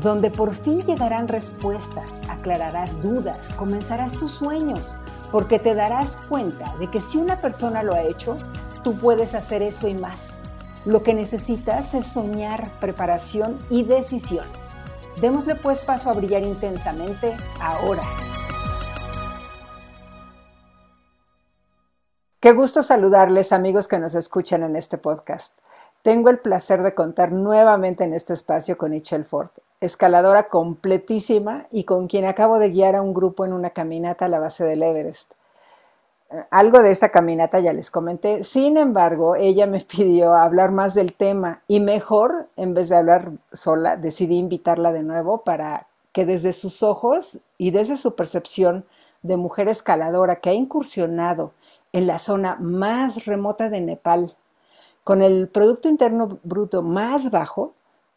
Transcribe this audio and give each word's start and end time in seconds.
donde 0.00 0.30
por 0.30 0.54
fin 0.54 0.82
llegarán 0.82 1.28
respuestas, 1.28 2.10
aclararás 2.28 3.00
dudas, 3.02 3.38
comenzarás 3.56 4.12
tus 4.12 4.32
sueños, 4.32 4.96
porque 5.30 5.58
te 5.58 5.74
darás 5.74 6.16
cuenta 6.28 6.74
de 6.78 6.88
que 6.88 7.00
si 7.00 7.18
una 7.18 7.36
persona 7.40 7.82
lo 7.82 7.94
ha 7.94 8.02
hecho, 8.02 8.36
tú 8.82 8.96
puedes 8.96 9.34
hacer 9.34 9.62
eso 9.62 9.88
y 9.88 9.94
más. 9.94 10.38
Lo 10.84 11.02
que 11.02 11.14
necesitas 11.14 11.94
es 11.94 12.06
soñar, 12.06 12.68
preparación 12.80 13.58
y 13.70 13.84
decisión. 13.84 14.46
Démosle 15.20 15.54
pues 15.54 15.80
paso 15.80 16.10
a 16.10 16.14
brillar 16.14 16.42
intensamente 16.42 17.36
ahora. 17.60 18.02
Qué 22.40 22.50
gusto 22.52 22.82
saludarles 22.82 23.52
amigos 23.52 23.86
que 23.86 24.00
nos 24.00 24.16
escuchan 24.16 24.64
en 24.64 24.74
este 24.74 24.98
podcast. 24.98 25.56
Tengo 26.02 26.28
el 26.28 26.40
placer 26.40 26.82
de 26.82 26.92
contar 26.92 27.30
nuevamente 27.30 28.02
en 28.02 28.14
este 28.14 28.34
espacio 28.34 28.76
con 28.76 28.90
Michelle 28.90 29.22
Ford, 29.22 29.50
escaladora 29.82 30.48
completísima 30.48 31.66
y 31.72 31.84
con 31.84 32.06
quien 32.06 32.24
acabo 32.24 32.58
de 32.58 32.70
guiar 32.70 32.94
a 32.94 33.02
un 33.02 33.12
grupo 33.12 33.44
en 33.44 33.52
una 33.52 33.70
caminata 33.70 34.26
a 34.26 34.28
la 34.28 34.38
base 34.38 34.64
del 34.64 34.82
Everest. 34.82 35.32
Eh, 36.30 36.44
algo 36.50 36.82
de 36.82 36.92
esta 36.92 37.10
caminata 37.10 37.58
ya 37.58 37.72
les 37.72 37.90
comenté, 37.90 38.44
sin 38.44 38.76
embargo, 38.76 39.34
ella 39.34 39.66
me 39.66 39.80
pidió 39.96 40.34
hablar 40.34 40.70
más 40.70 40.94
del 40.94 41.14
tema 41.14 41.62
y 41.66 41.80
mejor, 41.80 42.46
en 42.56 42.74
vez 42.74 42.88
de 42.88 42.96
hablar 42.96 43.32
sola, 43.52 43.96
decidí 43.96 44.36
invitarla 44.36 44.92
de 44.92 45.02
nuevo 45.02 45.42
para 45.42 45.88
que 46.12 46.24
desde 46.24 46.52
sus 46.52 46.82
ojos 46.82 47.40
y 47.58 47.72
desde 47.72 47.96
su 47.96 48.14
percepción 48.14 48.84
de 49.22 49.36
mujer 49.36 49.68
escaladora 49.68 50.36
que 50.36 50.50
ha 50.50 50.54
incursionado 50.54 51.52
en 51.92 52.06
la 52.06 52.18
zona 52.18 52.56
más 52.60 53.26
remota 53.26 53.68
de 53.68 53.80
Nepal, 53.80 54.34
con 55.04 55.22
el 55.22 55.48
Producto 55.48 55.88
Interno 55.88 56.38
Bruto 56.44 56.82
más 56.82 57.30
bajo, 57.30 57.74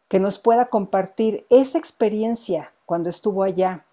que 0.07 0.19
nos 0.19 0.39
pueda 0.39 0.67
compartir 0.67 1.45
esa 1.49 1.77
experiencia 1.77 2.71
cuando 2.85 3.09
estuvo 3.09 3.43
allá. 3.43 3.85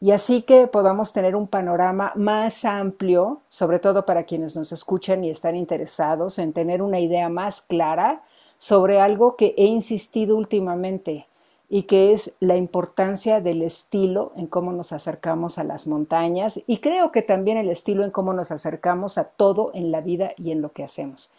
Y 0.00 0.10
así 0.10 0.42
que 0.42 0.66
podamos 0.66 1.12
tener 1.12 1.36
un 1.36 1.46
panorama 1.46 2.12
más 2.14 2.64
amplio, 2.64 3.40
sobre 3.48 3.78
todo 3.78 4.04
para 4.04 4.24
quienes 4.24 4.56
nos 4.56 4.72
escuchan 4.72 5.24
y 5.24 5.30
están 5.30 5.56
interesados 5.56 6.38
en 6.38 6.52
tener 6.52 6.82
una 6.82 7.00
idea 7.00 7.28
más 7.28 7.62
clara 7.62 8.22
sobre 8.58 9.00
algo 9.00 9.36
que 9.36 9.54
he 9.56 9.64
insistido 9.64 10.36
últimamente 10.36 11.26
y 11.70 11.84
que 11.84 12.12
es 12.12 12.34
la 12.40 12.56
importancia 12.56 13.40
del 13.40 13.62
estilo 13.62 14.32
en 14.36 14.46
cómo 14.46 14.72
nos 14.72 14.92
acercamos 14.92 15.58
a 15.58 15.64
las 15.64 15.86
montañas 15.86 16.60
y 16.66 16.78
creo 16.78 17.10
que 17.10 17.22
también 17.22 17.56
el 17.56 17.70
estilo 17.70 18.04
en 18.04 18.10
cómo 18.10 18.32
nos 18.32 18.50
acercamos 18.50 19.16
a 19.16 19.24
todo 19.24 19.70
en 19.74 19.90
la 19.90 20.00
vida 20.00 20.32
y 20.36 20.50
en 20.50 20.60
lo 20.60 20.72
que 20.72 20.84
hacemos. 20.84 21.32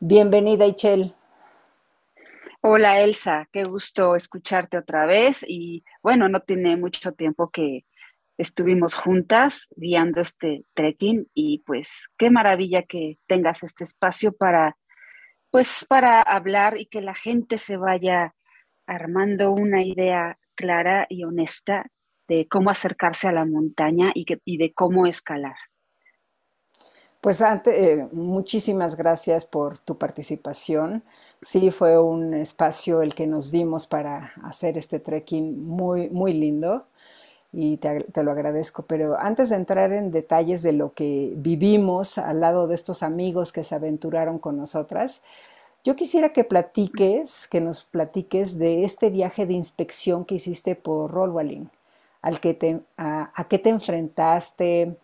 Bienvenida, 0.00 0.66
Ichel. 0.66 1.14
Hola, 2.60 3.00
Elsa, 3.00 3.48
qué 3.52 3.64
gusto 3.64 4.16
escucharte 4.16 4.78
otra 4.78 5.06
vez. 5.06 5.44
Y 5.46 5.84
bueno, 6.02 6.28
no 6.28 6.40
tiene 6.40 6.76
mucho 6.76 7.12
tiempo 7.12 7.50
que 7.50 7.84
estuvimos 8.36 8.94
juntas 8.94 9.68
guiando 9.76 10.20
este 10.20 10.64
trekking 10.74 11.28
y 11.34 11.62
pues 11.64 12.08
qué 12.18 12.30
maravilla 12.30 12.82
que 12.82 13.18
tengas 13.26 13.62
este 13.62 13.84
espacio 13.84 14.32
para 14.32 14.76
pues 15.50 15.86
para 15.88 16.20
hablar 16.20 16.76
y 16.78 16.86
que 16.86 17.00
la 17.00 17.14
gente 17.14 17.58
se 17.58 17.76
vaya 17.76 18.34
armando 18.86 19.52
una 19.52 19.82
idea 19.82 20.38
clara 20.54 21.06
y 21.08 21.24
honesta 21.24 21.86
de 22.26 22.48
cómo 22.48 22.70
acercarse 22.70 23.28
a 23.28 23.32
la 23.32 23.44
montaña 23.44 24.10
y, 24.14 24.26
y 24.44 24.58
de 24.58 24.72
cómo 24.72 25.06
escalar. 25.06 25.56
Pues 27.20 27.40
antes, 27.42 27.74
eh, 27.74 28.08
muchísimas 28.12 28.96
gracias 28.96 29.46
por 29.46 29.78
tu 29.78 29.98
participación. 29.98 31.02
Sí, 31.40 31.70
fue 31.70 31.98
un 31.98 32.34
espacio 32.34 33.00
el 33.00 33.14
que 33.14 33.26
nos 33.26 33.52
dimos 33.52 33.86
para 33.86 34.32
hacer 34.42 34.76
este 34.76 34.98
trekking 34.98 35.66
muy, 35.66 36.08
muy 36.10 36.32
lindo 36.32 36.86
y 37.52 37.76
te, 37.78 38.22
lo 38.22 38.32
agradezco. 38.32 38.82
Pero 38.82 39.16
antes 39.18 39.50
de 39.50 39.56
entrar 39.56 39.92
en 39.92 40.10
detalles 40.10 40.62
de 40.62 40.72
lo 40.72 40.92
que 40.94 41.32
vivimos 41.36 42.18
al 42.18 42.40
lado 42.40 42.66
de 42.66 42.74
estos 42.74 43.02
amigos 43.04 43.52
que 43.52 43.64
se 43.64 43.74
aventuraron 43.76 44.38
con 44.38 44.56
nosotras, 44.56 45.22
yo 45.84 45.94
quisiera 45.94 46.32
que 46.32 46.42
platiques, 46.44 47.46
que 47.48 47.60
nos 47.60 47.84
platiques 47.84 48.58
de 48.58 48.84
este 48.84 49.10
viaje 49.10 49.46
de 49.46 49.54
inspección 49.54 50.24
que 50.24 50.36
hiciste 50.36 50.74
por 50.74 51.10
Rollwalling, 51.12 51.70
al 52.20 52.40
que 52.40 52.54
te, 52.54 52.80
a 52.96 53.46
qué 53.48 53.60
te 53.60 53.70
enfrentaste, 53.70 54.96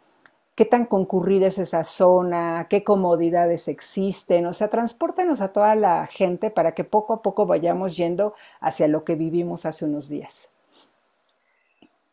qué 0.55 0.65
tan 0.65 0.87
concurrida 0.87 1.49
es 1.49 1.59
esa 1.59 1.85
zona, 1.85 2.67
qué 2.71 2.85
comodidades 2.85 3.67
existen, 3.69 4.47
o 4.47 4.53
sea, 4.53 4.69
transportanos 4.69 5.41
a 5.41 5.53
toda 5.53 5.75
la 5.75 6.07
gente 6.07 6.51
para 6.51 6.73
que 6.73 6.85
poco 6.85 7.13
a 7.15 7.23
poco 7.23 7.47
vayamos 7.47 7.97
yendo 7.97 8.35
hacia 8.61 8.87
lo 8.87 9.05
que 9.05 9.17
vivimos 9.17 9.67
hace 9.67 9.85
unos 9.85 10.09
días. 10.09 10.51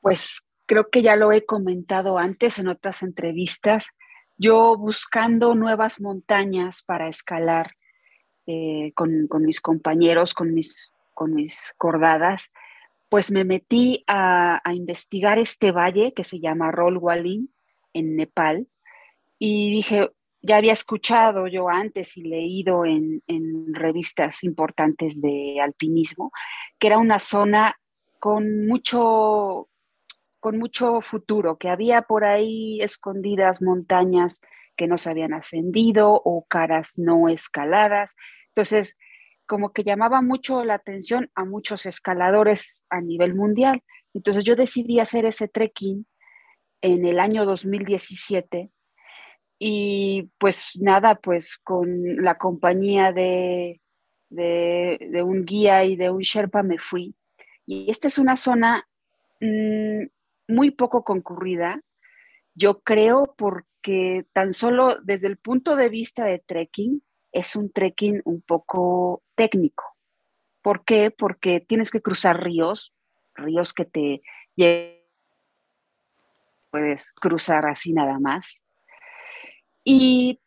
Pues 0.01 0.43
creo 0.65 0.89
que 0.89 1.03
ya 1.03 1.15
lo 1.15 1.31
he 1.31 1.45
comentado 1.45 2.17
antes 2.17 2.57
en 2.57 2.67
otras 2.67 3.03
entrevistas, 3.03 3.89
yo 4.37 4.75
buscando 4.75 5.53
nuevas 5.53 6.01
montañas 6.01 6.81
para 6.81 7.07
escalar 7.07 7.75
eh, 8.47 8.91
con, 8.95 9.27
mis 9.41 9.61
compañeros, 9.61 10.33
con 10.33 10.51
mis, 10.51 10.91
con 11.13 11.35
mis 11.35 11.75
cordadas, 11.77 12.51
pues 13.07 13.29
me 13.29 13.43
metí 13.43 14.03
a, 14.07 14.59
a 14.67 14.73
investigar 14.73 15.37
este 15.37 15.71
valle 15.71 16.13
que 16.13 16.23
se 16.23 16.39
llama 16.39 16.71
Rolwalin, 16.71 17.50
en 17.93 18.15
Nepal 18.15 18.67
y 19.39 19.71
dije, 19.71 20.09
ya 20.41 20.57
había 20.57 20.73
escuchado 20.73 21.47
yo 21.47 21.69
antes 21.69 22.17
y 22.17 22.23
leído 22.23 22.85
en, 22.85 23.21
revistas 23.73 24.43
importantes 24.43 25.21
de 25.21 25.59
alpinismo 25.61 26.31
que 26.79 26.87
era 26.87 26.97
una 26.97 27.19
zona 27.19 27.75
con 28.19 28.67
mucho, 28.67 29.69
con 30.39 30.57
mucho 30.57 31.01
futuro, 31.01 31.57
que 31.57 31.69
había 31.69 32.03
por 32.03 32.23
ahí 32.23 32.81
escondidas 32.81 33.61
montañas 33.61 34.41
que 34.75 34.87
no 34.87 34.97
se 34.97 35.09
habían 35.09 35.33
ascendido 35.33 36.13
o 36.13 36.45
caras 36.47 36.97
no 36.97 37.29
escaladas. 37.29 38.15
Entonces, 38.49 38.97
como 39.47 39.73
que 39.73 39.83
llamaba 39.83 40.21
mucho 40.21 40.63
la 40.63 40.75
atención 40.75 41.29
a 41.35 41.45
muchos 41.45 41.85
escaladores 41.85 42.85
a 42.89 43.01
nivel 43.01 43.35
mundial. 43.35 43.83
Entonces 44.13 44.43
yo 44.43 44.55
decidí 44.55 44.99
hacer 44.99 45.25
ese 45.25 45.47
trekking 45.47 46.05
en 46.81 47.05
el 47.05 47.19
año 47.19 47.45
2017 47.45 48.71
y 49.59 50.29
pues 50.39 50.71
nada, 50.79 51.15
pues 51.15 51.57
con 51.57 52.23
la 52.23 52.37
compañía 52.37 53.13
de, 53.13 53.79
de, 54.29 55.23
un 55.23 55.45
guía 55.45 55.83
y 55.85 55.95
de 55.95 56.09
un 56.09 56.21
Sherpa 56.21 56.63
me 56.63 56.79
fui. 56.79 57.15
Y 57.65 57.91
esta 57.91 58.07
es 58.07 58.17
una 58.17 58.35
zona 58.35 58.87
mm, 59.39 60.05
muy 60.47 60.71
poco 60.71 61.03
concurrida, 61.03 61.81
yo 62.55 62.81
creo 62.81 63.35
porque 63.37 64.25
tan 64.33 64.51
solo 64.51 64.99
desde 65.03 65.27
el 65.27 65.37
punto 65.37 65.75
de 65.75 65.89
vista 65.89 66.25
de 66.25 66.39
trekking, 66.39 67.03
es 67.31 67.55
un 67.55 67.71
trekking 67.71 68.21
un 68.25 68.41
poco 68.41 69.23
técnico. 69.35 69.83
¿Por 70.61 70.83
qué? 70.83 71.11
Porque 71.11 71.59
tienes 71.59 71.91
que 71.91 72.01
cruzar 72.01 72.43
ríos, 72.43 72.93
ríos 73.35 73.73
que 73.73 73.85
te 73.85 74.21
llevan 74.55 75.00
puedes 76.71 77.11
cruzar 77.11 77.65
así 77.65 77.93
nada 77.93 78.19
más. 78.19 78.63
Y 79.83 80.39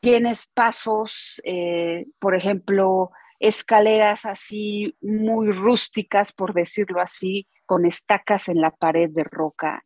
tienes 0.00 0.46
pasos, 0.46 1.40
eh, 1.44 2.06
por 2.18 2.34
ejemplo, 2.34 3.10
escaleras 3.40 4.26
así 4.26 4.96
muy 5.00 5.50
rústicas, 5.50 6.32
por 6.32 6.54
decirlo 6.54 7.00
así, 7.00 7.48
con 7.66 7.86
estacas 7.86 8.48
en 8.48 8.60
la 8.60 8.70
pared 8.70 9.10
de 9.10 9.24
roca, 9.24 9.84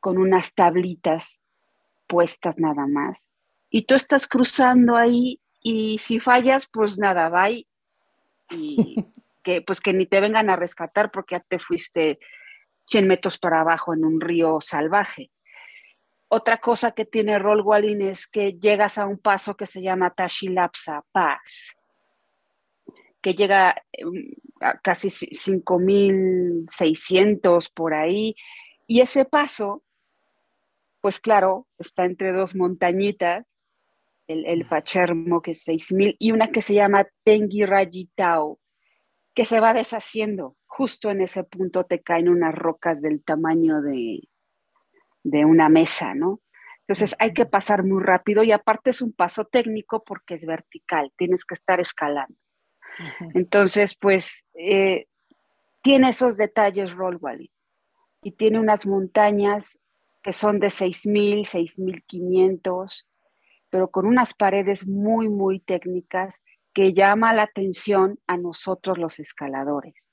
con 0.00 0.18
unas 0.18 0.54
tablitas 0.54 1.40
puestas 2.06 2.58
nada 2.58 2.86
más. 2.86 3.28
Y 3.70 3.82
tú 3.82 3.94
estás 3.94 4.26
cruzando 4.26 4.96
ahí 4.96 5.40
y 5.60 5.98
si 5.98 6.20
fallas, 6.20 6.66
pues 6.66 6.98
nada, 6.98 7.28
va 7.28 7.50
y 7.50 7.66
que 9.44 9.62
pues 9.62 9.80
que 9.80 9.92
ni 9.92 10.06
te 10.06 10.20
vengan 10.20 10.50
a 10.50 10.56
rescatar 10.56 11.12
porque 11.12 11.36
ya 11.36 11.40
te 11.40 11.58
fuiste 11.60 12.18
100 12.86 13.06
metros 13.06 13.38
para 13.38 13.60
abajo 13.60 13.94
en 13.94 14.04
un 14.04 14.20
río 14.20 14.60
salvaje. 14.60 15.30
Otra 16.28 16.58
cosa 16.58 16.90
que 16.92 17.04
tiene 17.04 17.38
Roll 17.38 17.62
es 18.02 18.26
que 18.26 18.54
llegas 18.54 18.98
a 18.98 19.06
un 19.06 19.18
paso 19.18 19.56
que 19.56 19.66
se 19.66 19.80
llama 19.80 20.10
Tashilapsa 20.10 21.04
Pass, 21.12 21.76
que 23.20 23.34
llega 23.34 23.80
em, 23.92 24.34
casi 24.82 25.06
5.600 25.08 27.70
por 27.72 27.94
ahí. 27.94 28.34
Y 28.86 29.00
ese 29.00 29.24
paso, 29.24 29.84
pues 31.00 31.20
claro, 31.20 31.68
está 31.78 32.04
entre 32.04 32.32
dos 32.32 32.56
montañitas, 32.56 33.60
el, 34.26 34.44
el 34.46 34.66
Pachermo, 34.66 35.40
que 35.40 35.52
es 35.52 35.68
6.000, 35.68 36.16
y 36.18 36.32
una 36.32 36.50
que 36.50 36.62
se 36.62 36.74
llama 36.74 37.06
Tengi 37.22 37.64
Rayitao, 37.64 38.58
que 39.34 39.44
se 39.44 39.60
va 39.60 39.72
deshaciendo. 39.72 40.56
Justo 40.76 41.12
en 41.12 41.20
ese 41.20 41.44
punto 41.44 41.84
te 41.84 42.02
caen 42.02 42.28
unas 42.28 42.52
rocas 42.52 43.00
del 43.00 43.22
tamaño 43.22 43.80
de, 43.80 44.28
de 45.22 45.44
una 45.44 45.68
mesa, 45.68 46.14
¿no? 46.14 46.40
Entonces 46.80 47.14
hay 47.20 47.32
que 47.32 47.46
pasar 47.46 47.84
muy 47.84 48.02
rápido 48.02 48.42
y 48.42 48.50
aparte 48.50 48.90
es 48.90 49.00
un 49.00 49.12
paso 49.12 49.44
técnico 49.44 50.02
porque 50.02 50.34
es 50.34 50.44
vertical, 50.44 51.12
tienes 51.16 51.44
que 51.44 51.54
estar 51.54 51.78
escalando. 51.78 52.36
Entonces, 53.34 53.96
pues 53.96 54.48
eh, 54.54 55.06
tiene 55.80 56.08
esos 56.08 56.36
detalles 56.36 56.92
Roll 56.92 57.18
Valley 57.18 57.52
y 58.20 58.32
tiene 58.32 58.58
unas 58.58 58.84
montañas 58.84 59.80
que 60.24 60.32
son 60.32 60.58
de 60.58 60.70
6.000, 60.70 61.46
6.500, 61.46 63.06
pero 63.70 63.92
con 63.92 64.06
unas 64.06 64.34
paredes 64.34 64.88
muy, 64.88 65.28
muy 65.28 65.60
técnicas 65.60 66.42
que 66.72 66.94
llama 66.94 67.32
la 67.32 67.44
atención 67.44 68.18
a 68.26 68.36
nosotros 68.36 68.98
los 68.98 69.20
escaladores. 69.20 70.10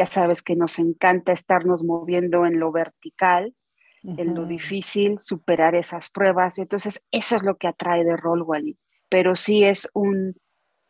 Ya 0.00 0.06
sabes 0.06 0.40
que 0.40 0.56
nos 0.56 0.78
encanta 0.78 1.30
estarnos 1.30 1.84
moviendo 1.84 2.46
en 2.46 2.58
lo 2.58 2.72
vertical, 2.72 3.54
en 4.02 4.34
lo 4.34 4.46
difícil, 4.46 5.18
superar 5.18 5.74
esas 5.74 6.08
pruebas. 6.08 6.58
Entonces, 6.58 7.04
eso 7.10 7.36
es 7.36 7.42
lo 7.42 7.58
que 7.58 7.68
atrae 7.68 8.02
de 8.02 8.16
Roll 8.16 8.44
Valley. 8.44 8.78
Pero 9.10 9.36
sí 9.36 9.62
es 9.62 9.90
un, 9.92 10.36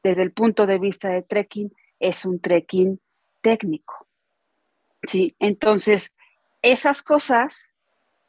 desde 0.04 0.22
el 0.22 0.30
punto 0.30 0.64
de 0.64 0.78
vista 0.78 1.08
de 1.08 1.22
trekking, 1.22 1.72
es 1.98 2.24
un 2.24 2.38
trekking 2.40 3.00
técnico. 3.40 4.06
Sí, 5.02 5.34
entonces, 5.40 6.14
esas 6.62 7.02
cosas, 7.02 7.74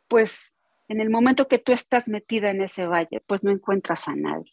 pues 0.07 0.57
en 0.87 0.99
el 0.99 1.11
momento 1.11 1.47
que 1.47 1.59
tú 1.59 1.73
estás 1.73 2.09
metida 2.09 2.49
en 2.49 2.63
ese 2.63 2.87
valle, 2.87 3.21
pues 3.27 3.43
no 3.43 3.51
encuentras 3.51 4.07
a 4.07 4.15
nadie. 4.15 4.51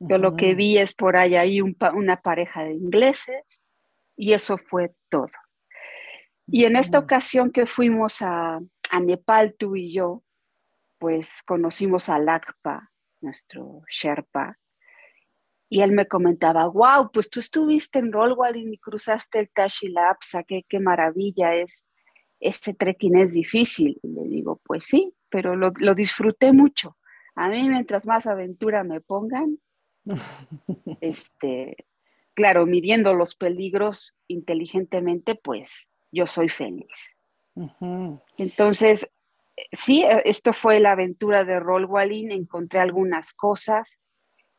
Yo 0.00 0.18
lo 0.18 0.34
que 0.34 0.56
vi 0.56 0.78
es 0.78 0.92
por 0.92 1.16
ahí 1.16 1.36
hay 1.36 1.60
una 1.60 2.20
pareja 2.20 2.64
de 2.64 2.72
ingleses 2.72 3.62
y 4.16 4.32
eso 4.32 4.58
fue 4.58 4.90
todo. 5.08 5.28
Y 6.46 6.64
en 6.64 6.76
esta 6.76 6.98
ocasión 6.98 7.50
que 7.50 7.66
fuimos 7.66 8.20
a, 8.22 8.60
a 8.90 9.00
Nepal, 9.00 9.54
tú 9.58 9.76
y 9.76 9.92
yo, 9.92 10.22
pues 10.98 11.42
conocimos 11.44 12.08
a 12.08 12.18
Lakpa, 12.18 12.90
nuestro 13.20 13.82
Sherpa, 13.88 14.58
y 15.72 15.80
él 15.80 15.92
me 15.92 16.06
comentaba, 16.06 16.66
wow, 16.66 17.10
pues 17.10 17.30
tú 17.30 17.40
estuviste 17.40 17.98
en 17.98 18.12
Rollwall 18.12 18.56
y 18.56 18.76
cruzaste 18.76 19.38
el 19.38 19.48
Tashilapsa, 19.48 20.42
qué, 20.42 20.66
qué 20.68 20.78
maravilla 20.80 21.54
es, 21.54 21.88
este 22.40 22.74
trekking 22.74 23.16
es 23.16 23.32
difícil. 23.32 23.98
Y 24.02 24.08
le 24.08 24.24
digo, 24.24 24.60
pues 24.64 24.84
sí, 24.84 25.14
pero 25.30 25.56
lo, 25.56 25.72
lo 25.78 25.94
disfruté 25.94 26.52
mucho. 26.52 26.98
A 27.34 27.48
mí 27.48 27.70
mientras 27.70 28.04
más 28.04 28.26
aventura 28.26 28.84
me 28.84 29.00
pongan, 29.00 29.60
este, 31.00 31.86
claro, 32.34 32.66
midiendo 32.66 33.14
los 33.14 33.34
peligros 33.34 34.14
inteligentemente, 34.28 35.36
pues 35.36 35.88
yo 36.12 36.26
soy 36.26 36.48
feliz. 36.48 37.16
Entonces, 38.38 39.10
sí, 39.72 40.04
esto 40.24 40.52
fue 40.52 40.78
la 40.78 40.92
aventura 40.92 41.44
de 41.44 41.58
Rollwalling, 41.58 42.30
encontré 42.30 42.80
algunas 42.80 43.32
cosas 43.32 43.98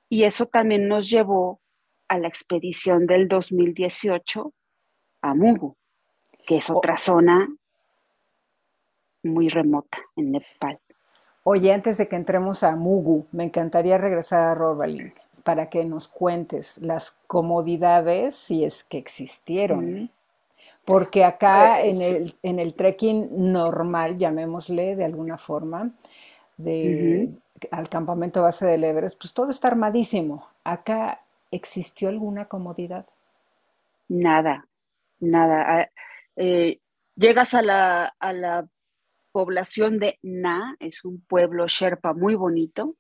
y 0.10 0.26
eso 0.26 0.48
también 0.48 0.88
nos 0.88 1.10
llevó 1.10 1.62
a 2.08 2.20
la 2.20 2.28
expedición 2.28 3.08
del 3.08 3.28
2018 3.28 4.54
a 5.22 5.34
Mugu, 5.34 5.78
que 6.46 6.58
es 6.58 6.70
otra 6.70 6.98
zona 6.98 7.48
muy 9.24 9.48
remota 9.50 10.00
en 10.16 10.34
Nepal. 10.34 10.80
Oye, 11.44 11.74
antes 11.74 11.98
de 11.98 12.08
que 12.08 12.16
entremos 12.16 12.64
a 12.64 12.76
Mugu, 12.76 13.28
me 13.32 13.46
encantaría 13.46 13.98
regresar 13.98 14.44
a 14.44 14.56
Rollwalling 14.56 15.14
para 15.44 15.70
que 15.70 15.84
nos 15.84 16.08
cuentes 16.08 16.78
las 16.78 17.20
comodidades, 17.28 18.36
si 18.36 18.64
es 18.64 18.84
que 18.84 18.98
existieron. 18.98 20.10
Porque 20.86 21.24
acá 21.24 21.80
pues 21.82 22.00
en, 22.00 22.16
el, 22.16 22.36
en 22.44 22.60
el 22.60 22.74
trekking 22.74 23.52
normal, 23.52 24.18
llamémosle 24.18 24.96
de 24.96 25.06
alguna 25.06 25.38
forma, 25.38 25.92
de, 26.58 27.30
al 27.72 27.90
campamento 27.90 28.42
base 28.42 28.66
del 28.66 28.84
Everest, 28.84 29.20
pues 29.20 29.34
todo 29.34 29.50
está 29.50 29.70
armadísimo. 29.70 30.48
Acá 30.64 31.22
existió 31.52 32.10
alguna 32.10 32.46
comodidad. 32.46 33.06
Nada, 34.10 34.68
nada. 35.20 35.64
Ah, 35.68 35.90
eh, 36.36 36.80
llegas 37.16 37.54
a 37.54 37.62
la, 37.62 38.14
a 38.20 38.34
la 38.34 38.68
población 39.32 40.00
de 40.00 40.20
Na, 40.22 40.76
es 40.80 41.06
un 41.06 41.22
pueblo 41.22 41.68
sherpa 41.68 42.14
muy 42.14 42.36
bonito, 42.36 42.96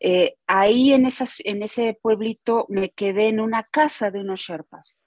eh, 0.00 0.36
ahí 0.46 0.92
en, 0.92 1.06
esas, 1.06 1.40
en 1.44 1.62
ese 1.62 1.98
pueblito 2.00 2.66
me 2.68 2.90
quedé 2.90 3.28
en 3.28 3.40
una 3.40 3.62
casa 3.62 4.10
de 4.10 4.20
unos 4.20 4.40
sherpas. 4.40 5.00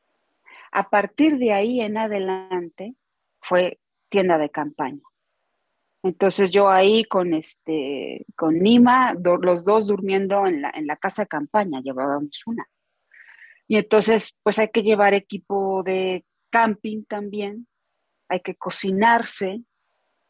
A 0.77 0.91
partir 0.91 1.39
de 1.39 1.53
ahí 1.53 1.81
en 1.81 1.97
adelante 1.97 2.94
fue 3.41 3.79
tienda 4.09 4.38
de 4.38 4.51
campaña. 4.51 5.01
Entonces 6.03 6.51
yo 6.51 6.69
ahí 6.69 7.03
con 7.03 7.33
este, 7.33 8.27
con 8.35 8.59
Nima, 8.59 9.15
los 9.41 9.65
dos 9.65 9.88
durmiendo 9.88 10.45
en 10.45 10.62
la, 10.62 10.69
en 10.75 10.85
la 10.85 10.95
casa 10.95 11.24
de 11.24 11.29
campaña, 11.29 11.81
llevábamos 11.81 12.44
una. 12.45 12.68
Y 13.68 13.77
entonces, 13.77 14.35
pues 14.44 14.59
hay 14.59 14.69
que 14.69 14.83
llevar 14.83 15.15
equipo 15.15 15.81
de 15.81 16.24
camping 16.51 17.06
también, 17.06 17.68
hay 18.29 18.41
que 18.41 18.53
cocinarse. 18.53 19.63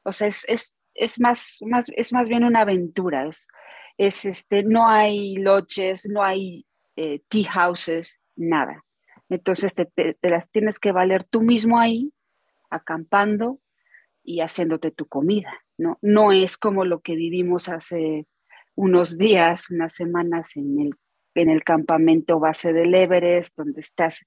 O 0.04 0.14
sea, 0.14 0.30
es, 0.30 0.46
es, 0.48 0.78
es 0.94 1.20
más, 1.20 1.58
más, 1.60 1.92
es 1.94 2.14
más 2.14 2.30
bien 2.30 2.46
una 2.46 2.62
aventura, 2.62 3.28
es, 3.28 3.50
es 3.98 4.24
este, 4.24 4.64
no 4.64 4.88
hay 4.88 5.36
loches, 5.36 6.08
no 6.10 6.24
hay 6.24 6.66
eh, 6.96 7.20
tea 7.28 7.52
houses, 7.52 8.22
nada. 8.38 8.86
Entonces 9.30 9.76
te, 9.76 10.18
las 10.22 10.50
tienes 10.50 10.80
que 10.80 10.92
valer 10.92 11.24
tú 11.24 11.42
mismo 11.42 11.80
ahí, 11.80 12.14
acampando 12.70 13.60
y 14.24 14.42
haciéndote 14.42 14.92
tu 14.92 15.08
comida, 15.08 15.54
¿no? 15.78 15.98
No 16.02 16.32
es 16.32 16.58
como 16.58 16.86
lo 16.86 17.02
que 17.02 17.16
vivimos 17.16 17.70
hace 17.70 18.28
unos 18.76 19.18
días, 19.18 19.70
unas 19.70 19.94
semanas 19.94 20.56
en 20.56 20.80
el, 20.80 20.96
en 21.36 21.50
el 21.50 21.64
campamento 21.64 22.40
base 22.40 22.74
del 22.74 22.94
Everest, 22.94 23.56
donde 23.58 23.82
estás, 23.82 24.26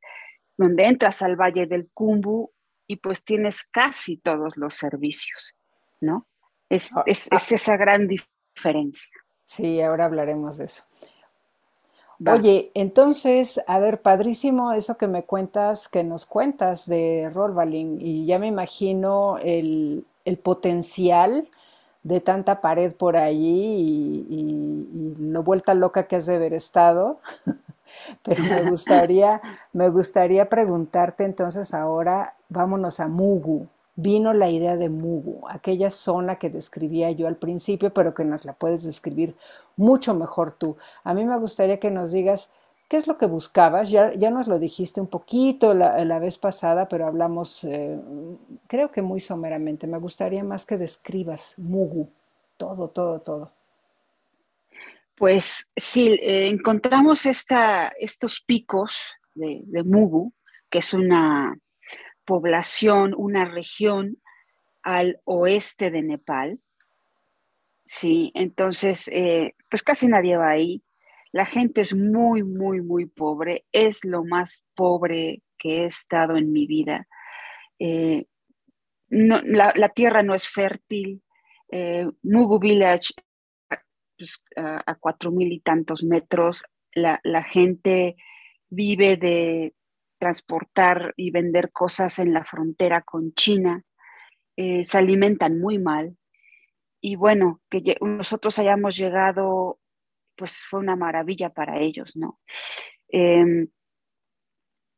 donde 0.57 0.87
entras 0.87 1.23
al 1.23 1.37
Valle 1.37 1.67
del 1.67 1.89
Kumbu 1.93 2.51
y 2.87 2.97
pues 2.97 3.25
tienes 3.25 3.65
casi 3.65 4.17
todos 4.17 4.57
los 4.57 4.75
servicios, 4.75 5.57
¿no? 6.01 6.27
Es, 6.69 6.95
ah, 6.97 7.03
es, 7.07 7.29
ah. 7.31 7.37
es 7.37 7.53
esa 7.53 7.77
gran 7.77 8.09
diferencia. 8.09 9.13
Sí, 9.47 9.81
ahora 9.81 10.07
hablaremos 10.07 10.59
de 10.59 10.67
eso. 10.67 10.85
Oye, 12.27 12.71
entonces, 12.75 13.61
a 13.67 13.79
ver, 13.79 14.03
padrísimo 14.03 14.73
eso 14.73 14.99
que 14.99 15.07
me 15.07 15.25
cuentas, 15.25 15.89
que 15.89 16.05
nos 16.05 16.27
cuentas 16.27 16.87
de 16.87 17.31
Rolvaling, 17.33 17.99
y 18.01 18.27
ya 18.27 18.39
me 18.39 18.47
imagino 18.47 19.39
el, 19.39 20.05
potencial 20.43 21.49
de 22.03 22.21
tanta 22.21 22.61
pared 22.61 22.95
por 22.95 23.17
allí 23.17 24.27
y, 24.29 25.15
lo 25.19 25.43
vuelta 25.43 25.75
loca 25.75 26.07
que 26.07 26.17
has 26.17 26.27
de 26.27 26.37
haber 26.37 26.53
estado. 26.53 27.21
Pero 28.23 28.43
me 28.45 28.63
gustaría, 28.71 29.41
me 29.73 29.89
gustaría 29.89 30.49
preguntarte 30.49 31.25
entonces 31.25 31.73
ahora, 31.75 32.35
vámonos 32.49 33.01
a 33.01 33.09
Mugu 33.09 33.67
vino 33.97 34.33
la 34.33 34.49
idea 34.49 34.77
de 34.77 34.89
Mugu, 34.89 35.49
aquella 35.49 35.91
zona 35.91 36.37
que 36.37 36.51
describía 36.51 37.11
yo 37.11 37.27
al 37.27 37.37
principio, 37.37 37.93
pero 37.93 38.15
que 38.15 38.25
nos 38.25 38.45
la 38.45 38.53
puedes 38.55 38.85
describir 38.85 39.35
mucho 39.77 40.15
mejor 40.15 40.53
tú. 40.53 40.77
A 41.05 41.15
mí 41.15 41.25
me 41.25 41.39
gustaría 41.39 41.81
que 41.81 41.91
nos 41.91 42.13
digas 42.13 42.51
qué 42.89 42.97
es 42.97 43.07
lo 43.07 43.19
que 43.19 43.27
buscabas. 43.27 43.91
Ya, 43.91 44.13
ya 44.15 44.31
nos 44.31 44.49
lo 44.49 44.59
dijiste 44.59 45.01
un 45.01 45.07
poquito 45.07 45.75
la, 45.75 46.19
vez 46.19 46.39
pasada, 46.39 46.89
pero 46.89 47.07
hablamos, 47.07 47.65
eh, 47.65 47.99
creo 48.67 48.91
que 48.91 49.03
muy 49.03 49.21
someramente. 49.21 49.87
Me 49.87 49.99
gustaría 49.99 50.45
más 50.45 50.67
que 50.67 50.77
describas 50.77 51.55
Mugu, 51.59 52.11
todo, 52.57 52.89
todo, 52.89 53.21
todo. 53.21 53.53
Pues 55.17 55.71
sí, 55.77 56.09
eh, 56.09 56.49
encontramos 56.49 57.27
esta, 57.27 57.89
estos 57.89 58.41
picos 58.41 59.13
de, 59.35 59.63
de 59.67 59.83
Mugu, 59.85 60.33
que 60.71 60.79
es 60.79 60.95
una 60.95 61.55
población, 62.31 63.13
una 63.17 63.45
región 63.45 64.19
al 64.85 65.19
oeste 65.25 65.91
de 65.91 66.01
Nepal. 66.01 66.61
Sí, 67.85 68.31
entonces, 68.37 69.09
eh, 69.09 69.57
pues 69.69 69.83
casi 69.83 70.07
nadie 70.07 70.37
va 70.37 70.51
ahí. 70.51 70.85
La 71.33 71.45
gente 71.45 71.81
es 71.81 71.93
muy, 71.93 72.45
muy, 72.45 72.83
muy 72.83 73.07
pobre. 73.07 73.65
Es 73.73 74.05
lo 74.05 74.23
más 74.25 74.65
pobre 74.77 75.43
que 75.59 75.83
he 75.83 75.87
estado 75.87 76.37
en 76.37 76.53
mi 76.53 76.69
vida. 76.69 77.09
Eh, 77.81 78.27
la, 79.09 79.89
tierra 79.89 80.23
no 80.23 80.33
es 80.37 80.47
fértil. 80.47 81.25
Eh, 81.73 82.07
Mugu 82.23 82.61
Village, 82.61 83.13
pues, 84.17 84.45
a 84.55 84.95
cuatro 85.01 85.33
mil 85.33 85.51
y 85.53 85.59
tantos 85.59 86.05
metros, 86.05 86.63
la, 86.93 87.19
la 87.25 87.43
gente 87.43 88.15
vive 88.69 89.17
de 89.17 89.75
transportar 90.21 91.15
y 91.17 91.31
vender 91.31 91.73
cosas 91.73 92.19
en 92.19 92.33
la 92.33 92.45
frontera 92.45 93.03
con 93.03 93.33
China. 93.33 93.83
Eh, 94.57 94.85
se 94.85 94.99
alimentan 94.99 95.59
muy 95.59 95.79
mal. 95.79 96.17
Y 97.01 97.17
bueno, 97.17 97.61
que 97.71 97.97
nosotros 98.03 98.59
hayamos 98.59 98.97
llegado, 98.97 99.81
pues 100.37 100.59
fue 100.69 100.81
una 100.81 100.97
maravilla 100.97 101.49
para 101.51 101.81
ellos, 101.81 102.15
¿no? 102.15 102.39
Em, 103.09 103.69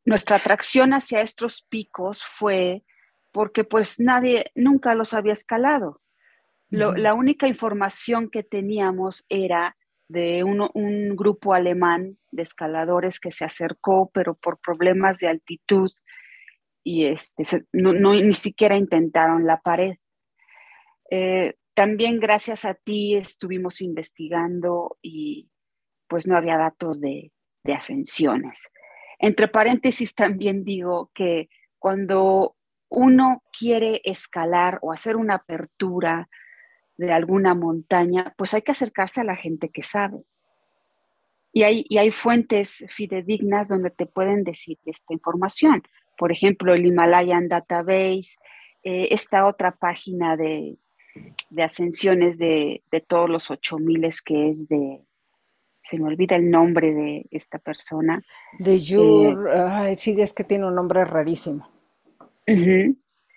nuestra 0.05 0.35
atracción 0.35 0.93
hacia 0.93 1.21
estos 1.21 1.63
picos 1.63 2.23
fue 2.23 2.83
porque 3.31 3.63
pues 3.63 3.99
nadie 3.99 4.51
nunca 4.53 4.93
los 4.93 5.13
había 5.13 5.33
escalado. 5.33 6.01
La 6.69 7.13
única 7.13 7.47
información 7.47 8.31
que 8.31 8.41
teníamos 8.41 9.25
era 9.29 9.77
de 10.13 10.43
un 10.43 11.15
grupo 11.15 11.55
alemán 11.55 12.19
de 12.31 12.43
escaladores 12.43 13.19
que 13.19 13.31
se 13.31 13.45
acercó, 13.45 14.11
pero 14.13 14.35
por 14.35 14.59
problemas 14.59 15.17
de 15.17 15.27
altitud 15.27 15.91
y 16.83 17.05
este, 17.05 17.65
no, 17.71 17.93
ni 17.93 18.33
siquiera 18.33 18.75
intentaron 18.75 19.47
la 19.47 19.59
pared. 19.61 19.95
Eh, 21.09 21.55
también 21.73 22.19
gracias 22.19 22.63
a 22.63 22.75
ti 22.75 23.15
estuvimos 23.15 23.81
investigando 23.81 24.97
y 25.01 25.49
pues 26.07 26.27
no 26.27 26.37
había 26.37 26.57
datos 26.57 27.01
de, 27.01 27.31
de 27.63 27.73
ascensiones. 27.73 28.69
Entre 29.17 29.47
paréntesis 29.47 30.13
también 30.13 30.63
digo 30.63 31.09
que 31.15 31.49
cuando 31.79 32.55
uno 32.89 33.41
quiere 33.57 34.01
escalar 34.03 34.77
o 34.83 34.91
hacer 34.91 35.15
una 35.15 35.35
apertura 35.35 36.29
de 36.97 37.11
alguna 37.11 37.53
montaña, 37.53 38.33
pues 38.37 38.53
hay 38.53 38.61
que 38.61 38.71
acercarse 38.71 39.21
a 39.21 39.25
la 39.25 39.35
gente 39.35 39.69
que 39.69 39.83
sabe. 39.83 40.23
Y 41.51 41.63
hay, 41.63 41.85
hay 41.97 42.11
fuentes 42.11 42.83
fidedignas 42.89 43.69
donde 43.69 43.91
te 43.91 44.05
pueden 44.05 44.43
decir 44.43 44.79
esta 44.85 45.13
información. 45.13 45.83
Por 46.17 46.31
ejemplo, 46.31 46.73
el 46.73 46.85
Himalayan 46.85 47.47
Database, 47.47 48.37
eh, 48.83 49.09
esta 49.11 49.45
otra 49.45 49.71
página 49.71 50.35
de, 50.35 50.77
ascensiones 51.57 52.37
de, 52.37 52.81
todos 53.07 53.29
los 53.29 53.51
8000 53.51 54.09
que 54.25 54.49
es 54.49 54.67
de, 54.67 55.01
se 55.83 55.99
me 55.99 56.07
olvida 56.07 56.35
el 56.35 56.49
nombre 56.49 56.93
de 56.93 57.25
esta 57.29 57.59
persona. 57.59 58.23
De 58.57 58.79
Jur, 58.79 59.47
eh, 59.49 59.95
sí, 59.95 60.19
es 60.19 60.33
que 60.33 60.43
tiene 60.43 60.65
un 60.65 60.75
nombre 60.75 61.05
rarísimo. 61.05 61.69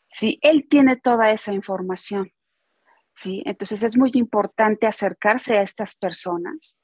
Sí, 0.09 0.39
él 0.43 0.67
tiene 0.69 0.97
toda 0.97 1.31
esa 1.31 1.53
información. 1.53 2.33
¿Sí? 3.17 3.43
Entonces 3.47 3.83
es 3.83 3.97
muy 3.97 4.11
importante 4.15 4.87
acercarse 4.87 5.59
a 5.59 5.63
estas 5.63 5.97
personas 5.97 6.79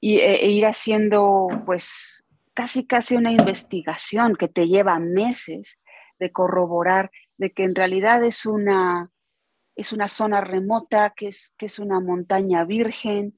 y, 0.00 0.18
e, 0.18 0.46
e 0.46 0.50
ir 0.50 0.66
haciendo 0.66 1.48
pues 1.64 2.24
casi 2.54 2.86
casi 2.86 3.16
una 3.16 3.30
investigación 3.30 4.34
que 4.34 4.48
te 4.48 4.66
lleva 4.66 4.98
meses 4.98 5.78
de 6.18 6.32
corroborar 6.32 7.10
de 7.36 7.52
que 7.52 7.64
en 7.64 7.74
realidad 7.74 8.24
es 8.24 8.46
una, 8.46 9.10
es 9.76 9.92
una 9.92 10.08
zona 10.08 10.40
remota, 10.40 11.12
que 11.14 11.28
es, 11.28 11.54
que 11.58 11.66
es 11.66 11.78
una 11.78 12.00
montaña 12.00 12.64
virgen, 12.64 13.36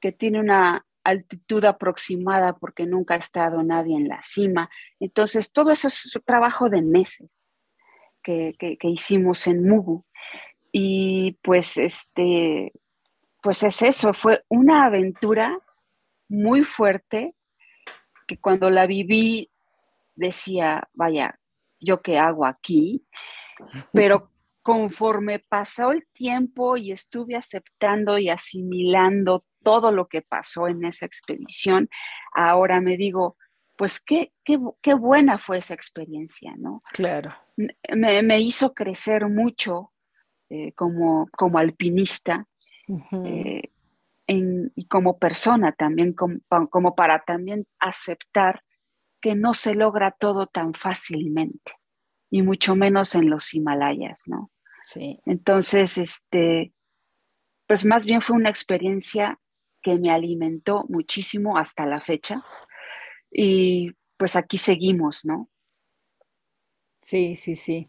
que 0.00 0.12
tiene 0.12 0.38
una 0.38 0.86
altitud 1.02 1.64
aproximada 1.64 2.56
porque 2.56 2.86
nunca 2.86 3.14
ha 3.14 3.18
estado 3.18 3.62
nadie 3.64 3.96
en 3.96 4.08
la 4.08 4.22
cima. 4.22 4.70
Entonces, 5.00 5.52
todo 5.52 5.72
eso 5.72 5.88
es 5.88 6.18
trabajo 6.24 6.70
de 6.70 6.80
meses 6.80 7.50
que, 8.22 8.54
que, 8.58 8.78
que 8.78 8.88
hicimos 8.88 9.48
en 9.48 9.66
Mugu. 9.68 10.04
Y 10.76 11.38
pues 11.40 11.76
este, 11.76 12.72
pues 13.40 13.62
es 13.62 13.80
eso, 13.80 14.12
fue 14.12 14.42
una 14.48 14.86
aventura 14.86 15.56
muy 16.28 16.64
fuerte 16.64 17.36
que 18.26 18.40
cuando 18.40 18.70
la 18.70 18.84
viví 18.88 19.52
decía, 20.16 20.88
vaya, 20.92 21.38
yo 21.78 22.02
qué 22.02 22.18
hago 22.18 22.44
aquí, 22.44 23.06
pero 23.92 24.32
conforme 24.62 25.38
pasó 25.38 25.92
el 25.92 26.08
tiempo 26.12 26.76
y 26.76 26.90
estuve 26.90 27.36
aceptando 27.36 28.18
y 28.18 28.28
asimilando 28.28 29.44
todo 29.62 29.92
lo 29.92 30.08
que 30.08 30.22
pasó 30.22 30.66
en 30.66 30.84
esa 30.84 31.06
expedición, 31.06 31.88
ahora 32.32 32.80
me 32.80 32.96
digo, 32.96 33.36
pues 33.76 34.00
qué, 34.00 34.32
qué, 34.42 34.94
buena 34.94 35.38
fue 35.38 35.58
esa 35.58 35.74
experiencia, 35.74 36.52
¿no? 36.58 36.82
Claro. 36.92 37.32
Me, 37.56 38.22
me 38.22 38.40
hizo 38.40 38.74
crecer 38.74 39.28
mucho 39.28 39.92
eh, 40.56 40.72
como, 40.76 41.28
como 41.36 41.58
alpinista 41.58 42.46
eh, 43.24 43.72
y 44.28 44.86
como 44.86 45.18
persona 45.18 45.72
también, 45.72 46.12
como, 46.12 46.94
para 46.94 47.24
también 47.24 47.66
aceptar 47.80 48.62
que 49.20 49.34
no 49.34 49.52
se 49.54 49.74
logra 49.74 50.12
todo 50.12 50.46
tan 50.46 50.74
fácilmente, 50.74 51.72
y 52.30 52.42
mucho 52.42 52.76
menos 52.76 53.16
en 53.16 53.30
los 53.30 53.52
Himalayas, 53.52 54.22
¿no? 54.26 54.52
Sí. 54.84 55.18
Entonces, 55.26 55.98
este, 55.98 56.72
pues 57.66 57.84
más 57.84 58.06
bien 58.06 58.22
fue 58.22 58.36
una 58.36 58.50
experiencia 58.50 59.40
que 59.82 59.98
me 59.98 60.12
alimentó 60.12 60.84
muchísimo 60.88 61.58
hasta 61.58 61.84
la 61.84 62.00
fecha 62.00 62.40
y 63.28 63.90
pues 64.16 64.36
aquí 64.36 64.56
seguimos, 64.56 65.24
¿no? 65.24 65.48
Sí, 67.02 67.34
sí, 67.34 67.56
sí. 67.56 67.86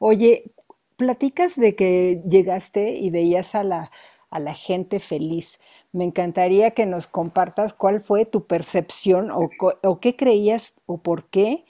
Oye, 0.00 0.50
platicas 0.96 1.56
de 1.56 1.76
que 1.76 2.22
llegaste 2.28 2.96
y 2.96 3.10
veías 3.10 3.54
a 3.54 3.64
la, 3.64 3.90
a 4.30 4.38
la 4.38 4.54
gente 4.54 5.00
feliz. 5.00 5.60
Me 5.92 6.04
encantaría 6.04 6.72
que 6.72 6.86
nos 6.86 7.06
compartas 7.06 7.74
cuál 7.74 8.00
fue 8.00 8.24
tu 8.26 8.46
percepción 8.46 9.30
o, 9.30 9.48
o 9.82 10.00
qué 10.00 10.16
creías 10.16 10.74
o 10.86 11.02
por 11.02 11.28
qué 11.28 11.64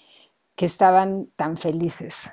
que 0.56 0.66
estaban 0.66 1.28
tan 1.37 1.56
felices. 1.56 2.30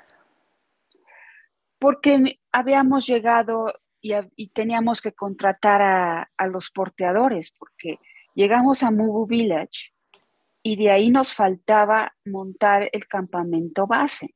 Porque 1.78 2.38
habíamos 2.50 3.06
llegado 3.06 3.72
y, 4.00 4.48
teníamos 4.48 5.00
que 5.00 5.12
contratar 5.12 5.82
a, 5.82 6.30
a, 6.36 6.46
los 6.46 6.70
porteadores, 6.70 7.52
porque 7.58 7.98
llegamos 8.34 8.82
a 8.82 8.90
Mugu 8.90 9.26
Village 9.26 9.92
y 10.62 10.76
de 10.76 10.90
ahí 10.90 11.10
nos 11.10 11.32
faltaba 11.32 12.14
montar 12.24 12.88
el 12.92 13.06
campamento 13.06 13.86
base. 13.86 14.34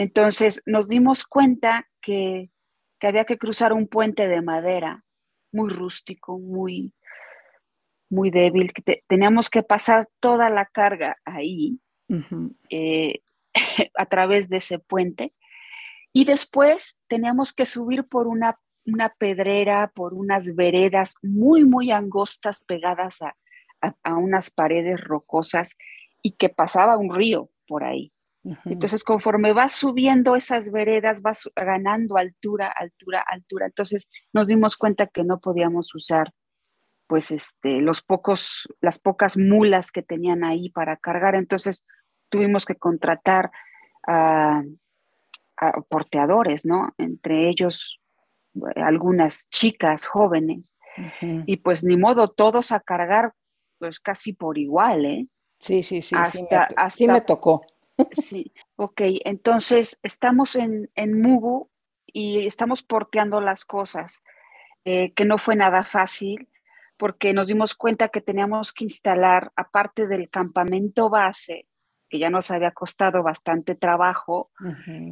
Entonces 0.00 0.62
nos 0.64 0.88
dimos 0.88 1.26
cuenta 1.26 1.86
que, 2.00 2.48
había 3.02 3.26
que 3.26 3.36
cruzar 3.36 3.74
un 3.74 3.86
puente 3.86 4.28
de 4.28 4.40
madera 4.40 5.04
muy 5.52 5.68
rústico, 5.68 6.38
muy, 6.38 6.94
muy 8.08 8.30
débil, 8.30 8.72
que 8.72 9.04
teníamos 9.06 9.50
que 9.50 9.62
pasar 9.62 10.08
toda 10.18 10.48
la 10.48 10.64
carga 10.64 11.18
ahí 11.26 11.80
eh, 12.70 13.20
a 13.94 14.06
través 14.06 14.48
de 14.48 14.56
ese 14.56 14.78
puente 14.78 15.34
y 16.14 16.24
después 16.24 16.98
teníamos 17.06 17.52
que 17.52 17.66
subir 17.66 18.04
por 18.04 18.26
una, 18.26 18.58
una 18.86 19.10
pedrera, 19.10 19.92
por 19.94 20.14
unas 20.14 20.54
veredas 20.54 21.14
muy, 21.20 21.66
muy 21.66 21.90
angostas 21.90 22.60
pegadas 22.60 23.20
a, 23.20 23.36
a 24.02 24.14
unas 24.14 24.50
paredes 24.50 24.98
rocosas 24.98 25.76
y 26.22 26.36
que 26.36 26.48
pasaba 26.48 26.96
un 26.96 27.14
río 27.14 27.50
por 27.66 27.84
ahí. 27.84 28.14
Entonces, 28.64 29.04
conforme 29.04 29.52
vas 29.52 29.72
subiendo 29.72 30.34
esas 30.34 30.70
veredas, 30.70 31.20
vas 31.20 31.50
ganando 31.54 32.16
altura, 32.16 32.72
altura, 32.74 33.22
altura. 33.26 33.66
Entonces, 33.66 34.08
nos 34.32 34.46
dimos 34.46 34.76
cuenta 34.76 35.06
que 35.06 35.24
no 35.24 35.40
podíamos 35.40 35.94
usar, 35.94 36.32
pues, 37.06 37.30
este, 37.30 37.82
los 37.82 38.00
pocos, 38.00 38.66
las 38.80 38.98
pocas 38.98 39.36
mulas 39.36 39.92
que 39.92 40.02
tenían 40.02 40.42
ahí 40.42 40.70
para 40.70 40.96
cargar. 40.96 41.34
Entonces, 41.34 41.84
tuvimos 42.30 42.64
que 42.64 42.76
contratar 42.76 43.50
a, 44.06 44.62
porteadores, 45.90 46.64
¿no? 46.64 46.94
Entre 46.96 47.50
ellos, 47.50 48.00
eh, 48.54 48.80
algunas 48.80 49.50
chicas 49.50 50.06
jóvenes. 50.06 50.74
Y 51.20 51.58
pues, 51.58 51.84
ni 51.84 51.98
modo, 51.98 52.28
todos 52.28 52.72
a 52.72 52.80
cargar, 52.80 53.34
pues, 53.78 54.00
casi 54.00 54.32
por 54.32 54.56
igual, 54.56 55.04
¿eh? 55.04 55.26
Sí, 55.58 55.82
sí, 55.82 56.00
sí. 56.00 56.16
sí 56.88 57.06
me 57.06 57.20
tocó. 57.20 57.62
Sí, 58.12 58.52
ok, 58.76 59.00
entonces 59.24 59.98
estamos 60.02 60.56
en, 60.56 60.90
en 60.94 61.20
Mugu 61.20 61.70
y 62.06 62.46
estamos 62.46 62.82
porteando 62.82 63.40
las 63.40 63.64
cosas, 63.64 64.22
eh, 64.84 65.12
que 65.12 65.24
no 65.24 65.38
fue 65.38 65.56
nada 65.56 65.84
fácil 65.84 66.48
porque 67.00 67.32
nos 67.32 67.48
dimos 67.48 67.74
cuenta 67.74 68.08
que 68.08 68.20
teníamos 68.20 68.74
que 68.74 68.84
instalar, 68.84 69.52
aparte 69.56 70.06
del 70.06 70.28
campamento 70.28 71.08
base, 71.08 71.66
que 72.10 72.18
ya 72.18 72.28
nos 72.28 72.50
había 72.50 72.72
costado 72.72 73.22
bastante 73.22 73.74
trabajo, 73.74 74.50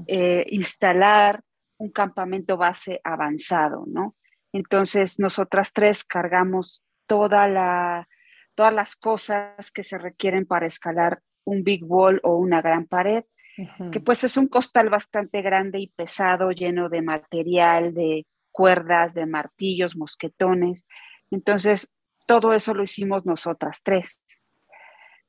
eh, 0.06 0.44
instalar 0.50 1.42
un 1.78 1.90
campamento 1.90 2.58
base 2.58 3.00
avanzado, 3.04 3.84
¿no? 3.86 4.16
Entonces, 4.52 5.18
nosotras 5.18 5.72
tres 5.72 6.04
cargamos 6.04 6.84
toda 7.06 7.48
la, 7.48 8.06
todas 8.54 8.74
las 8.74 8.94
cosas 8.94 9.70
que 9.70 9.82
se 9.82 9.96
requieren 9.96 10.44
para 10.44 10.66
escalar 10.66 11.22
un 11.48 11.64
big 11.64 11.82
wall 11.84 12.20
o 12.22 12.36
una 12.36 12.60
gran 12.60 12.86
pared, 12.86 13.24
que 13.90 13.98
pues 13.98 14.22
es 14.22 14.36
un 14.36 14.46
costal 14.46 14.88
bastante 14.88 15.42
grande 15.42 15.80
y 15.80 15.88
pesado, 15.88 16.52
lleno 16.52 16.88
de 16.88 17.02
material, 17.02 17.92
de 17.92 18.24
cuerdas, 18.52 19.14
de 19.14 19.26
martillos, 19.26 19.96
mosquetones. 19.96 20.86
Entonces, 21.32 21.90
todo 22.26 22.52
eso 22.52 22.72
lo 22.72 22.84
hicimos 22.84 23.26
nosotras 23.26 23.80
tres. 23.82 24.22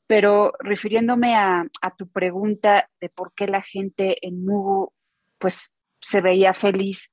Pero 0.06 0.54
refiriéndome 0.60 1.36
a, 1.36 1.66
tu 1.98 2.08
pregunta 2.08 2.90
de 3.02 3.10
por 3.10 3.34
qué 3.34 3.48
la 3.48 3.62
gente 3.62 4.18
en 4.26 4.46
Mugu 4.46 4.94
pues 5.40 5.72
se 6.02 6.22
veía 6.22 6.54
feliz, 6.54 7.12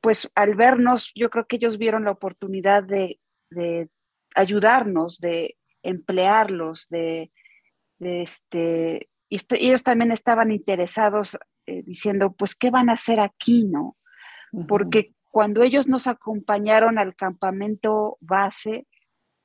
pues 0.00 0.30
al 0.34 0.54
vernos, 0.54 1.10
yo 1.14 1.30
creo 1.30 1.46
que 1.46 1.56
ellos 1.56 1.78
vieron 1.78 2.04
la 2.04 2.10
oportunidad 2.10 2.82
de, 2.82 3.18
ayudarnos, 4.34 5.20
de 5.20 5.56
emplearlos, 5.82 6.88
de, 6.88 7.30
este, 8.06 9.08
y 9.28 9.36
este, 9.36 9.64
ellos 9.64 9.82
también 9.82 10.12
estaban 10.12 10.52
interesados 10.52 11.38
eh, 11.66 11.82
diciendo, 11.84 12.32
pues, 12.32 12.54
¿qué 12.54 12.70
van 12.70 12.90
a 12.90 12.94
hacer 12.94 13.20
aquí, 13.20 13.64
no? 13.64 13.96
Porque 14.68 15.14
cuando 15.30 15.62
ellos 15.62 15.88
nos 15.88 16.06
acompañaron 16.06 16.98
al 16.98 17.16
campamento 17.16 18.18
base, 18.20 18.86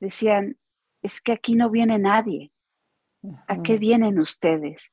decían, 0.00 0.58
es 1.00 1.22
que 1.22 1.32
aquí 1.32 1.54
no 1.54 1.70
viene 1.70 1.98
nadie. 1.98 2.52
¿A 3.46 3.62
qué 3.62 3.78
vienen 3.78 4.18
ustedes? 4.18 4.92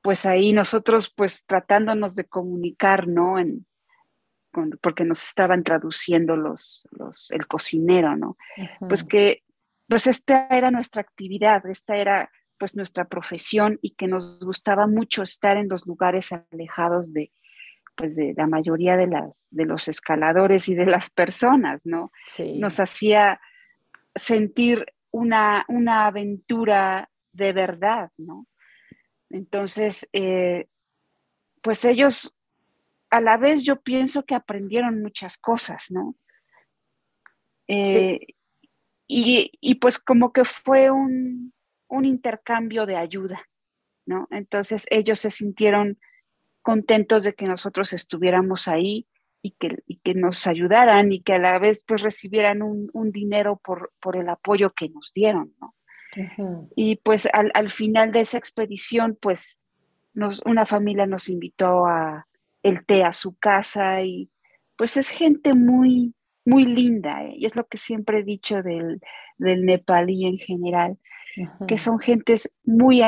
Pues 0.00 0.24
ahí 0.24 0.54
nosotros, 0.54 1.12
pues 1.14 1.44
tratándonos 1.44 2.14
de 2.14 2.24
comunicar, 2.24 3.06
¿no? 3.06 3.38
En, 3.38 3.66
porque 4.80 5.04
nos 5.04 5.22
estaban 5.22 5.62
traduciendo 5.62 6.36
los, 6.36 6.88
los 6.90 7.30
el 7.30 7.46
cocinero, 7.46 8.16
¿no? 8.16 8.38
Pues 8.80 9.04
que, 9.04 9.42
pues 9.86 10.06
esta 10.06 10.46
era 10.46 10.70
nuestra 10.70 11.02
actividad, 11.02 11.66
esta 11.66 11.96
era 11.96 12.30
pues 12.62 12.76
nuestra 12.76 13.06
profesión 13.06 13.80
y 13.82 13.96
que 13.96 14.06
nos 14.06 14.38
gustaba 14.38 14.86
mucho 14.86 15.24
estar 15.24 15.56
en 15.56 15.68
los 15.68 15.84
lugares 15.84 16.30
alejados 16.30 17.12
de, 17.12 17.32
pues 17.96 18.14
de 18.14 18.34
la 18.36 18.46
mayoría 18.46 18.96
de, 18.96 19.08
las, 19.08 19.48
de 19.50 19.64
los 19.64 19.88
escaladores 19.88 20.68
y 20.68 20.76
de 20.76 20.86
las 20.86 21.10
personas, 21.10 21.84
¿no? 21.86 22.12
Nos 22.60 22.78
hacía 22.78 23.40
sentir 24.14 24.86
una, 25.10 25.64
una 25.66 26.06
aventura 26.06 27.10
de 27.32 27.52
verdad, 27.52 28.12
¿no? 28.16 28.46
Entonces, 29.28 30.08
eh, 30.12 30.68
pues 31.64 31.84
ellos, 31.84 32.32
a 33.10 33.20
la 33.20 33.38
vez 33.38 33.64
yo 33.64 33.80
pienso 33.80 34.24
que 34.24 34.36
aprendieron 34.36 35.02
muchas 35.02 35.36
cosas, 35.36 35.86
¿no? 35.90 36.14
Eh, 37.66 38.20
y, 39.08 39.74
pues 39.80 39.98
como 39.98 40.32
que 40.32 40.44
fue 40.44 40.92
un, 40.92 41.52
un, 41.92 42.04
intercambio 42.04 42.86
de 42.86 42.96
ayuda, 42.96 43.48
¿no? 44.06 44.28
Entonces 44.30 44.86
ellos 44.90 45.20
se 45.20 45.30
sintieron 45.30 45.98
contentos 46.62 47.24
de 47.24 47.34
que 47.34 47.46
nosotros 47.46 47.92
estuviéramos 47.92 48.68
ahí 48.68 49.06
y 49.42 49.52
que, 49.52 49.82
que 50.02 50.14
nos 50.14 50.46
ayudaran 50.46 51.12
y 51.12 51.20
que 51.20 51.34
a 51.34 51.38
la 51.38 51.58
vez 51.58 51.84
pues 51.86 52.02
recibieran 52.02 52.62
un, 52.62 53.12
dinero 53.12 53.60
por, 53.62 53.92
por, 54.00 54.16
el 54.16 54.28
apoyo 54.28 54.70
que 54.70 54.88
nos 54.88 55.12
dieron, 55.14 55.54
¿no? 55.60 55.74
Y 56.76 56.96
pues 56.96 57.26
al, 57.32 57.70
final 57.70 58.12
de 58.12 58.20
esa 58.20 58.36
expedición, 58.36 59.16
pues 59.20 59.60
nos, 60.12 60.42
una 60.44 60.66
familia 60.66 61.06
nos 61.06 61.28
invitó 61.28 61.86
a 61.86 62.26
el 62.62 62.84
té 62.84 63.02
a 63.02 63.12
su 63.12 63.36
casa 63.36 64.02
y 64.02 64.30
pues 64.76 64.96
es 64.96 65.08
gente 65.08 65.54
muy, 65.54 66.14
muy 66.44 66.64
linda, 66.64 67.24
¿eh? 67.24 67.34
y 67.36 67.46
es 67.46 67.56
lo 67.56 67.66
que 67.66 67.78
siempre 67.78 68.20
he 68.20 68.24
dicho 68.24 68.62
del, 68.62 69.00
del 69.38 69.64
nepalí 69.64 70.26
en 70.26 70.38
general, 70.38 70.98
que 71.66 71.78
son 71.78 71.98
gentes 71.98 72.50
muy 72.64 73.02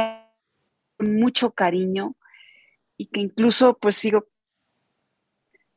con 0.96 1.16
mucho 1.16 1.52
cariño 1.52 2.16
y 2.96 3.06
que 3.06 3.20
incluso 3.20 3.76
pues 3.78 3.96
sigo 3.96 4.26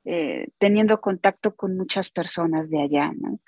eh, 0.06 0.48
teniendo 0.58 1.02
contacto 1.02 1.56
con 1.56 1.76
muchas 1.76 2.10
personas 2.10 2.70
de 2.70 2.82
allá, 2.82 3.12
¿no? 3.18 3.40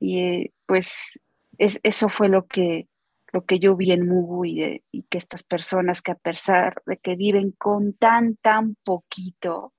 Y 0.00 0.18
eh, 0.18 0.52
pues 0.66 1.20
eso 1.58 2.08
fue 2.08 2.28
lo 2.28 2.46
que, 2.46 2.88
lo 3.32 3.44
que 3.44 3.58
yo 3.58 3.76
vi 3.76 3.92
en 3.92 4.08
Mugu 4.08 4.44
y, 4.46 4.82
que 5.08 5.18
estas 5.18 5.42
personas 5.42 6.02
que 6.02 6.12
a 6.12 6.16
pesar 6.16 6.82
de 6.86 6.96
que 6.96 7.16
viven 7.16 7.52
con 7.52 7.92
tan, 7.92 8.36
tan 8.36 8.76
poquito, 8.82 9.74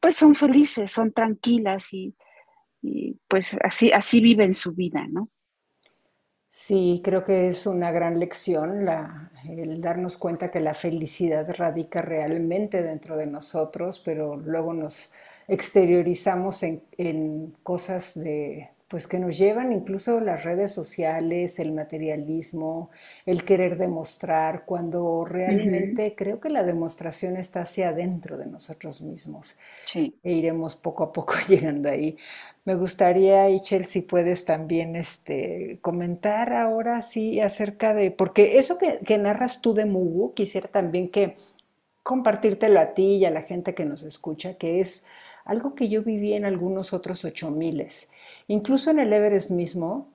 pues 0.00 0.16
son 0.16 0.34
felices, 0.34 0.92
son 0.92 1.12
tranquilas 1.12 1.92
y, 1.92 2.14
y 2.82 3.18
pues 3.26 3.56
así, 3.64 3.90
así 3.90 4.20
viven 4.20 4.52
su 4.52 4.72
vida, 4.72 5.06
¿no? 5.08 5.30
Sí, 6.56 7.00
creo 7.04 7.24
que 7.24 7.48
es 7.48 7.66
una 7.66 7.90
gran 7.90 8.20
lección 8.20 8.88
el 9.48 9.80
darnos 9.80 10.16
cuenta 10.16 10.52
que 10.52 10.60
la 10.60 10.72
felicidad 10.74 11.52
radica 11.56 12.00
realmente 12.00 12.80
dentro 12.82 13.16
de 13.16 13.26
nosotros, 13.26 13.98
pero 14.04 14.36
luego 14.36 14.72
nos 14.72 15.12
exteriorizamos 15.48 16.62
en, 16.62 17.56
cosas 17.64 18.14
de, 18.14 18.70
pues 18.88 19.06
que 19.06 19.18
nos 19.18 19.38
llevan 19.38 19.72
incluso 19.72 20.20
las 20.20 20.44
redes 20.44 20.72
sociales, 20.72 21.58
el 21.58 21.72
materialismo, 21.72 22.90
el 23.26 23.44
querer 23.44 23.78
demostrar, 23.78 24.64
cuando 24.64 25.24
realmente 25.24 26.14
creo 26.14 26.38
que 26.40 26.50
la 26.50 26.62
demostración 26.62 27.36
está 27.36 27.62
hacia 27.62 27.88
adentro 27.88 28.36
de 28.36 28.46
nosotros 28.46 29.00
mismos. 29.00 29.58
Sí. 29.86 30.14
E 30.22 30.32
iremos 30.32 30.76
poco 30.76 31.04
a 31.04 31.12
poco 31.12 31.34
llegando 31.48 31.88
ahí. 31.88 32.16
Me 32.64 32.76
gustaría, 32.76 33.50
Ichel, 33.50 33.84
si 33.84 34.00
puedes 34.00 34.46
también 34.46 34.96
este, 34.96 35.78
comentar 35.82 36.52
ahora 36.54 37.02
sí 37.02 37.40
acerca 37.40 37.92
de, 37.92 38.10
porque 38.10 38.58
eso 38.58 38.78
que, 38.78 39.18
narras 39.18 39.60
tú 39.60 39.74
de 39.74 39.84
Mugu, 39.84 40.32
quisiera 40.32 40.68
también 40.68 41.10
que 41.10 41.36
compartírtelo 42.02 42.80
a 42.80 42.94
ti 42.94 43.16
y 43.16 43.24
a 43.26 43.30
la 43.30 43.42
gente 43.42 43.74
que 43.74 43.84
nos 43.84 44.02
escucha, 44.02 44.54
que 44.54 44.80
es 44.80 45.04
algo 45.44 45.74
que 45.74 45.88
yo 45.88 46.02
viví 46.02 46.32
en 46.32 46.44
algunos 46.44 46.92
otros 46.92 47.24
ocho 47.24 47.50
miles. 47.50 48.10
Incluso 48.48 48.90
en 48.90 48.98
el 48.98 49.12
Everest 49.12 49.50
mismo, 49.50 50.08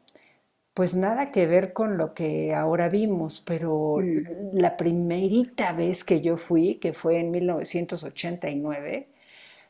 pues 0.74 0.96
nada 0.96 1.32
que 1.32 1.46
ver 1.46 1.74
con 1.74 1.98
lo 1.98 2.13
que 2.13 2.54
ahora 2.54 2.89
vimos, 2.89 3.42
pero 3.46 3.98
mm. 3.98 4.58
la 4.58 4.78
primerita 4.78 5.74
vez 5.74 6.04
que 6.04 6.22
yo 6.22 6.38
fui, 6.38 6.76
que 6.76 6.94
fue 6.94 7.20
en 7.20 7.32
1989, 7.32 9.10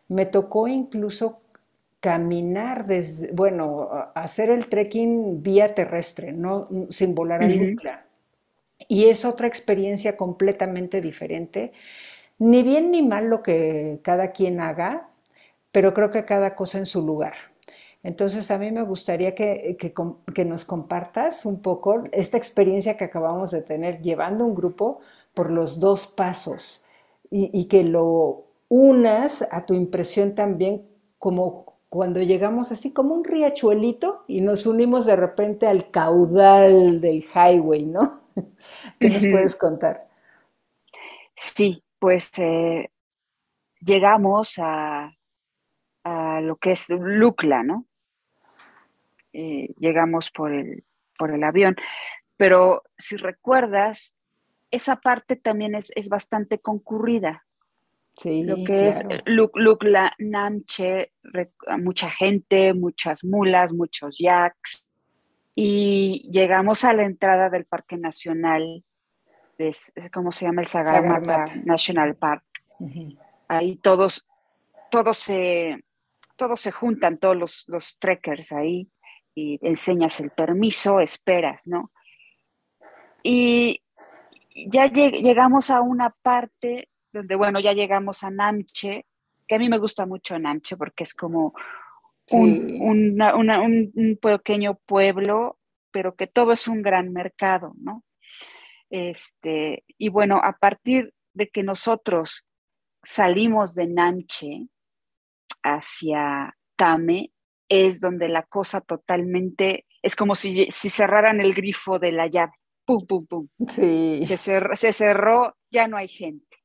me 0.08 0.26
tocó 0.26 0.68
incluso 0.68 1.42
caminar 2.00 2.86
desde, 2.86 3.32
bueno, 3.32 3.90
hacer 4.16 4.50
el 4.50 4.68
trekking 4.68 5.44
vía 5.44 5.76
terrestre, 5.76 6.32
no 6.32 6.68
sin 6.90 7.14
volar 7.14 7.44
a 7.44 7.48
Lucla. 7.48 8.06
Y 8.88 9.06
es 9.06 9.26
otra 9.26 9.48
experiencia 9.48 10.16
completamente 10.16 11.02
diferente. 11.02 11.74
Ni 12.38 12.64
bien 12.64 12.92
ni 12.92 13.02
mal 13.02 13.28
lo 13.30 13.44
que 13.44 14.00
cada 14.02 14.32
quien 14.32 14.62
haga, 14.62 15.09
pero 15.72 15.94
creo 15.94 16.12
que 16.12 16.26
cada 16.26 16.56
cosa 16.56 16.78
en 16.78 16.86
su 16.86 17.06
lugar. 17.06 17.34
Entonces 18.02 18.50
a 18.50 18.58
mí 18.58 18.72
me 18.72 18.84
gustaría 18.84 19.36
que, 19.36 19.78
que, 19.78 20.46
nos 20.46 20.64
compartas 20.64 21.46
un 21.46 21.62
poco 21.62 22.04
esta 22.14 22.38
experiencia 22.38 22.96
que 22.96 23.04
acabamos 23.06 23.52
de 23.52 23.62
tener 23.62 24.02
llevando 24.02 24.46
un 24.46 24.56
grupo 24.56 25.00
por 25.34 25.52
los 25.52 25.80
dos 25.80 26.08
pasos 26.08 26.84
y, 27.30 27.50
y 27.58 27.66
que 27.66 27.84
lo 27.84 28.46
unas 28.70 29.46
a 29.52 29.66
tu 29.66 29.74
impresión 29.74 30.34
también 30.34 30.88
como 31.18 31.70
cuando 31.90 32.22
llegamos 32.22 32.72
así 32.72 32.94
como 32.94 33.16
un 33.16 33.24
riachuelito 33.24 34.22
y 34.28 34.42
nos 34.42 34.66
unimos 34.66 35.06
de 35.06 35.16
repente 35.16 35.68
al 35.68 35.90
caudal 35.90 37.02
del 37.02 37.24
highway, 37.24 37.86
¿no? 37.86 38.22
¿Qué 39.00 39.10
nos 39.10 39.28
puedes 39.28 39.56
contar? 39.56 40.08
Sí, 41.36 41.84
pues 41.98 42.30
eh, 42.38 42.92
llegamos 43.82 44.54
a, 44.60 45.12
lo 46.42 46.58
que 46.58 46.72
es 46.72 46.90
Lucla, 46.90 47.64
¿no? 47.64 47.86
Eh, 49.34 49.74
llegamos 49.78 50.32
por 50.32 50.54
el, 50.54 50.84
por 51.18 51.32
el 51.32 51.44
avión, 51.44 51.76
pero 52.38 52.84
si 52.98 53.16
recuerdas, 53.16 54.18
esa 54.72 54.96
parte 54.98 55.36
también 55.36 55.76
es, 55.76 55.92
es 55.96 56.10
bastante 56.10 56.60
concurrida, 56.60 57.46
lo 58.26 58.56
que 58.66 58.90
es 58.90 59.06
Lukla, 59.26 60.14
Namche, 60.18 61.14
mucha 61.78 62.10
gente, 62.10 62.74
muchas 62.74 63.24
mulas, 63.24 63.72
muchos 63.74 64.18
yaks. 64.18 64.86
Y 65.56 66.30
llegamos 66.32 66.84
a 66.84 66.94
la 66.94 67.04
entrada 67.04 67.50
del 67.50 67.66
Parque 67.66 67.98
Nacional, 67.98 68.84
de, 69.58 69.76
¿cómo 70.14 70.32
se 70.32 70.46
llama? 70.46 70.62
El 70.62 70.68
Sagarmatha, 70.68 71.46
National 71.64 72.16
Park. 72.16 72.44
Ahí 73.48 73.76
todos, 73.78 74.28
todos 74.92 75.18
se, 75.18 75.84
todos 76.40 76.62
se 76.62 76.72
juntan, 76.72 77.18
todos 77.18 77.36
los, 77.36 77.66
los 77.68 78.00
trekkers 78.00 78.54
ahí, 78.54 78.90
y 79.36 79.60
enseñas 79.62 80.22
el 80.22 80.32
permiso, 80.32 81.02
esperas, 81.02 81.68
¿no? 81.68 81.92
Y 83.22 83.84
ya 84.68 84.88
llegamos 84.88 85.70
a 85.70 85.82
una 85.82 86.12
parte 86.22 86.90
donde, 87.12 87.36
bueno, 87.36 87.60
ya 87.60 87.74
llegamos 87.74 88.24
a 88.24 88.32
Namche, 88.32 89.06
que 89.48 89.56
a 89.56 89.60
mí 89.60 89.68
me 89.68 89.78
gusta 89.78 90.06
mucho 90.06 90.40
Namche 90.40 90.78
porque 90.78 91.04
es 91.04 91.14
como 91.14 91.54
un, 92.32 94.18
pequeño 94.22 94.80
pueblo, 94.86 95.60
pero 95.92 96.16
que 96.16 96.28
todo 96.28 96.54
es 96.54 96.68
un 96.68 96.82
gran 96.82 97.12
mercado, 97.12 97.74
¿no? 97.78 98.06
Este, 98.90 99.84
y 99.98 100.08
bueno, 100.08 100.40
a 100.42 100.54
partir 100.54 101.14
de 101.34 101.50
que 101.50 101.64
nosotros 101.64 102.46
salimos 103.04 103.76
de 103.76 103.88
Namche 103.88 104.68
hacia 105.64 106.56
Tame, 106.76 107.32
es 107.68 108.02
donde 108.02 108.30
la 108.30 108.44
cosa 108.44 108.82
totalmente, 108.82 109.86
es 110.02 110.16
como 110.16 110.36
si, 110.36 110.68
si 110.72 110.90
cerraran 110.90 111.40
el 111.40 111.54
grifo 111.54 112.00
de 112.00 112.12
la 112.12 112.28
llave, 112.28 112.54
pum, 112.86 113.06
pum, 113.06 113.26
pum. 113.28 113.48
Sí. 113.68 114.22
Se 114.26 114.38
cerró, 114.38 114.76
se 114.76 114.94
cerró, 114.94 115.56
ya 115.70 115.88
no 115.88 115.98
hay 115.98 116.08
gente. 116.08 116.58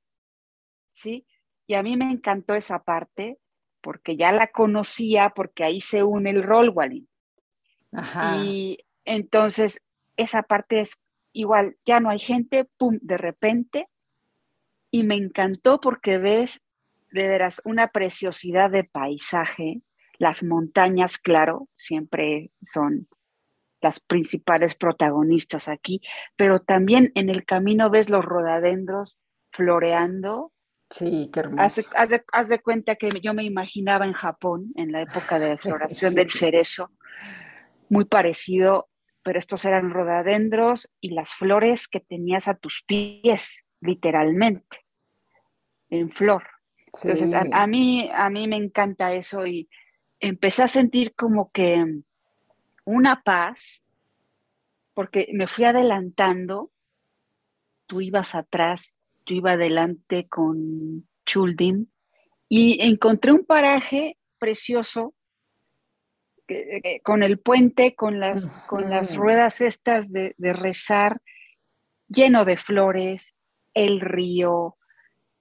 ¿Sí? 0.90 1.26
Y 1.66 1.74
a 1.74 1.82
mí 1.82 1.96
me 1.96 2.10
encantó 2.10 2.54
esa 2.54 2.82
parte 2.82 3.38
porque 3.80 4.16
ya 4.16 4.32
la 4.32 4.46
conocía, 4.46 5.30
porque 5.36 5.64
ahí 5.64 5.80
se 5.80 6.02
une 6.02 6.30
el 6.30 6.42
rol, 6.42 6.70
Walin. 6.70 7.08
Ajá. 7.92 8.42
Y 8.42 8.78
entonces 9.04 9.82
esa 10.16 10.42
parte 10.42 10.80
es 10.80 11.02
igual, 11.32 11.76
ya 11.84 12.00
no 12.00 12.08
hay 12.08 12.18
gente, 12.18 12.64
pum, 12.78 12.98
de 13.02 13.18
repente. 13.18 13.88
Y 14.90 15.02
me 15.02 15.16
encantó 15.16 15.80
porque 15.80 16.18
ves 16.18 16.62
de 17.14 17.28
veras 17.28 17.62
una 17.64 17.88
preciosidad 17.88 18.70
de 18.70 18.84
paisaje. 18.84 19.82
Las 20.18 20.42
montañas, 20.42 21.16
claro, 21.16 21.68
siempre 21.76 22.50
son 22.62 23.08
las 23.80 24.00
principales 24.00 24.74
protagonistas 24.74 25.68
aquí, 25.68 26.00
pero 26.36 26.60
también 26.60 27.12
en 27.14 27.30
el 27.30 27.44
camino 27.44 27.88
ves 27.88 28.10
los 28.10 28.24
rodadendros 28.24 29.18
floreando. 29.52 30.52
Sí, 30.90 31.30
qué 31.32 31.40
hermoso. 31.40 31.82
Haz 32.32 32.48
de, 32.48 32.58
cuenta 32.58 32.96
que 32.96 33.10
yo 33.22 33.32
me 33.32 33.44
imaginaba 33.44 34.06
en 34.06 34.12
Japón, 34.12 34.72
en 34.74 34.90
la 34.90 35.02
época 35.02 35.38
de 35.38 35.56
floración 35.58 36.14
del 36.14 36.30
cerezo, 36.30 36.90
muy 37.88 38.06
parecido, 38.06 38.88
pero 39.22 39.38
estos 39.38 39.64
eran 39.64 39.90
rodadendros 39.90 40.90
y 41.00 41.10
las 41.10 41.34
flores 41.34 41.86
que 41.86 42.00
tenías 42.00 42.48
a 42.48 42.54
tus 42.54 42.82
pies, 42.86 43.64
literalmente, 43.80 44.78
en 45.90 46.10
flor. 46.10 46.53
Entonces, 47.02 47.34
a, 47.34 47.66
mí, 47.66 48.08
a 48.12 48.30
mí 48.30 48.46
me 48.46 48.56
encanta 48.56 49.12
eso 49.12 49.46
y 49.46 49.68
empecé 50.20 50.62
a 50.62 50.68
sentir 50.68 51.14
como 51.14 51.50
que 51.50 51.84
una 52.84 53.22
paz, 53.22 53.82
porque 54.94 55.28
me 55.32 55.48
fui 55.48 55.64
adelantando, 55.64 56.70
tú 57.86 58.00
ibas 58.00 58.34
atrás, 58.34 58.94
tú 59.24 59.34
ibas 59.34 59.54
adelante 59.54 60.28
con 60.28 61.08
Chuldim 61.26 61.86
y 62.48 62.80
encontré 62.82 63.32
un 63.32 63.44
paraje 63.44 64.18
precioso 64.38 65.14
con 67.02 67.22
el 67.22 67.38
puente, 67.38 67.94
con 67.94 68.20
las, 68.20 68.66
con 68.66 68.90
las 68.90 69.16
ruedas 69.16 69.60
estas 69.60 70.12
de, 70.12 70.34
rezar, 70.38 71.22
lleno 72.08 72.44
de 72.44 72.56
flores, 72.56 73.34
el 73.72 74.00
río 74.00 74.76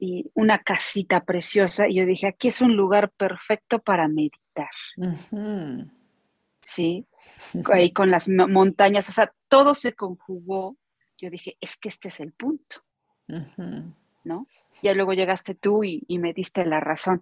y 0.04 0.30
una 0.34 0.60
casita 0.60 1.24
preciosa. 1.24 1.88
Y 1.88 1.96
yo 1.96 2.06
dije, 2.06 2.28
aquí 2.28 2.50
es 2.50 2.60
un 2.60 2.76
lugar 2.76 3.12
perfecto 3.12 3.80
para 3.80 4.10
meditar. 4.10 4.70
Sí, 6.62 7.08
ahí 7.72 7.92
con 7.92 8.12
las 8.12 8.28
montañas, 8.28 9.08
o 9.08 9.14
sea, 9.14 9.34
todo 9.48 9.76
se 9.76 9.94
conjugó. 9.94 10.76
Yo 11.18 11.30
dije, 11.30 11.56
es 11.62 11.78
que 11.78 11.88
este 11.88 12.10
es 12.10 12.20
el 12.20 12.34
punto. 12.34 12.84
¿No? 14.26 14.48
Ya 14.82 14.94
luego 14.94 15.14
llegaste 15.14 15.56
tú 15.56 15.86
y, 15.86 16.04
y 16.08 16.20
me 16.20 16.34
diste 16.34 16.66
la 16.66 16.82
razón. 16.82 17.22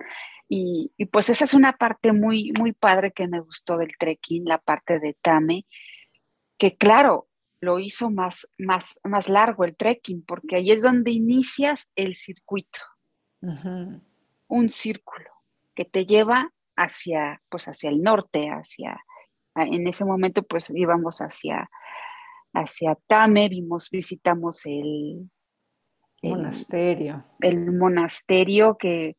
Y, 0.50 0.92
pues 1.12 1.30
esa 1.30 1.46
es 1.46 1.54
una 1.54 1.78
parte 1.78 2.14
muy, 2.14 2.52
muy 2.58 2.74
padre 2.74 3.12
que 3.12 3.28
me 3.28 3.42
gustó 3.42 3.78
del 3.78 3.96
trekking, 3.98 4.46
la 4.46 4.58
parte 4.58 5.00
de 5.00 5.14
Tame, 5.22 5.68
que 6.58 6.76
claro, 6.78 7.28
lo 7.62 7.80
hizo 7.80 8.10
más, 8.10 8.48
más, 8.58 9.00
más 9.04 9.30
largo 9.30 9.64
el 9.64 9.76
trekking, 9.76 10.24
porque 10.26 10.58
ahí 10.58 10.72
es 10.72 10.82
donde 10.82 11.12
inicias 11.12 11.92
el 11.96 12.16
circuito. 12.16 12.80
Un 14.48 14.70
círculo 14.70 15.30
que 15.74 15.86
te 15.86 16.06
lleva 16.06 16.52
hacia, 16.76 17.42
pues 17.50 17.68
hacia 17.68 17.90
el 17.90 18.02
norte, 18.02 18.50
hacia, 18.50 19.00
en 19.56 19.88
ese 19.88 20.06
momento 20.06 20.44
pues 20.44 20.70
íbamos 20.70 21.20
hacia, 21.20 21.70
hacia 22.54 22.98
Tame, 23.08 23.48
vimos, 23.50 23.90
visitamos 23.90 24.66
el, 24.66 25.30
monasterio. 26.22 27.26
El 27.40 27.72
monasterio 27.72 28.78
que 28.78 29.16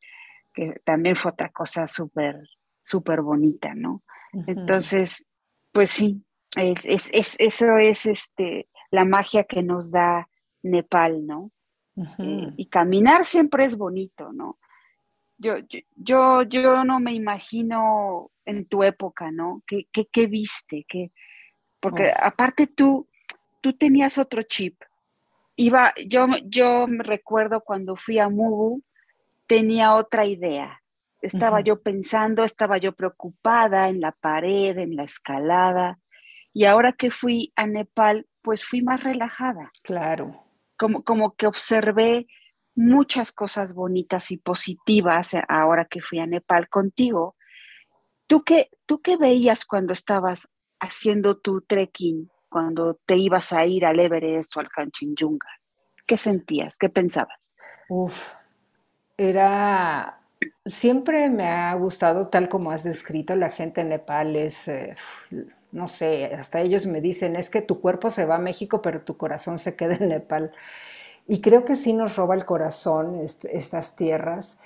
que 0.53 0.81
también 0.85 1.17
fue 1.17 1.33
otra 1.33 1.51
cosa 1.51 1.87
súper, 1.89 2.41
súper 2.83 3.23
bonita, 3.23 3.75
¿no? 3.75 4.03
Entonces, 4.47 5.27
pues 5.73 5.91
sí, 5.91 6.25
es, 6.57 7.11
eso 7.13 7.79
es 7.79 8.07
este, 8.07 8.69
la 8.91 9.05
magia 9.05 9.45
que 9.45 9.63
nos 9.63 9.91
da 9.91 10.29
Nepal, 10.63 11.27
¿no? 11.27 11.51
Eh, 11.97 12.53
y 12.57 12.67
caminar 12.67 13.25
siempre 13.25 13.65
es 13.65 13.77
bonito, 13.77 14.33
¿no? 14.33 14.59
Yo, 15.39 15.57
yo, 15.97 16.43
yo, 16.43 16.85
no 16.85 17.01
me 17.01 17.13
imagino 17.13 18.31
en 18.45 18.67
tu 18.67 18.83
época, 18.83 19.31
¿no? 19.31 19.63
¿Qué, 19.67 19.87
qué, 19.91 20.27
viste? 20.27 20.87
¿Qué? 20.89 21.11
Porque 21.81 22.13
aparte 22.17 22.67
tú, 22.67 23.09
tú 23.61 23.73
tenías 23.73 24.19
otro 24.19 24.43
chip. 24.43 24.81
Iba, 25.57 25.93
yo, 26.07 26.27
yo 26.45 26.87
me 26.87 27.03
recuerdo 27.03 27.61
cuando 27.61 27.97
fui 27.97 28.19
a 28.19 28.29
Mugu, 28.29 28.83
tenía 29.47 29.95
otra 29.95 30.25
idea. 30.27 30.81
Estaba 31.21 31.61
yo 31.61 31.83
pensando, 31.83 32.43
estaba 32.43 32.79
yo 32.79 32.95
preocupada 32.95 33.89
en 33.89 34.01
la 34.01 34.13
pared, 34.13 34.77
en 34.79 34.97
la 34.97 35.05
escalada. 35.05 35.99
Y 36.53 36.65
ahora 36.65 36.93
que 36.93 37.11
fui 37.11 37.53
a 37.57 37.67
Nepal, 37.67 38.27
pues 38.43 38.65
fui 38.65 38.83
más 38.83 39.03
relajada. 39.03 39.71
Claro. 39.83 40.45
Como, 40.77 41.03
como 41.03 41.35
que 41.35 41.47
observé 41.47 42.27
muchas 42.75 43.33
cosas 43.33 43.75
bonitas 43.75 44.31
y 44.31 44.39
positivas 44.39 45.33
ahora 45.49 45.87
que 45.87 46.01
fui 46.01 46.19
a 46.19 46.27
Nepal 46.27 46.69
contigo. 46.69 47.37
¿Tú 48.27 48.45
qué, 48.45 48.71
¿Tú 48.87 49.01
qué 49.01 49.17
veías 49.17 49.65
cuando 49.65 49.93
estabas 49.93 50.49
haciendo 50.81 51.39
tu 51.39 51.61
trekking, 51.63 52.31
cuando 52.49 52.99
te 53.07 53.17
ibas 53.17 53.53
a 53.53 53.67
ir 53.67 53.85
al 53.85 54.01
Everest 54.01 54.57
o 54.57 54.61
al 54.61 54.69
Kanchenjunga? 54.69 55.49
¿Qué 56.07 56.17
sentías? 56.17 56.79
¿Qué 56.79 56.89
pensabas? 56.89 57.53
Uf, 57.89 58.33
era, 59.17 60.21
siempre 60.65 61.29
me 61.31 61.47
ha 61.47 61.75
gustado 61.75 62.29
tal 62.29 62.49
como 62.49 62.71
has 62.71 62.85
descrito, 62.85 63.35
la 63.35 63.51
gente 63.51 63.83
en 63.83 63.91
Nepal 63.91 64.35
es, 64.37 64.69
eh, 64.69 64.97
no 65.73 65.89
sé, 65.89 66.27
hasta 66.27 66.61
ellos 66.61 66.87
me 66.87 67.01
dicen, 67.01 67.37
es 67.37 67.51
que 67.51 67.63
tu 67.63 67.81
cuerpo 67.81 68.11
se 68.11 68.27
va 68.27 68.37
a 68.37 68.39
México, 68.39 68.83
pero 68.83 69.03
tu 69.03 69.17
corazón 69.17 69.59
se 69.59 69.77
queda 69.77 69.95
en 69.97 70.09
Nepal. 70.11 70.53
Y 71.29 71.41
creo 71.41 71.65
que 71.65 71.77
sí 71.77 71.93
nos 71.93 72.17
roba 72.17 72.35
el 72.35 72.45
corazón 72.45 73.21
estas 73.21 73.97
tierras. 73.97 74.59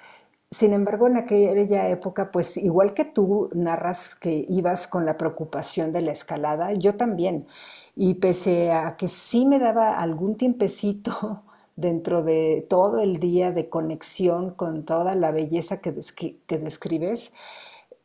Sin 0.50 0.72
embargo, 0.72 1.08
en 1.08 1.16
aquella 1.16 1.88
época, 1.90 2.30
pues 2.30 2.56
igual 2.56 2.94
que 2.94 3.04
tú 3.04 3.50
narras 3.54 4.14
que 4.14 4.46
ibas 4.48 4.86
con 4.88 5.04
la 5.06 5.18
preocupación 5.18 5.92
de 5.92 6.02
la 6.02 6.12
escalada, 6.12 6.72
yo 6.74 6.96
también. 6.96 7.46
Y 7.96 8.14
pese 8.14 8.72
a 8.72 8.96
que 8.96 9.08
sí 9.08 9.46
me 9.46 9.58
daba 9.58 9.98
algún 10.00 10.36
tiempecito 10.36 11.42
dentro 11.76 12.22
de 12.22 12.66
todo 12.68 13.00
el 13.00 13.18
día 13.20 13.52
de 13.52 13.68
conexión 13.68 14.50
con 14.52 14.84
toda 14.84 15.14
la 15.14 15.32
belleza 15.32 15.80
que, 15.80 15.94
que 16.46 16.58
describes, 16.58 17.34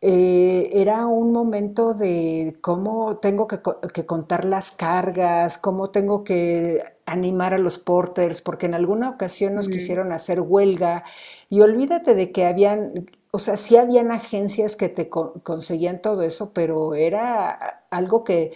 eh, 0.04 0.72
era 0.74 1.06
un 1.06 1.32
momento 1.32 1.94
de 1.94 2.58
cómo 2.62 3.18
tengo 3.18 3.48
que, 3.48 3.62
contar 4.08 4.46
las 4.46 4.72
cargas, 4.72 5.60
cómo 5.60 5.92
tengo 5.92 6.24
que 6.24 6.84
animar 7.06 7.54
a 7.54 7.60
los 7.60 7.78
porters, 7.78 8.42
porque 8.42 8.66
en 8.66 8.74
alguna 8.74 9.12
ocasión 9.12 9.54
nos 9.54 9.70
quisieron 9.70 10.12
hacer 10.12 10.42
huelga 10.42 11.04
y 11.50 11.62
olvídate 11.62 12.16
de 12.16 12.32
que 12.32 12.48
habían, 12.48 13.12
o 13.30 13.38
sea, 13.38 13.58
sí 13.58 13.78
habían 13.78 14.12
agencias 14.12 14.76
que 14.76 14.90
te 14.90 15.08
conseguían 15.08 16.02
todo 16.02 16.24
eso, 16.24 16.52
pero 16.52 16.96
era 16.96 17.84
algo 17.92 18.24
que, 18.24 18.54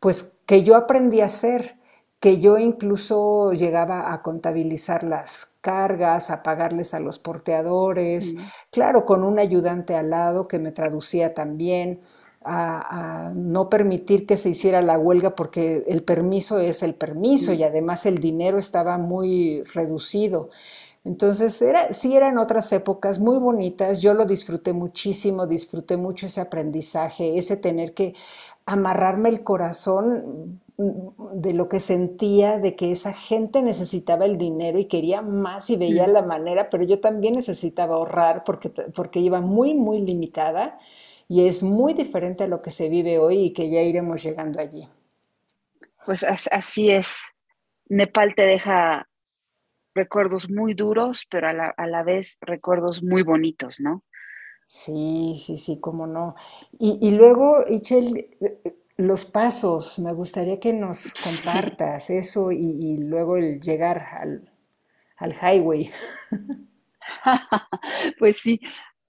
pues, 0.00 0.34
que 0.44 0.64
yo 0.64 0.76
aprendí 0.76 1.22
a 1.22 1.26
hacer 1.26 1.76
que 2.24 2.40
yo 2.40 2.56
incluso 2.56 3.52
llegaba 3.52 4.14
a 4.14 4.22
contabilizar 4.22 5.04
las 5.04 5.56
cargas, 5.60 6.30
a 6.30 6.42
pagarles 6.42 6.94
a 6.94 6.98
los 6.98 7.18
porteadores, 7.18 8.34
claro, 8.70 9.04
con 9.04 9.24
un 9.24 9.38
ayudante 9.38 9.94
al 9.94 10.08
lado 10.08 10.48
que 10.48 10.58
me 10.58 10.72
traducía 10.72 11.34
también, 11.34 12.00
a, 12.42 13.30
no 13.34 13.68
permitir 13.68 14.24
que 14.24 14.38
se 14.38 14.48
hiciera 14.48 14.80
la 14.80 14.98
huelga 14.98 15.34
porque 15.34 15.84
el 15.86 16.02
permiso 16.02 16.58
es 16.60 16.82
el 16.82 16.94
permiso 16.94 17.52
y 17.52 17.62
además 17.62 18.06
el 18.06 18.16
dinero 18.16 18.56
estaba 18.56 18.96
muy 18.96 19.62
reducido. 19.74 20.48
Entonces, 21.04 21.60
era, 21.60 21.92
sí 21.92 22.16
eran 22.16 22.38
otras 22.38 22.72
épocas 22.72 23.18
muy 23.18 23.36
bonitas, 23.38 24.00
yo 24.00 24.14
lo 24.14 24.24
disfruté 24.24 24.72
muchísimo, 24.72 25.46
disfruté 25.46 25.98
mucho 25.98 26.24
ese 26.28 26.40
aprendizaje, 26.40 27.36
ese 27.36 27.58
tener 27.58 27.92
que 27.92 28.14
amarrarme 28.64 29.28
el 29.28 29.42
corazón 29.42 30.62
de 30.76 31.52
lo 31.52 31.68
que 31.68 31.78
sentía, 31.80 32.58
de 32.58 32.74
que 32.74 32.90
esa 32.92 33.12
gente 33.12 33.62
necesitaba 33.62 34.24
el 34.24 34.38
dinero 34.38 34.78
y 34.78 34.86
quería 34.86 35.22
más 35.22 35.70
y 35.70 35.76
veía 35.76 36.06
la 36.06 36.22
manera, 36.22 36.68
pero 36.68 36.84
yo 36.84 37.00
también 37.00 37.34
necesitaba 37.34 37.94
ahorrar 37.94 38.42
porque, 38.44 38.70
porque 38.70 39.20
iba 39.20 39.40
muy, 39.40 39.74
muy 39.74 40.00
limitada 40.00 40.78
y 41.28 41.46
es 41.46 41.62
muy 41.62 41.94
diferente 41.94 42.44
a 42.44 42.48
lo 42.48 42.60
que 42.62 42.70
se 42.70 42.88
vive 42.88 43.18
hoy 43.18 43.38
y 43.46 43.52
que 43.52 43.70
ya 43.70 43.82
iremos 43.82 44.22
llegando 44.22 44.60
allí. 44.60 44.88
Pues 46.06 46.24
así 46.24 46.90
es. 46.90 47.18
Nepal 47.88 48.34
te 48.34 48.42
deja 48.42 49.08
recuerdos 49.94 50.50
muy 50.50 50.74
duros, 50.74 51.26
pero 51.30 51.48
a 51.48 51.52
la, 51.52 51.74
a 51.76 51.86
la 51.86 52.02
vez 52.02 52.38
recuerdos 52.40 53.02
muy 53.02 53.22
bonitos, 53.22 53.80
¿no? 53.80 54.04
Sí, 54.66 55.34
sí, 55.36 55.56
sí, 55.58 55.78
cómo 55.80 56.06
no. 56.06 56.34
Y, 56.78 56.98
y 57.00 57.12
luego, 57.12 57.64
Ichel, 57.68 58.28
los 58.96 59.24
pasos, 59.24 59.98
me 59.98 60.12
gustaría 60.12 60.60
que 60.60 60.72
nos 60.72 61.12
compartas 61.12 62.10
eso 62.10 62.52
y, 62.52 62.96
luego 62.98 63.36
el 63.36 63.60
llegar 63.60 63.98
al, 63.98 64.50
al 65.16 65.32
highway. 65.32 65.90
pues 68.18 68.36
sí, 68.38 68.60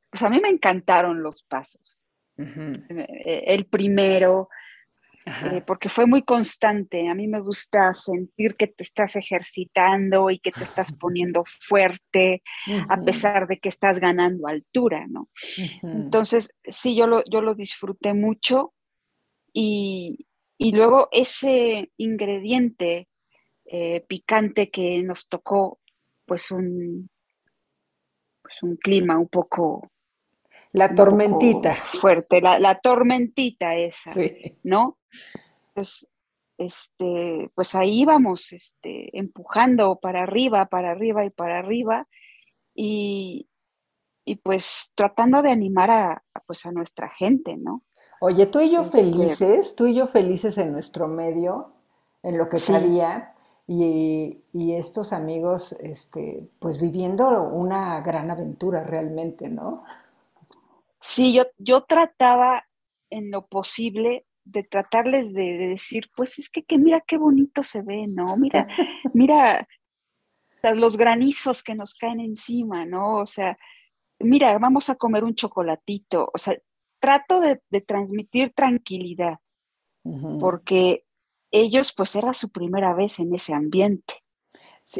pues 0.09 0.23
a 0.23 0.29
mí 0.29 0.39
me 0.41 0.49
encantaron 0.49 1.21
los 1.21 1.43
pasos. 1.43 1.99
Eh, 2.37 3.43
el 3.47 3.65
primero, 3.65 4.49
eh, 5.25 5.63
porque 5.65 5.89
fue 5.89 6.05
muy 6.05 6.23
constante. 6.23 7.07
A 7.07 7.15
mí 7.15 7.27
me 7.27 7.39
gusta 7.39 7.93
sentir 7.93 8.55
que 8.55 8.67
te 8.67 8.83
estás 8.83 9.15
ejercitando 9.15 10.29
y 10.29 10.39
que 10.39 10.51
te 10.51 10.63
estás 10.63 10.93
poniendo 10.99 11.43
fuerte, 11.45 12.43
a 12.89 12.97
pesar 13.01 13.47
de 13.47 13.57
que 13.57 13.69
estás 13.69 13.99
ganando 13.99 14.47
altura, 14.47 15.05
¿no? 15.07 15.29
Entonces, 15.83 16.49
sí, 16.63 16.95
yo 16.95 17.07
lo, 17.07 17.23
yo 17.25 17.41
lo 17.41 17.55
disfruté 17.55 18.13
mucho 18.13 18.73
y, 19.57 20.17
luego 20.59 21.07
ese 21.11 21.91
ingrediente 21.97 23.07
eh, 23.65 24.01
picante 24.01 24.69
que 24.69 25.01
nos 25.01 25.29
tocó, 25.29 25.79
pues 26.25 26.51
un, 26.51 27.09
pues 28.41 28.61
un 28.63 28.75
clima 28.75 29.17
un 29.17 29.29
poco 29.29 29.91
la 30.73 30.93
tormentita. 30.93 31.73
Fuerte, 31.73 32.41
la, 32.41 32.75
tormentita 32.79 33.75
esa, 33.75 34.11
¿no? 34.63 34.97
Entonces, 35.69 36.07
este, 36.57 37.49
pues 37.55 37.75
ahí 37.75 38.03
vamos 38.03 38.51
este, 38.51 39.17
empujando 39.17 39.99
para 40.01 40.23
arriba, 40.23 40.65
para 40.65 40.91
arriba 40.91 41.25
y 41.25 41.29
para 41.29 41.59
arriba, 41.59 42.07
y, 42.73 43.47
pues 44.43 44.91
tratando 44.95 45.41
de 45.41 45.51
animar 45.51 45.91
a, 45.91 46.23
pues 46.45 46.65
a 46.65 46.71
nuestra 46.71 47.09
gente, 47.09 47.55
¿no? 47.55 47.83
Oye, 48.19 48.45
tú 48.47 48.59
y 48.61 48.71
yo 48.71 48.81
este 48.81 49.01
felices, 49.01 49.75
tú 49.75 49.87
y 49.87 49.95
yo 49.95 50.07
felices 50.07 50.57
en 50.57 50.71
nuestro 50.71 51.07
medio, 51.07 51.71
en 52.23 52.37
lo 52.37 52.49
que 52.49 52.59
sabía, 52.59 53.33
y, 53.67 54.43
y, 54.51 54.73
estos 54.73 55.11
amigos, 55.11 55.71
este, 55.73 56.47
pues 56.59 56.79
viviendo 56.79 57.41
una 57.43 57.99
gran 58.01 58.29
aventura 58.29 58.83
realmente, 58.83 59.49
¿no? 59.49 59.83
Sí, 60.99 61.33
yo, 61.33 61.45
yo 61.57 61.83
trataba 61.83 62.67
en 63.09 63.31
lo 63.31 63.47
posible 63.47 64.25
de 64.43 64.63
tratarles 64.63 65.33
de, 65.33 65.57
decir, 65.57 66.09
pues 66.15 66.37
es 66.37 66.49
que, 66.49 66.63
que, 66.63 66.77
mira 66.77 67.01
qué 67.01 67.17
bonito 67.17 67.63
se 67.63 67.81
ve, 67.81 68.05
¿no? 68.07 68.37
Mira, 68.37 68.67
mira 69.13 69.67
los 70.75 70.97
granizos 70.97 71.61
que 71.61 71.75
nos 71.75 71.95
caen 71.95 72.19
encima, 72.19 72.85
¿no? 72.85 73.17
O 73.17 73.25
sea, 73.25 73.57
mira, 74.19 74.57
vamos 74.57 74.89
a 74.89 74.95
comer 74.95 75.23
un 75.23 75.35
chocolatito. 75.35 76.29
O 76.33 76.37
sea, 76.37 76.55
trato 77.05 77.39
de, 77.39 77.81
transmitir 77.81 78.51
tranquilidad, 78.55 79.37
porque 80.39 81.05
ellos 81.51 81.93
pues 81.95 82.15
era 82.15 82.33
su 82.33 82.49
primera 82.49 82.95
vez 82.95 83.19
en 83.19 83.33
ese 83.35 83.53
ambiente. 83.53 84.15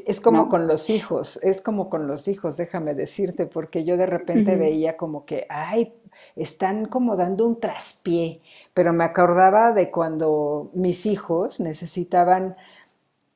Es 0.06 0.22
como 0.22 0.48
con 0.48 0.68
los 0.68 0.91
hijos, 0.91 1.38
es 1.44 1.62
como 1.62 1.89
con 1.89 2.08
los 2.08 2.28
hijos, 2.28 2.58
déjame 2.58 2.94
decirte, 2.94 3.48
porque 3.48 3.86
yo 3.86 3.98
de 3.98 4.06
repente 4.06 4.56
veía 4.56 4.98
como 4.98 5.26
que, 5.26 5.48
ay, 5.50 5.94
están 6.36 6.86
como 6.86 7.15
dando 7.15 7.48
un 7.48 7.60
traspié, 7.60 8.41
pero 8.76 8.94
me 8.94 9.04
acordaba 9.04 9.74
de 9.74 9.89
cuando 9.89 10.70
mis 10.76 11.08
hijos 11.08 11.60
necesitaban 11.60 12.56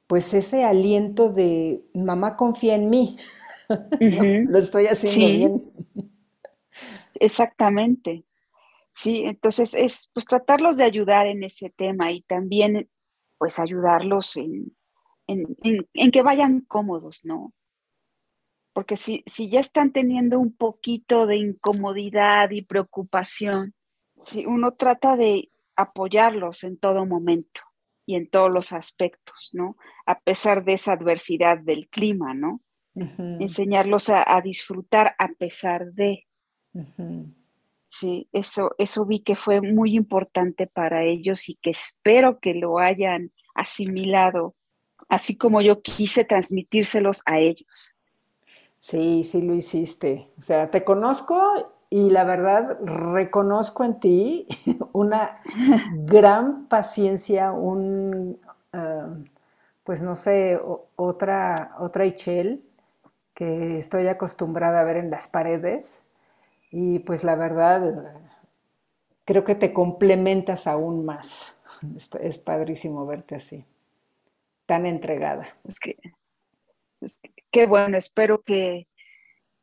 pues 0.06 0.34
ese 0.36 0.64
aliento 0.64 1.32
de 1.32 1.84
mamá 1.96 2.36
confía 2.36 2.76
en 2.76 2.90
mí, 2.90 3.18
lo 4.00 4.60
estoy 4.60 4.86
haciendo 4.86 5.28
bien. 5.28 5.72
Exactamente. 7.16 8.24
Sí, 9.00 9.24
entonces 9.24 9.76
es 9.76 10.10
pues 10.14 10.26
tratarlos 10.26 10.76
de 10.76 10.84
ayudar 10.84 11.26
en 11.26 11.42
ese 11.46 11.70
tema 11.70 12.12
y 12.12 12.20
también 12.20 12.90
pues 13.38 13.58
ayudarlos 13.58 14.36
en, 14.36 14.76
en, 15.26 16.12
que 16.12 16.22
vayan 16.22 16.66
cómodos, 16.68 17.22
¿no? 17.24 17.54
Porque 18.74 18.98
si, 18.98 19.24
si 19.26 19.50
ya 19.50 19.62
están 19.62 19.94
teniendo 19.94 20.38
un 20.38 20.54
poquito 20.54 21.28
de 21.28 21.38
incomodidad 21.38 22.50
y 22.52 22.62
preocupación, 22.62 23.74
si 24.20 24.46
uno 24.46 24.74
trata 24.74 25.16
de 25.16 25.50
apoyarlos 25.78 26.66
en 26.66 26.78
todo 26.78 27.06
momento 27.06 27.62
y 28.06 28.16
en 28.16 28.30
todos 28.30 28.52
los 28.52 28.74
aspectos, 28.74 29.52
¿no? 29.54 29.78
A 30.08 30.20
pesar 30.20 30.66
de 30.66 30.74
esa 30.74 30.92
adversidad 30.92 31.58
del 31.58 31.88
clima, 31.88 32.34
¿no? 32.34 32.60
Enseñarlos 32.96 34.10
a, 34.10 34.42
disfrutar 34.42 35.16
a 35.18 35.30
pesar 35.30 35.94
de. 35.94 36.28
Sí, 37.90 38.30
eso, 38.32 38.76
eso 38.78 39.06
vi 39.06 39.22
que 39.22 39.36
fue 39.36 39.62
muy 39.62 39.96
importante 39.96 40.68
para 40.68 41.04
ellos 41.04 41.50
y 41.50 41.56
que 41.56 41.72
espero 41.72 42.40
que 42.40 42.54
lo 42.54 42.80
hayan 42.80 43.32
asimilado 43.56 44.56
así 45.10 45.36
como 45.38 45.62
yo 45.62 45.82
quise 45.82 46.24
transmitírselos 46.24 47.22
a 47.26 47.40
ellos. 47.40 47.96
Sí, 48.80 49.24
sí 49.24 49.42
lo 49.42 49.54
hiciste. 49.54 50.32
O 50.38 50.42
sea, 50.42 50.70
te 50.72 50.84
conozco 50.84 51.38
y 51.90 52.10
la 52.12 52.24
verdad 52.24 52.78
reconozco 52.84 53.84
en 53.84 54.00
ti 54.00 54.48
una 54.94 55.42
gran 55.94 56.68
paciencia, 56.68 57.52
un, 57.52 58.40
ah, 58.72 59.10
pues 59.84 60.02
no 60.02 60.16
sé, 60.16 60.60
otra, 60.96 61.76
otra 61.80 62.06
Ichel 62.06 62.64
que 63.34 63.80
estoy 63.80 64.08
acostumbrada 64.08 64.82
a 64.82 64.84
ver 64.84 64.98
en 64.98 65.10
las 65.10 65.28
paredes 65.28 66.06
y 66.70 67.00
pues 67.00 67.24
la 67.24 67.36
verdad 67.36 68.14
creo 69.26 69.44
que 69.44 69.56
te 69.56 69.74
complementas 69.74 70.68
aún 70.68 71.06
más. 71.06 71.58
Es 72.20 72.38
padrísimo 72.38 73.06
verte 73.06 73.36
así 73.36 73.66
tan 74.70 74.86
entregada. 74.86 75.58
Es 75.64 75.80
que, 75.80 75.98
qué 77.50 77.66
bueno, 77.66 77.98
espero 77.98 78.44
que, 78.44 78.88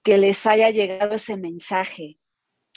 que, 0.02 0.18
les 0.18 0.44
haya 0.46 0.70
llegado 0.70 1.14
ese 1.14 1.36
mensaje 1.36 2.18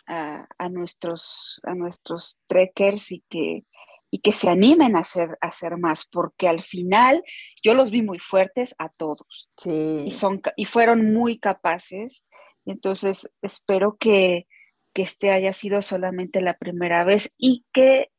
a, 0.05 0.69
nuestros, 0.69 1.59
a 1.63 1.73
nuestros 1.73 2.39
trekkers 2.45 3.11
y 3.11 3.23
que, 3.29 3.65
y 4.11 4.19
que 4.19 4.31
se 4.31 4.47
animen 4.47 4.95
a 4.95 4.99
hacer, 4.99 5.39
a 5.41 5.47
hacer 5.47 5.77
más, 5.77 6.05
porque 6.05 6.47
al 6.47 6.61
final 6.61 7.23
yo 7.63 7.73
los 7.73 7.89
vi 7.89 8.03
muy 8.03 8.19
fuertes 8.19 8.75
a 8.77 8.89
todos 8.89 9.49
sí. 9.57 10.03
y, 10.05 10.11
son, 10.11 10.39
y 10.55 10.65
fueron 10.65 11.11
muy 11.11 11.39
capaces. 11.39 12.27
Entonces, 12.71 13.29
espero 13.41 13.97
que, 13.97 14.47
que 14.93 15.01
este 15.01 15.31
haya 15.31 15.53
sido 15.53 15.81
solamente 15.81 16.41
la 16.41 16.55
primera 16.55 17.03
vez 17.03 17.33
y 17.37 17.65
que, 17.71 18.11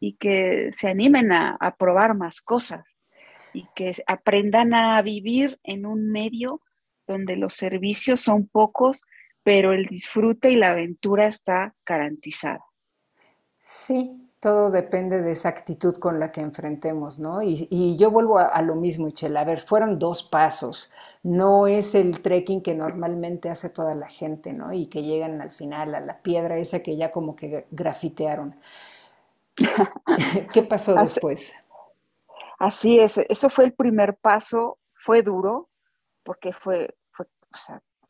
y 0.00 0.14
que 0.14 0.70
se 0.72 0.88
animen 0.88 1.32
a, 1.32 1.56
a 1.60 1.76
probar 1.76 2.14
más 2.14 2.40
cosas 2.40 2.98
y 3.52 3.66
que 3.74 3.92
aprendan 4.06 4.74
a 4.74 5.00
vivir 5.02 5.58
en 5.62 5.86
un 5.86 6.10
medio 6.10 6.60
donde 7.06 7.36
los 7.36 7.54
servicios 7.54 8.20
son 8.20 8.48
pocos, 8.48 9.02
pero 9.42 9.72
el 9.72 9.86
disfrute 9.86 10.50
y 10.50 10.56
la 10.56 10.70
aventura 10.70 11.26
está 11.26 11.74
garantizada. 11.86 12.64
Sí, 13.58 14.23
todo 14.44 14.70
depende 14.70 15.22
de 15.22 15.32
esa 15.32 15.48
actitud 15.48 15.96
con 15.96 16.20
la 16.20 16.30
que 16.30 16.42
enfrentemos, 16.42 17.18
¿no? 17.18 17.40
Y, 17.40 17.96
yo 17.96 18.10
vuelvo 18.10 18.36
a, 18.36 18.60
lo 18.60 18.74
mismo, 18.74 19.08
Chela. 19.08 19.40
A 19.40 19.44
ver, 19.44 19.62
fueron 19.62 19.98
dos 19.98 20.22
pasos. 20.22 20.92
No 21.22 21.66
es 21.66 21.94
el 21.94 22.20
trekking 22.20 22.62
que 22.62 22.74
normalmente 22.74 23.48
hace 23.48 23.70
toda 23.70 23.94
la 23.94 24.06
gente, 24.06 24.52
¿no? 24.52 24.70
Y 24.74 24.88
que 24.88 25.02
llegan 25.02 25.40
al 25.40 25.50
final 25.50 25.94
a 25.94 26.00
la 26.00 26.18
piedra 26.18 26.58
esa 26.58 26.80
que 26.80 26.94
ya 26.94 27.10
como 27.10 27.34
que 27.34 27.64
grafitearon. 27.70 28.54
¿Qué 30.52 30.62
pasó 30.62 30.94
después? 30.94 31.54
Así 32.58 32.98
es, 32.98 33.16
eso 33.16 33.48
fue 33.48 33.64
el 33.64 33.72
primer 33.72 34.14
paso, 34.14 34.76
fue 34.92 35.22
duro, 35.22 35.70
porque 36.22 36.52
fue, 36.52 36.94
fue, 37.12 37.24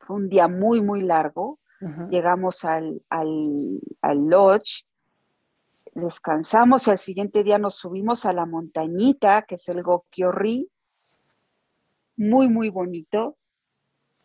un 0.08 0.28
día 0.28 0.48
muy, 0.48 0.82
muy 0.82 1.00
largo. 1.00 1.60
Llegamos 2.10 2.64
al, 2.64 3.02
al, 3.08 4.26
lodge, 4.26 4.84
descansamos 5.94 6.86
y 6.86 6.90
al 6.90 6.98
siguiente 6.98 7.42
día 7.44 7.58
nos 7.58 7.76
subimos 7.76 8.26
a 8.26 8.32
la 8.32 8.46
montañita, 8.46 9.42
que 9.42 9.54
es 9.54 9.68
el 9.68 9.82
Gokiori, 9.82 10.68
muy, 12.16 12.48
muy 12.48 12.68
bonito, 12.68 13.36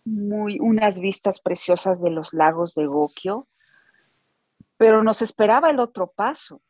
muy, 0.06 0.60
unas 0.60 1.00
vistas 1.00 1.40
preciosas 1.40 2.02
de 2.02 2.10
los 2.10 2.34
lagos 2.34 2.74
de 2.76 2.86
Gokyo, 2.86 3.48
pero 4.78 5.04
nos 5.04 5.22
esperaba 5.22 5.70
el 5.70 5.80
otro 5.80 6.08
paso. 6.08 6.62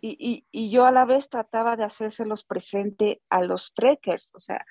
Y, 0.00 0.70
yo 0.70 0.84
a 0.84 0.92
la 0.92 1.04
vez 1.04 1.28
trataba 1.28 1.76
de 1.76 1.84
hacérselos 1.84 2.44
presente 2.44 3.20
a 3.30 3.42
los 3.42 3.74
trekkers, 3.74 4.32
o 4.34 4.38
sea, 4.38 4.64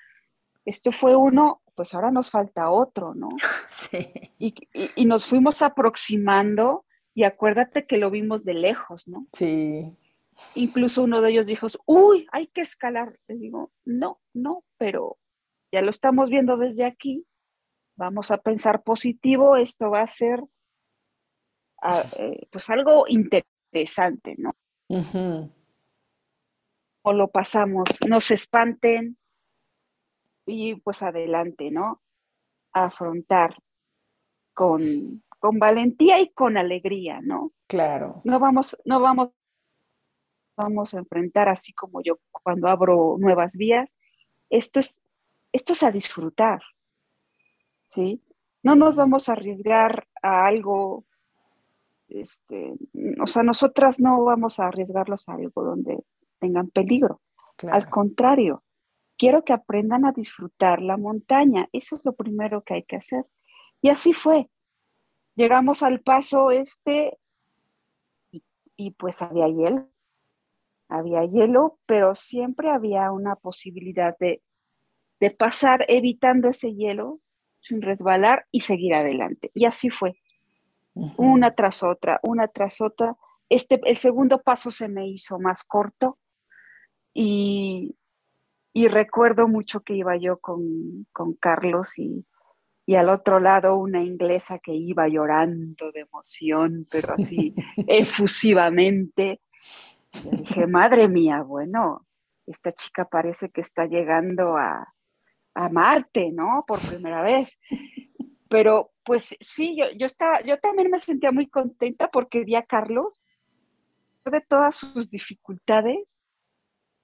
esto 0.64 0.92
fue 0.92 1.16
uno, 1.16 1.62
pues 1.74 1.94
ahora 1.94 2.10
nos 2.10 2.30
falta 2.30 2.70
otro, 2.70 3.14
¿no? 3.14 3.28
Sí. 3.70 4.10
Y, 4.38 5.04
nos 5.04 5.26
fuimos 5.26 5.62
aproximando 5.62 6.84
y 7.18 7.24
acuérdate 7.24 7.84
que 7.84 7.98
lo 7.98 8.12
vimos 8.12 8.44
de 8.44 8.54
lejos, 8.54 9.08
¿no? 9.08 9.26
Sí. 9.32 9.92
Incluso 10.54 11.02
uno 11.02 11.20
de 11.20 11.30
ellos 11.32 11.48
dijo, 11.48 11.66
uy, 11.84 12.28
hay 12.30 12.46
que 12.46 12.60
escalar. 12.60 13.18
Le 13.26 13.34
digo, 13.34 13.72
no, 13.84 14.20
no, 14.32 14.62
pero 14.76 15.18
ya 15.72 15.82
lo 15.82 15.90
estamos 15.90 16.30
viendo 16.30 16.56
desde 16.56 16.84
aquí, 16.84 17.26
vamos 17.96 18.30
a 18.30 18.38
pensar 18.38 18.84
positivo, 18.84 19.56
esto 19.56 19.90
va 19.90 20.02
a 20.02 20.06
ser 20.06 20.44
ah, 21.82 22.04
eh, 22.20 22.46
pues 22.52 22.70
algo 22.70 23.06
interesante, 23.08 24.36
¿no? 24.38 24.54
O 27.02 27.12
lo 27.12 27.32
pasamos, 27.32 27.88
no 28.08 28.20
se 28.20 28.34
espanten 28.34 29.18
y 30.46 30.76
pues 30.76 31.02
adelante, 31.02 31.72
¿no? 31.72 32.00
afrontar 32.72 33.56
con, 34.54 35.24
con 35.38 35.58
valentía 35.58 36.20
y 36.20 36.30
con 36.30 36.56
alegría, 36.56 37.20
¿no? 37.22 37.52
Claro. 37.66 38.20
No 38.24 38.38
vamos, 38.38 38.76
no 38.84 39.00
vamos, 39.00 39.30
vamos 40.56 40.94
a 40.94 40.98
enfrentar 40.98 41.48
así 41.48 41.72
como 41.72 42.02
yo 42.02 42.18
cuando 42.30 42.68
abro 42.68 43.16
nuevas 43.18 43.54
vías. 43.54 43.94
Esto 44.50 44.80
es, 44.80 45.02
esto 45.52 45.72
es 45.72 45.82
a 45.82 45.90
disfrutar, 45.90 46.62
¿sí? 47.88 48.22
No 48.62 48.74
nos 48.74 48.96
vamos 48.96 49.28
a 49.28 49.32
arriesgar 49.32 50.06
a 50.22 50.46
algo, 50.46 51.04
este, 52.08 52.74
o 53.22 53.26
sea, 53.26 53.42
nosotras 53.42 54.00
no 54.00 54.24
vamos 54.24 54.58
a 54.58 54.66
arriesgarlos 54.66 55.28
a 55.28 55.34
algo 55.34 55.62
donde 55.62 56.02
tengan 56.38 56.68
peligro. 56.68 57.20
Al 57.70 57.88
contrario, 57.90 58.62
quiero 59.16 59.44
que 59.44 59.52
aprendan 59.52 60.04
a 60.04 60.12
disfrutar 60.12 60.80
la 60.80 60.96
montaña. 60.96 61.68
Eso 61.72 61.96
es 61.96 62.04
lo 62.04 62.14
primero 62.14 62.62
que 62.62 62.74
hay 62.74 62.82
que 62.84 62.96
hacer. 62.96 63.26
Y 63.82 63.90
así 63.90 64.12
fue. 64.14 64.48
Llegamos 65.38 65.84
al 65.84 66.00
paso 66.00 66.50
este 66.50 67.16
y, 68.76 68.90
pues 68.90 69.22
había 69.22 69.46
hielo. 69.46 69.88
Había 70.88 71.22
hielo, 71.26 71.78
pero 71.86 72.16
siempre 72.16 72.70
había 72.70 73.12
una 73.12 73.36
posibilidad 73.36 74.16
de, 74.18 74.42
pasar 75.38 75.84
evitando 75.86 76.48
ese 76.48 76.74
hielo 76.74 77.20
sin 77.60 77.82
resbalar 77.82 78.46
y 78.50 78.60
seguir 78.60 78.94
adelante. 78.94 79.52
Y 79.54 79.64
así 79.64 79.90
fue. 79.90 80.16
Una 81.16 81.54
tras 81.54 81.84
otra, 81.84 82.18
una 82.24 82.48
tras 82.48 82.80
otra. 82.80 83.16
Este, 83.48 83.80
el 83.84 83.96
segundo 83.96 84.42
paso 84.42 84.72
se 84.72 84.88
me 84.88 85.06
hizo 85.06 85.38
más 85.38 85.62
corto 85.62 86.18
y, 87.14 87.96
y 88.72 88.88
recuerdo 88.88 89.46
mucho 89.46 89.82
que 89.82 89.94
iba 89.94 90.16
yo 90.16 90.38
con, 90.38 91.06
Carlos 91.38 91.96
y, 91.96 92.26
al 92.94 93.08
otro 93.08 93.40
lado 93.40 93.76
una 93.76 94.02
inglesa 94.02 94.58
que 94.58 94.72
iba 94.72 95.08
llorando 95.08 95.92
de 95.92 96.00
emoción, 96.00 96.86
pero 96.90 97.14
así 97.14 97.54
efusivamente. 97.86 99.40
Y 100.24 100.36
dije, 100.36 100.66
madre 100.66 101.08
mía, 101.08 101.42
bueno, 101.42 102.06
esta 102.46 102.72
chica 102.72 103.04
parece 103.04 103.50
que 103.50 103.60
está 103.60 103.86
llegando 103.86 104.56
a, 104.56 104.94
a 105.54 105.68
Marte, 105.68 106.30
¿no? 106.32 106.64
Por 106.66 106.80
primera 106.80 107.22
vez. 107.22 107.58
Pero 108.48 108.92
pues 109.04 109.36
sí, 109.40 109.76
yo, 109.76 109.86
yo, 109.96 110.06
estaba, 110.06 110.40
yo 110.42 110.58
también 110.58 110.90
me 110.90 110.98
sentía 110.98 111.32
muy 111.32 111.48
contenta 111.48 112.10
porque 112.10 112.44
vi 112.44 112.54
a 112.54 112.62
Carlos, 112.62 113.20
de 114.24 114.40
todas 114.40 114.76
sus 114.76 115.10
dificultades, 115.10 116.18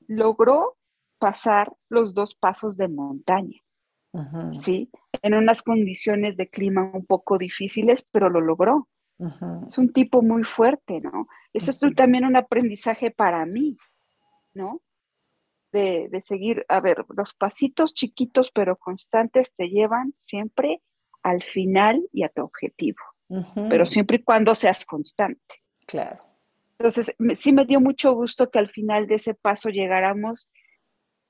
logró 0.06 0.76
pasar 1.18 1.72
los 1.88 2.14
dos 2.14 2.34
pasos 2.34 2.76
de 2.76 2.88
montaña, 2.88 3.60
¿sí? 4.58 4.90
En 5.22 5.34
unas 5.34 5.62
condiciones 5.62 6.36
de 6.36 6.48
clima 6.48 6.90
un 6.92 7.04
poco 7.06 7.38
difíciles, 7.38 8.06
pero 8.10 8.28
lo 8.28 8.40
logró. 8.40 8.88
Es 9.68 9.78
un 9.78 9.92
tipo 9.92 10.22
muy 10.22 10.44
fuerte, 10.44 11.00
¿no? 11.00 11.28
Eso 11.52 11.70
es 11.70 11.80
también 11.94 12.24
un 12.24 12.36
aprendizaje 12.36 13.10
para 13.10 13.46
mí, 13.46 13.76
¿no? 14.52 14.82
De, 15.72 16.22
seguir, 16.24 16.64
a 16.68 16.80
ver, 16.80 17.04
los 17.16 17.34
pasitos 17.34 17.94
chiquitos 17.94 18.52
pero 18.52 18.76
constantes 18.76 19.54
te 19.56 19.68
llevan 19.68 20.14
siempre 20.18 20.80
al 21.22 21.42
final 21.42 22.08
y 22.12 22.22
a 22.22 22.28
tu 22.28 22.42
objetivo, 22.42 22.98
pero 23.68 23.86
siempre 23.86 24.18
y 24.18 24.22
cuando 24.22 24.54
seas 24.54 24.84
constante. 24.84 25.62
Claro. 25.86 26.22
Entonces, 26.78 27.14
sí 27.34 27.52
me 27.52 27.64
dio 27.64 27.80
mucho 27.80 28.12
gusto 28.14 28.50
que 28.50 28.58
al 28.58 28.68
final 28.68 29.06
de 29.06 29.16
ese 29.16 29.34
paso 29.34 29.68
llegáramos 29.68 30.50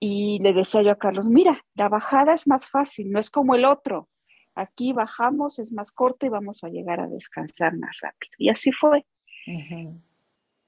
y 0.07 0.39
le 0.41 0.53
decía 0.53 0.83
yo 0.83 0.91
a 0.91 0.99
Carlos, 0.99 1.27
mira, 1.27 1.65
la 1.75 1.89
bajada 1.89 2.35
es 2.35 2.47
más 2.47 2.69
fácil, 2.69 3.11
no 3.11 3.19
es 3.19 3.31
como 3.31 3.55
el 3.55 3.65
otro. 3.65 4.11
Aquí 4.55 4.93
bajamos, 4.93 5.59
es 5.59 5.73
más 5.73 5.91
corto 5.93 6.27
y 6.27 6.29
vamos 6.29 6.63
a 6.63 6.69
llegar 6.69 7.01
a 7.01 7.09
descansar 7.09 7.75
más 7.79 7.97
rápido. 8.03 8.35
Y 8.37 8.51
así 8.51 8.71
fue. 8.71 9.07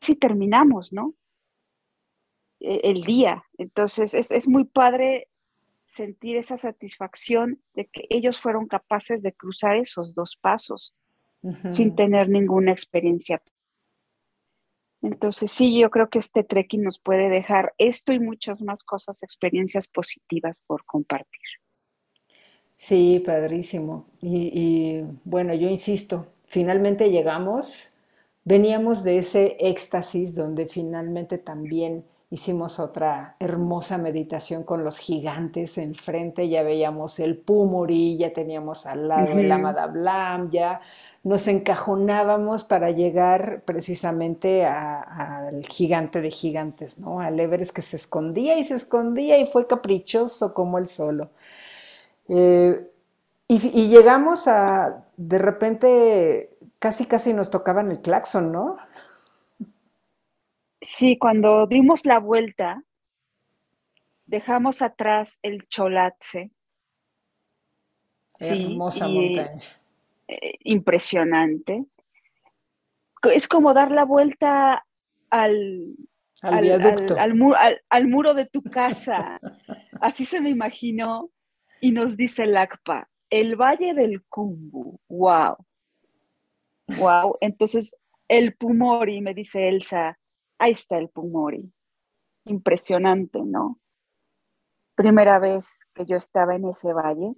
Así 0.00 0.16
terminamos, 0.16 0.90
¿no? 0.90 1.14
E, 2.60 2.80
el 2.84 3.02
día. 3.02 3.44
Entonces, 3.58 4.14
es, 4.14 4.48
muy 4.48 4.64
padre 4.64 5.28
sentir 5.84 6.38
esa 6.38 6.56
satisfacción 6.56 7.60
de 7.74 7.88
que 7.88 8.06
ellos 8.08 8.40
fueron 8.40 8.66
capaces 8.66 9.22
de 9.22 9.34
cruzar 9.34 9.76
esos 9.76 10.14
dos 10.14 10.38
pasos 10.40 10.94
sin 11.68 11.94
tener 11.94 12.30
ninguna 12.30 12.72
experiencia 12.72 13.42
entonces, 15.06 15.52
sí, 15.52 15.78
yo 15.78 15.88
creo 15.88 16.08
que 16.08 16.18
este 16.18 16.42
trekking 16.42 16.82
nos 16.82 16.98
puede 16.98 17.28
dejar 17.28 17.72
esto 17.78 18.12
y 18.12 18.18
muchas 18.18 18.60
más 18.60 18.82
cosas, 18.82 19.22
experiencias 19.22 19.86
positivas 19.86 20.60
por 20.66 20.84
compartir. 20.84 21.40
Sí, 22.74 23.22
padrísimo. 23.24 24.08
Y, 24.20 25.04
bueno, 25.22 25.54
yo 25.54 25.68
insisto, 25.68 26.26
finalmente 26.46 27.12
llegamos, 27.12 27.92
veníamos 28.42 29.04
de 29.04 29.18
ese 29.18 29.56
éxtasis 29.60 30.34
donde 30.34 30.66
finalmente 30.66 31.38
también 31.38 32.04
hicimos 32.30 32.80
otra 32.80 33.36
hermosa 33.38 33.98
meditación 33.98 34.64
con 34.64 34.82
los 34.82 34.98
gigantes 34.98 35.78
enfrente, 35.78 36.48
ya 36.48 36.62
veíamos 36.62 37.20
el 37.20 37.38
Pumuri, 37.38 38.16
ya 38.16 38.32
teníamos 38.32 38.86
al 38.86 39.08
lado 39.08 39.32
el 39.32 39.50
Amada 39.52 39.86
Blam, 39.86 40.50
ya 40.50 40.80
nos 41.22 41.46
encajonábamos 41.48 42.64
para 42.64 42.90
llegar 42.90 43.62
precisamente 43.64 44.64
al 44.64 45.64
gigante 45.66 46.20
de 46.20 46.30
gigantes, 46.30 46.98
¿no? 46.98 47.20
Al 47.20 47.38
Everest 47.38 47.74
que 47.74 47.82
se 47.82 47.96
escondía 47.96 48.58
y 48.58 48.64
se 48.64 48.74
escondía 48.74 49.38
y 49.38 49.46
fue 49.46 49.66
caprichoso 49.66 50.54
como 50.54 50.78
el 50.78 50.86
solo. 50.88 51.30
Eh, 52.28 52.90
y, 53.48 53.88
llegamos 53.88 54.48
a, 54.48 55.04
de 55.16 55.38
repente, 55.38 56.50
casi 56.80 57.06
casi 57.06 57.32
nos 57.32 57.50
tocaban 57.50 57.90
el 57.92 58.00
claxon, 58.00 58.50
¿no? 58.50 58.76
Sí, 60.80 61.18
cuando 61.18 61.66
dimos 61.66 62.06
la 62.06 62.18
vuelta, 62.18 62.82
dejamos 64.26 64.82
atrás 64.82 65.38
el 65.42 65.66
Cholatse. 65.68 66.50
Hermosa 68.38 69.08
montaña 69.08 69.76
eh, 70.28 70.58
impresionante. 70.64 71.84
Es 73.22 73.48
como 73.48 73.74
dar 73.74 73.90
la 73.90 74.04
vuelta 74.04 74.84
al, 75.30 75.96
al, 76.42 78.08
muro 78.08 78.34
de 78.34 78.46
tu 78.46 78.62
casa. 78.62 79.40
Así 80.00 80.24
se 80.26 80.40
me 80.40 80.50
imaginó. 80.50 81.30
Y 81.80 81.92
nos 81.92 82.16
dice 82.16 82.44
el 82.44 82.56
ACPA, 82.56 83.08
el 83.28 83.54
Valle 83.54 83.92
del 83.92 84.24
Cumbu. 84.24 84.98
¡Wow! 85.08 85.56
¡Wow! 86.98 87.36
Entonces, 87.40 87.94
el 88.28 88.54
Pumori, 88.54 89.20
me 89.20 89.34
dice 89.34 89.68
Elsa, 89.68 90.18
ahí 90.58 90.72
está 90.72 90.98
el 90.98 91.08
Pumori. 91.08 91.72
Impresionante, 92.44 93.40
¿no? 93.44 93.80
Primera 94.94 95.38
vez 95.38 95.86
que 95.94 96.06
yo 96.06 96.16
estaba 96.16 96.54
en 96.54 96.68
ese 96.68 96.92
valle 96.92 97.34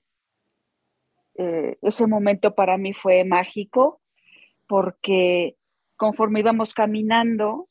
eh, 1.39 1.79
ese 1.83 2.09
momento 2.09 2.57
para 2.57 2.77
mí 2.79 2.93
fue 2.93 3.25
mágico 3.25 4.01
porque 4.67 5.57
conforme 5.97 6.41
íbamos 6.41 6.75
caminando, 6.75 7.69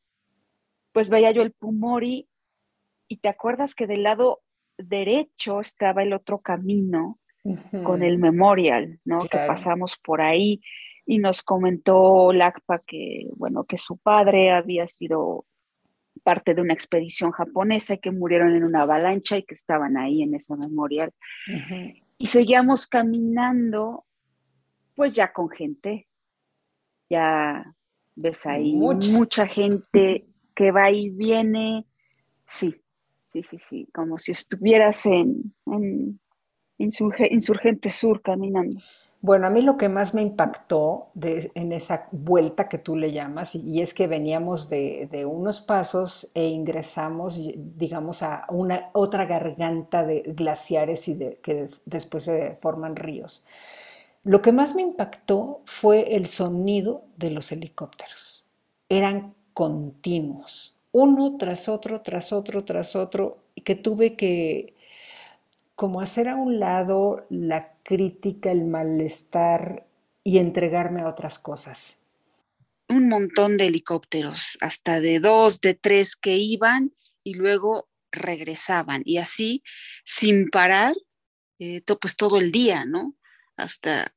pues 0.93 1.09
veía 1.09 1.31
yo 1.31 1.41
el 1.41 1.51
Pumori 1.51 2.29
y 3.09 3.17
te 3.17 3.27
acuerdas 3.27 3.75
que 3.75 3.85
del 3.85 4.03
lado 4.03 4.41
derecho 4.77 5.59
estaba 5.59 6.01
el 6.01 6.13
otro 6.13 6.39
camino 6.39 7.19
con 7.83 8.03
el 8.03 8.17
memorial, 8.17 8.99
¿no? 9.03 9.19
Que 9.19 9.37
pasamos 9.37 9.97
por 9.97 10.21
ahí 10.21 10.61
y 11.07 11.19
nos 11.19 11.41
comentó 11.41 12.33
Lacpa 12.33 12.79
que, 12.85 13.29
bueno, 13.37 13.63
que 13.63 13.77
su 13.77 13.97
padre 13.97 14.51
había 14.51 14.87
sido 14.89 15.45
parte 16.21 16.53
de 16.53 16.61
una 16.61 16.73
expedición 16.73 17.31
japonesa 17.31 17.93
y 17.93 17.99
que 17.99 18.11
murieron 18.11 18.53
en 18.53 18.65
una 18.65 18.81
avalancha 18.81 19.37
y 19.37 19.43
que 19.43 19.53
estaban 19.53 19.95
ahí 19.95 20.21
en 20.21 20.35
ese 20.35 20.53
memorial. 20.57 21.13
Y 22.17 22.25
seguíamos 22.25 22.87
caminando, 22.87 24.05
pues 24.95 25.13
ya 25.13 25.31
con 25.31 25.49
gente. 25.49 26.07
Ya 27.09 27.73
ves 28.15 28.45
ahí 28.45 28.75
mucha, 28.75 29.47
gente 29.47 30.25
que 30.53 30.71
va 30.71 30.91
y 30.91 31.09
viene. 31.09 31.85
Sí, 32.45 32.75
sí, 33.27 33.43
sí, 33.43 33.57
sí, 33.57 33.87
como 33.93 34.17
si 34.17 34.33
estuvieras 34.33 35.05
en, 35.05 35.53
en 35.67 36.19
Insurgente 36.77 37.89
Sur 37.89 38.21
caminando. 38.21 38.81
Bueno, 39.19 39.47
a 39.47 39.49
mí 39.49 39.61
lo 39.61 39.77
que 39.77 39.89
más 39.89 40.13
me 40.13 40.21
impactó 40.21 41.09
en 41.19 41.71
esa 41.71 42.07
vuelta 42.11 42.69
que 42.69 42.77
tú 42.77 42.95
le 42.95 43.11
llamas, 43.11 43.55
y, 43.55 43.81
es 43.81 43.93
que 43.93 44.05
veníamos 44.05 44.69
de, 44.69 45.25
unos 45.27 45.59
pasos 45.59 46.31
e 46.35 46.45
ingresamos, 46.45 47.39
digamos, 47.55 48.21
a 48.21 48.45
una 48.49 48.89
otra 48.93 49.25
garganta 49.25 50.05
de 50.05 50.21
glaciares 50.35 51.07
y 51.07 51.17
que 51.41 51.69
después 51.85 52.25
se 52.25 52.57
forman 52.61 52.95
ríos. 52.95 53.45
Lo 54.23 54.41
que 54.41 54.51
más 54.51 54.75
me 54.75 54.83
impactó 54.83 55.61
fue 55.65 56.15
el 56.15 56.27
sonido 56.27 57.03
de 57.17 57.31
los 57.31 57.51
helicópteros. 57.51 58.45
Eran 58.87 59.33
continuos, 59.53 60.75
uno 60.91 61.37
tras 61.37 61.69
otro, 61.69 62.01
tras 62.01 62.31
otro, 62.31 62.63
tras 62.65 62.95
otro, 62.95 63.39
que 63.63 63.75
tuve 63.75 64.15
que 64.15 64.76
como 65.77 66.01
hacer 66.01 66.27
a 66.27 66.35
un 66.35 66.59
lado 66.59 67.27
la 67.29 67.77
crítica, 67.83 68.51
el 68.51 68.65
malestar 68.65 69.87
y 70.23 70.39
entregarme 70.39 71.01
a 71.01 71.07
otras 71.07 71.37
cosas. 71.37 71.99
Un 72.89 73.07
montón 73.09 73.57
de 73.57 73.67
helicópteros, 73.67 74.57
hasta 74.59 74.99
de 74.99 75.19
dos, 75.19 75.61
de 75.61 75.75
tres 75.75 76.15
que 76.15 76.35
iban 76.35 76.95
y 77.23 77.35
luego 77.35 77.87
regresaban 78.11 79.03
y 79.05 79.17
así 79.17 79.61
sin 80.03 80.49
parar, 80.49 80.95
eh, 81.59 81.83
pues 82.01 82.17
todo 82.17 82.39
el 82.39 82.51
día, 82.51 82.85
¿no? 82.85 83.15
Hasta 83.55 84.15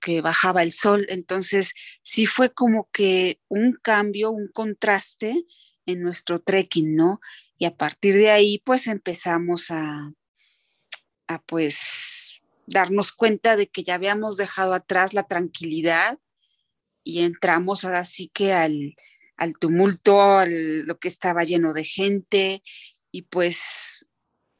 que 0.00 0.20
bajaba 0.20 0.62
el 0.62 0.70
sol. 0.70 1.06
Entonces, 1.08 1.74
sí 2.02 2.26
fue 2.26 2.54
como 2.54 2.88
que 2.92 3.40
un 3.48 3.72
cambio, 3.72 4.30
un 4.30 4.46
contraste 4.46 5.44
en 5.86 6.02
nuestro 6.02 6.40
trekking, 6.40 6.94
¿no? 6.94 7.20
Y 7.58 7.64
a 7.64 7.76
partir 7.76 8.14
de 8.14 8.30
ahí, 8.30 8.62
pues 8.64 8.86
empezamos 8.86 9.72
a, 9.72 10.12
a 11.30 11.38
pues 11.38 12.42
darnos 12.66 13.12
cuenta 13.12 13.54
de 13.54 13.68
que 13.68 13.84
ya 13.84 13.94
habíamos 13.94 14.36
dejado 14.36 14.74
atrás 14.74 15.14
la 15.14 15.22
tranquilidad 15.22 16.18
y 17.04 17.20
entramos 17.20 17.84
ahora 17.84 18.04
sí 18.04 18.28
que 18.34 18.52
al, 18.52 18.96
al 19.36 19.56
tumulto, 19.56 20.20
a 20.20 20.46
lo 20.46 20.98
que 20.98 21.06
estaba 21.06 21.44
lleno 21.44 21.72
de 21.72 21.84
gente 21.84 22.62
y 23.12 23.22
pues 23.22 24.08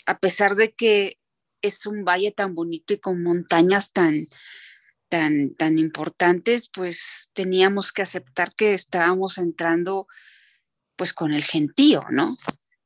a 0.07 0.21
pesar 0.21 0.55
de 0.55 0.73
que 0.73 1.18
es 1.61 1.87
un 1.87 2.05
valle 2.05 2.31
tan 2.31 2.55
bonito 2.55 2.95
y 2.95 2.99
con 2.99 3.21
montañas 3.21 3.91
tan, 3.91 4.29
tan, 5.09 5.57
tan 5.57 5.77
importantes, 5.77 6.71
pues 6.73 7.31
teníamos 7.35 7.91
que 7.91 8.03
aceptar 8.03 8.55
que 8.55 8.75
estábamos 8.75 9.39
entrando 9.39 10.07
pues 10.95 11.12
con 11.12 11.33
el 11.33 11.43
gentío, 11.43 12.05
¿no? 12.11 12.37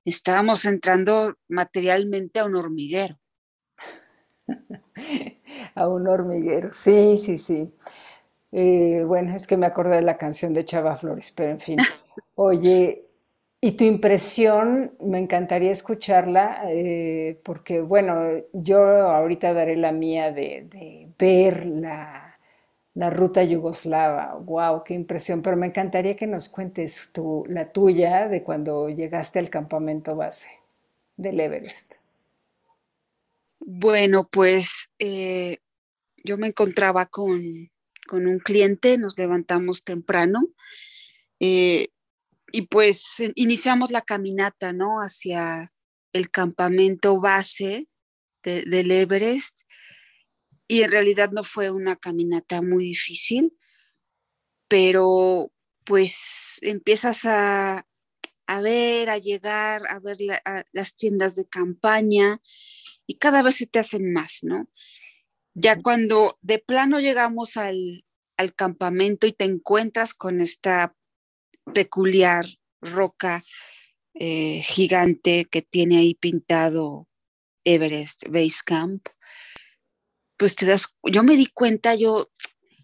Estábamos 0.06 0.64
entrando 0.64 1.38
materialmente 1.48 2.40
a 2.40 2.46
un 2.46 2.56
hormiguero. 2.56 3.20
a 5.74 5.88
un 5.88 6.08
hormiguero, 6.08 6.72
sí, 6.72 7.16
sí, 7.16 7.38
sí. 7.38 7.72
Eh, 8.52 9.02
bueno, 9.06 9.34
es 9.34 9.46
que 9.46 9.56
me 9.56 9.66
acordé 9.66 9.96
de 9.96 10.02
la 10.02 10.16
canción 10.16 10.54
de 10.54 10.64
Chava 10.64 10.96
Flores, 10.96 11.32
pero 11.32 11.50
en 11.50 11.60
fin. 11.60 11.78
Oye, 12.36 13.04
y 13.60 13.72
tu 13.72 13.84
impresión, 13.84 14.92
me 15.00 15.18
encantaría 15.18 15.72
escucharla, 15.72 16.64
eh, 16.68 17.40
porque 17.42 17.80
bueno, 17.80 18.44
yo 18.52 18.78
ahorita 19.10 19.54
daré 19.54 19.74
la 19.76 19.90
mía 19.90 20.32
de, 20.32 21.08
ver 21.18 21.64
la, 21.64 22.38
ruta 23.10 23.42
yugoslava. 23.42 24.36
¡Wow! 24.36 24.84
¡Qué 24.84 24.94
impresión! 24.94 25.40
Pero 25.42 25.56
me 25.56 25.68
encantaría 25.68 26.14
que 26.14 26.26
nos 26.26 26.48
cuentes 26.50 27.10
tu, 27.12 27.44
la 27.48 27.72
tuya 27.72 28.28
de 28.28 28.42
cuando 28.42 28.90
llegaste 28.90 29.38
al 29.38 29.48
campamento 29.50 30.14
base 30.14 30.50
del 31.16 31.40
Everest. 31.40 31.94
Bueno, 33.66 34.28
pues 34.30 34.90
eh, 34.98 35.60
yo 36.22 36.36
me 36.36 36.48
encontraba 36.48 37.06
con, 37.06 37.70
un 38.10 38.38
cliente, 38.40 38.98
nos 38.98 39.16
levantamos 39.16 39.84
temprano. 39.84 40.50
Eh, 41.40 41.88
y 42.52 42.62
pues 42.66 43.04
iniciamos 43.34 43.90
la 43.90 44.02
caminata, 44.02 44.74
¿no? 44.74 44.98
Hacia 44.98 45.72
el 46.12 46.30
campamento 46.30 47.18
base 47.18 47.88
del 48.42 48.90
Everest. 48.90 49.62
Y 50.68 50.82
en 50.82 50.92
realidad 50.92 51.30
no 51.32 51.42
fue 51.42 51.70
una 51.70 51.96
caminata 51.96 52.60
muy 52.60 52.84
difícil, 52.84 53.56
pero 54.68 55.50
pues 55.84 56.58
empiezas 56.60 57.24
a, 57.24 57.86
ver, 58.62 59.08
a 59.08 59.16
llegar, 59.16 59.86
a 59.88 60.00
ver 60.00 60.18
las 60.72 60.96
tiendas 60.96 61.34
de 61.34 61.48
campaña 61.48 62.42
y 63.06 63.18
cada 63.18 63.42
vez 63.42 63.56
se 63.56 63.66
te 63.66 63.78
hacen 63.78 64.12
más, 64.12 64.38
¿no? 64.42 64.68
Ya 65.54 65.80
cuando 65.80 66.38
de 66.42 66.58
plano 66.58 67.00
llegamos 67.00 67.56
al, 67.56 68.04
al 68.36 68.54
campamento 68.54 69.26
y 69.26 69.32
te 69.32 69.44
encuentras 69.44 70.14
con 70.14 70.40
esta 70.40 70.94
peculiar 71.72 72.46
roca 72.80 73.44
eh, 74.14 74.62
gigante 74.64 75.46
que 75.46 75.62
tiene 75.62 75.98
ahí 75.98 76.14
pintado 76.14 77.08
Everest 77.64 78.28
Base 78.28 78.60
Camp, 78.64 79.08
pues 80.36 80.56
te 80.56 80.66
das, 80.66 80.94
yo 81.02 81.22
me 81.22 81.36
di 81.36 81.46
cuenta, 81.46 81.94
yo, 81.94 82.28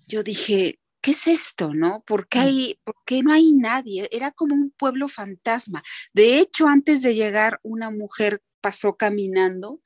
yo 0.07 0.23
dije, 0.23 0.81
¿qué 1.01 1.11
es 1.13 1.27
esto, 1.27 1.75
no? 1.75 2.03
¿Por 2.07 2.29
qué, 2.29 2.39
mm. 2.39 2.43
hay, 2.43 2.81
¿Por 2.85 2.97
qué 3.05 3.23
no 3.23 3.33
hay 3.33 3.53
nadie? 3.53 4.09
Era 4.11 4.33
como 4.33 4.55
un 4.55 4.71
pueblo 4.71 5.09
fantasma. 5.09 5.83
De 6.13 6.39
hecho, 6.39 6.67
antes 6.67 7.03
de 7.03 7.15
llegar, 7.15 7.61
una 7.63 7.91
mujer 7.91 8.43
pasó 8.61 8.97
caminando 8.97 9.81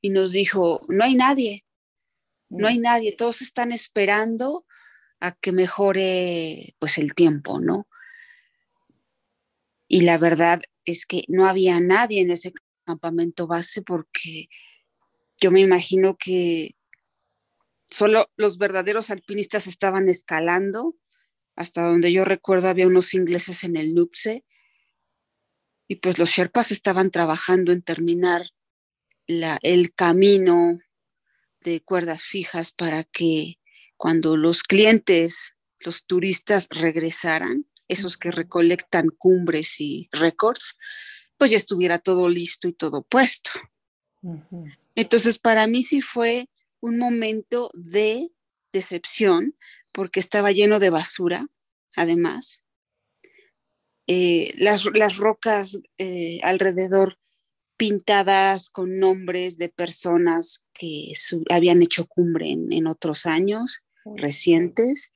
y 0.00 0.10
nos 0.10 0.32
dijo, 0.32 0.80
no 0.88 1.04
hay 1.04 1.14
nadie, 1.14 1.66
no 2.48 2.68
hay 2.68 2.78
nadie, 2.78 3.14
todos 3.16 3.42
están 3.42 3.72
esperando 3.72 4.66
a 5.20 5.32
que 5.32 5.52
mejore 5.52 6.74
pues 6.78 6.98
el 6.98 7.14
tiempo, 7.14 7.60
¿no? 7.60 7.86
y 9.90 10.02
la 10.02 10.18
verdad 10.18 10.62
es 10.84 11.04
que 11.04 11.24
no 11.26 11.46
había 11.46 11.80
nadie 11.80 12.20
en 12.20 12.30
ese 12.30 12.52
campamento 12.86 13.48
base 13.48 13.82
porque 13.82 14.48
yo 15.40 15.50
me 15.50 15.58
imagino 15.58 16.16
que 16.16 16.76
solo 17.82 18.30
los 18.36 18.56
verdaderos 18.56 19.10
alpinistas 19.10 19.66
estaban 19.66 20.08
escalando. 20.08 20.94
Hasta 21.56 21.82
donde 21.82 22.12
yo 22.12 22.24
recuerdo 22.24 22.68
había 22.68 22.86
unos 22.86 23.14
ingleses 23.14 23.64
en 23.64 23.76
el 23.76 23.92
Nupse 23.92 24.44
y 25.90 25.96
pues 25.96 26.20
los 26.20 26.30
Sherpas 26.30 26.70
estaban 26.70 27.10
trabajando 27.10 27.72
en 27.72 27.82
terminar 27.82 28.52
el 29.26 29.92
camino 29.92 30.78
de 31.62 31.80
cuerdas 31.80 32.22
fijas 32.22 32.70
para 32.70 33.02
que 33.02 33.58
cuando 33.96 34.36
los 34.36 34.62
clientes, 34.62 35.56
los 35.80 36.06
turistas 36.06 36.68
regresaran, 36.70 37.66
esos 37.88 38.18
que 38.18 38.30
recolectan 38.30 39.08
cumbres 39.18 39.80
y 39.80 40.08
récords, 40.12 40.78
pues 41.36 41.50
ya 41.50 41.56
estuviera 41.56 41.98
todo 41.98 42.28
listo 42.28 42.68
y 42.68 42.72
todo 42.72 43.02
puesto. 43.02 43.50
Entonces, 44.94 45.40
para 45.40 45.66
mí 45.66 45.82
sí 45.82 46.02
fue 46.02 46.48
un 46.78 46.98
momento 46.98 47.68
de 47.74 48.30
decepción 48.72 49.56
porque 49.90 50.20
estaba 50.20 50.52
lleno 50.52 50.78
de 50.78 50.90
basura, 50.90 51.48
además. 51.96 52.59
Eh, 54.12 54.52
las, 54.56 54.84
rocas 55.18 55.78
eh, 55.98 56.40
alrededor 56.42 57.16
pintadas 57.76 58.68
con 58.68 58.98
nombres 58.98 59.56
de 59.56 59.68
personas 59.68 60.64
que 60.72 61.12
habían 61.48 61.80
hecho 61.80 62.06
cumbre 62.06 62.48
en, 62.50 62.72
en 62.72 62.88
otros 62.88 63.24
años 63.24 63.82
recientes. 64.16 65.12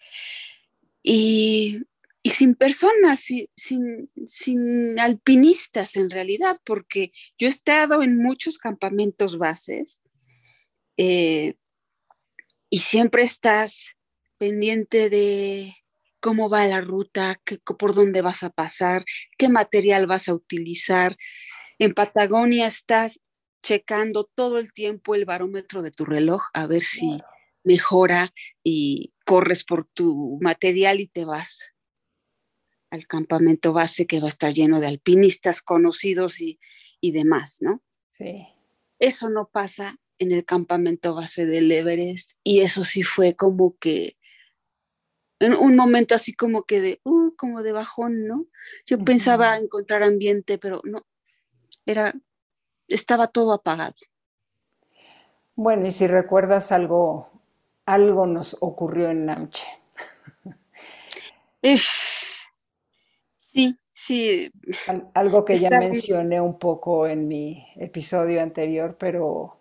Y 1.03 1.83
y 2.27 2.31
sin 2.31 2.55
personas, 2.55 3.21
sin, 3.21 4.11
sin, 4.27 4.99
alpinistas 4.99 5.95
en 5.97 6.09
realidad, 6.09 6.57
porque 6.65 7.13
yo 7.37 7.47
he 7.47 7.51
estado 7.51 8.03
en 8.03 8.17
muchos 8.17 8.57
campamentos 8.57 9.37
bases 9.37 10.01
eh, 10.97 11.57
y 12.71 12.79
siempre 12.79 13.25
estás 13.25 13.99
pendiente 14.39 15.11
de 15.11 15.75
cómo 16.25 16.49
va 16.49 16.67
la 16.67 16.81
ruta, 16.81 17.39
qué, 17.45 17.59
por 17.59 17.93
dónde 17.93 18.23
vas 18.23 18.45
a 18.45 18.49
pasar, 18.49 19.05
qué 19.37 19.51
material 19.51 20.07
vas 20.07 20.31
a 20.31 20.33
utilizar. 20.33 21.19
En 21.79 21.93
Patagonia 21.93 22.67
estás 22.67 23.21
checando 23.63 24.25
todo 24.35 24.59
el 24.59 24.73
tiempo 24.73 25.15
el 25.15 25.27
barómetro 25.27 25.83
de 25.83 25.91
tu 25.91 26.07
reloj 26.07 26.41
a 26.55 26.67
ver 26.67 26.81
si 26.81 27.21
mejora 27.63 28.33
y 28.63 29.13
corres 29.27 29.65
por 29.65 29.85
tu 29.85 30.39
material 30.41 31.01
y 31.01 31.09
te 31.09 31.27
vas 31.27 31.75
al 32.89 33.07
campamento 33.07 33.75
base 33.75 34.07
que 34.07 34.21
va 34.21 34.27
a 34.27 34.31
estar 34.31 34.55
lleno 34.55 34.81
de 34.81 34.87
alpinistas 34.87 35.61
conocidos 35.61 36.41
y, 36.41 36.59
demás, 37.03 37.59
¿no? 37.61 37.83
Sí. 38.13 38.47
Eso 38.99 39.29
no 39.29 39.51
pasa 39.53 39.99
en 40.19 40.33
el 40.33 40.47
campamento 40.47 41.15
base 41.15 41.45
del 41.45 41.71
Everest 41.71 42.39
y 42.43 42.61
eso 42.61 42.83
sí 42.83 43.03
fue 43.03 43.37
como 43.37 43.77
que 43.77 44.17
en 45.47 45.55
un 45.55 45.77
momento 45.77 46.15
así 46.15 46.35
como 46.35 46.65
que 46.65 46.81
de, 46.81 47.01
uh, 47.05 47.35
como 47.37 47.63
de 47.63 47.73
bajón, 47.73 48.27
¿no? 48.27 48.47
Yo 48.87 48.99
pensaba 48.99 49.57
encontrar 49.59 50.03
ambiente, 50.03 50.59
pero 50.59 50.81
no, 50.85 51.05
era, 51.87 52.15
estaba 52.89 53.29
todo 53.29 53.53
apagado. 53.53 53.95
Bueno, 55.57 55.87
y 55.87 55.93
si 55.93 56.07
recuerdas 56.07 56.73
algo, 56.73 57.31
algo 57.87 58.27
nos 58.27 58.57
ocurrió 58.61 59.11
en 59.11 59.27
Namche. 59.27 59.67
Sí, 63.37 63.79
sí. 63.91 64.53
algo 65.15 65.45
que 65.45 65.57
ya 65.57 65.71
mencioné 65.71 66.41
un 66.41 66.59
poco 66.59 67.07
en 67.07 67.29
mi 67.29 67.67
episodio 67.77 68.43
anterior, 68.43 68.97
pero 68.99 69.61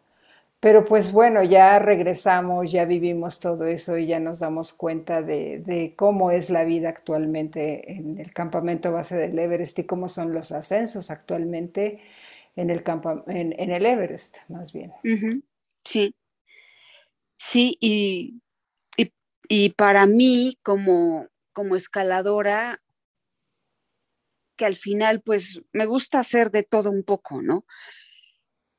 Pero 0.64 0.86
pues 0.86 1.12
bueno, 1.12 1.44
ya 1.44 1.78
regresamos, 1.78 2.72
ya 2.72 2.86
vivimos 2.86 3.42
todo 3.42 3.66
eso 3.66 3.98
y 3.98 4.08
ya 4.08 4.22
nos 4.22 4.40
damos 4.40 4.72
cuenta 4.72 5.22
de, 5.22 5.94
cómo 5.98 6.32
es 6.32 6.50
la 6.50 6.64
vida 6.64 6.88
actualmente 6.88 7.92
en 7.92 8.18
el 8.18 8.32
campamento 8.32 8.94
base 8.94 9.18
del 9.18 9.38
Everest 9.38 9.78
y 9.80 9.84
cómo 9.84 10.08
son 10.08 10.32
los 10.32 10.54
ascensos 10.54 11.12
actualmente 11.12 12.00
en 12.56 12.70
el, 12.70 12.82
en, 13.28 13.72
el 13.72 13.86
Everest, 13.86 14.38
más 14.48 14.72
bien. 14.72 14.94
Sí, 15.84 16.16
sí, 17.36 17.78
y, 17.82 18.40
y, 19.50 19.70
para 19.72 20.06
mí 20.06 20.58
como, 20.64 21.28
como 21.52 21.76
escaladora, 21.76 22.82
que 24.56 24.66
al 24.66 24.78
final 24.78 25.20
pues 25.20 25.62
me 25.74 25.86
gusta 25.86 26.20
hacer 26.20 26.52
de 26.52 26.64
todo 26.64 26.90
un 26.90 27.04
poco, 27.04 27.42
¿no? 27.42 27.66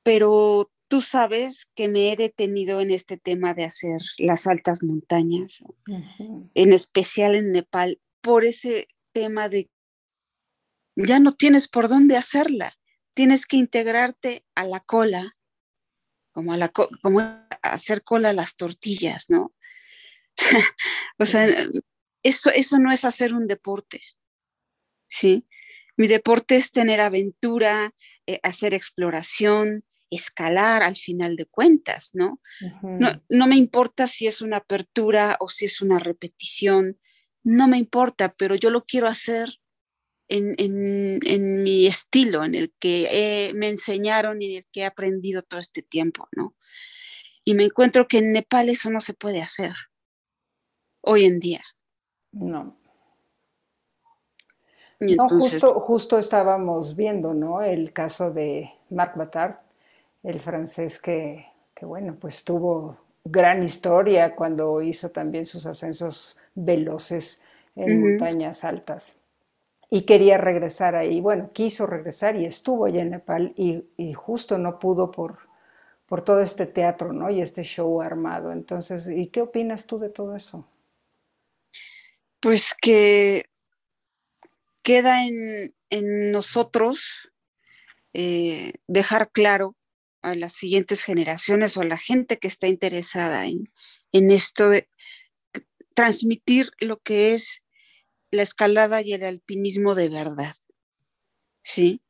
Pero 0.03 0.71
tú 0.95 1.01
sabes 1.01 1.67
que 1.75 1.89
me 1.89 2.13
he 2.13 2.17
detenido 2.17 2.81
en 2.81 2.93
este 2.93 3.17
tema 3.17 3.53
de 3.53 3.65
hacer 3.65 4.01
las 4.17 4.47
altas 4.47 4.81
montañas, 4.85 5.65
en 6.55 6.73
especial 6.73 7.35
en 7.35 7.51
Nepal, 7.51 8.01
por 8.21 8.45
ese 8.45 8.87
tema 9.11 9.49
de 9.49 9.69
ya 10.95 11.19
no 11.19 11.33
tienes 11.33 11.67
por 11.67 11.89
dónde 11.89 12.17
hacerla, 12.17 12.79
tienes 13.13 13.45
que 13.47 13.57
integrarte 13.57 14.45
a 14.55 14.67
la 14.67 14.79
cola, 14.79 15.33
como, 16.31 16.53
a 16.53 16.59
la 16.59 16.69
como 16.69 17.21
hacer 17.63 18.05
cola 18.05 18.29
a 18.29 18.33
las 18.35 18.55
tortillas, 18.55 19.29
¿no? 19.29 19.53
o 21.19 21.27
sea, 21.27 21.45
eso, 22.23 22.51
eso 22.51 22.79
no 22.79 22.93
es 22.93 23.05
hacer 23.05 23.35
un 23.35 23.49
deporte, 23.49 24.01
¿sí? 25.09 25.45
Mi 25.97 26.07
deporte 26.07 26.55
es 26.55 26.71
tener 26.71 27.01
aventura, 27.01 27.93
eh, 28.29 28.39
hacer 28.45 28.75
exploración, 28.75 29.83
escalar 30.15 30.83
al 30.83 30.97
final 30.97 31.37
de 31.37 31.47
cuentas, 31.47 32.11
¿no? 32.13 32.41
¿no? 32.83 33.23
No 33.29 33.47
me 33.47 33.57
importa 33.57 34.07
si 34.07 34.27
es 34.27 34.41
una 34.41 34.59
apertura 34.59 35.37
o 35.41 35.49
si 35.49 35.65
es 35.65 35.81
una 35.81 35.99
repetición, 35.99 36.99
no 37.43 37.69
me 37.69 37.79
importa, 37.79 38.33
pero 38.37 38.55
yo 38.55 38.71
lo 38.71 38.85
quiero 38.85 39.07
hacer 39.07 39.61
en, 40.29 40.55
en, 40.59 41.63
mi 41.63 41.87
estilo, 41.87 42.45
en 42.45 42.55
el 42.55 42.73
que 42.79 43.53
me 43.55 43.69
enseñaron 43.69 44.41
y 44.41 44.47
en 44.47 44.57
el 44.59 44.67
que 44.73 44.81
he 44.81 44.85
aprendido 44.85 45.43
todo 45.43 45.61
este 45.61 45.83
tiempo, 45.83 46.29
¿no? 46.33 46.55
Y 47.45 47.55
me 47.55 47.65
encuentro 47.65 48.09
que 48.09 48.19
en 48.19 48.33
Nepal 48.33 48.71
eso 48.71 48.91
no 48.91 49.01
se 49.01 49.13
puede 49.13 49.43
hacer 49.43 49.75
hoy 51.03 51.27
en 51.27 51.41
día. 51.41 51.63
No. 52.33 52.79
no, 54.99 55.29
justo, 55.29 55.79
justo 55.81 56.19
estábamos 56.19 56.97
viendo, 56.97 57.35
¿no? 57.35 57.61
El 57.61 57.93
caso 57.93 58.31
de 58.31 58.73
Marc 58.89 59.17
Batard, 59.17 59.57
el 60.25 60.41
francés 60.41 60.99
que, 60.99 61.47
bueno, 61.83 62.17
pues 62.19 62.45
tuvo 62.45 62.99
gran 63.25 63.63
historia 63.63 64.35
cuando 64.35 64.81
hizo 64.83 65.11
también 65.11 65.47
sus 65.47 65.67
ascensos 65.67 66.37
veloces 66.55 67.41
en 67.77 68.01
montañas 68.01 68.65
altas. 68.65 69.17
Y 69.91 70.03
quería 70.03 70.39
regresar 70.39 70.95
ahí. 70.95 71.21
Bueno, 71.21 71.53
quiso 71.53 71.87
regresar 71.87 72.37
y 72.37 72.47
estuvo 72.47 72.87
allá 72.87 73.03
en 73.03 73.11
Nepal 73.11 73.53
y, 73.57 73.85
justo 74.15 74.57
no 74.59 74.79
pudo 74.79 75.11
por, 75.11 75.39
por 76.07 76.23
todo 76.23 76.41
este 76.41 76.67
teatro, 76.67 77.13
¿no? 77.13 77.31
Y 77.31 77.43
este 77.43 77.63
show 77.63 78.01
armado. 78.01 78.51
Entonces, 78.51 79.07
¿y 79.09 79.27
qué 79.27 79.43
opinas 79.43 79.87
tú 79.87 79.99
de 79.99 80.09
todo 80.09 80.35
eso? 80.35 80.67
Pues 82.41 82.75
que 82.81 83.47
queda 84.83 85.27
en, 85.27 85.75
nosotros 86.33 87.31
eh, 88.15 88.73
dejar 88.89 89.31
claro 89.31 89.77
a 90.25 90.35
las 90.35 90.55
siguientes 90.55 91.05
generaciones 91.05 91.77
o 91.77 91.83
a 91.83 91.85
la 91.85 91.99
gente 91.99 92.39
que 92.39 92.49
está 92.49 92.67
interesada 92.67 93.47
en, 93.47 93.71
esto 94.13 94.71
de 94.71 94.89
transmitir 95.95 96.71
lo 96.81 97.01
que 97.01 97.35
es 97.35 97.63
la 98.31 98.43
escalada 98.43 99.03
y 99.03 99.13
el 99.13 99.23
alpinismo 99.23 99.95
de 99.95 100.09
verdad. 100.09 100.57
¿Sí? 101.63 102.01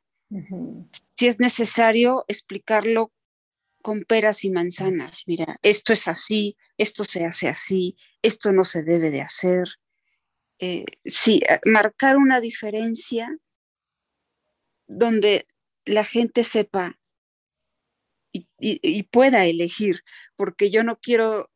Si 1.16 1.26
es 1.26 1.40
necesario 1.40 2.24
explicarlo 2.28 3.12
con 3.82 4.04
peras 4.04 4.44
y 4.44 4.50
manzanas. 4.50 5.24
Mira, 5.26 5.58
esto 5.62 5.92
es 5.92 6.08
así, 6.08 6.56
esto 6.78 7.04
se 7.04 7.24
hace 7.24 7.48
así, 7.48 7.96
esto 8.22 8.52
no 8.52 8.64
se 8.64 8.82
debe 8.82 9.10
de 9.10 9.20
hacer. 9.20 9.68
Eh, 10.58 10.86
sí, 11.04 11.42
marcar 11.66 12.16
una 12.16 12.40
diferencia 12.40 13.36
donde 14.86 15.46
la 15.84 16.04
gente 16.04 16.44
sepa 16.44 16.98
y, 18.58 19.02
pueda 19.04 19.46
elegir, 19.46 20.02
porque 20.36 20.70
yo 20.70 20.82
no 20.82 20.98
quiero, 20.98 21.50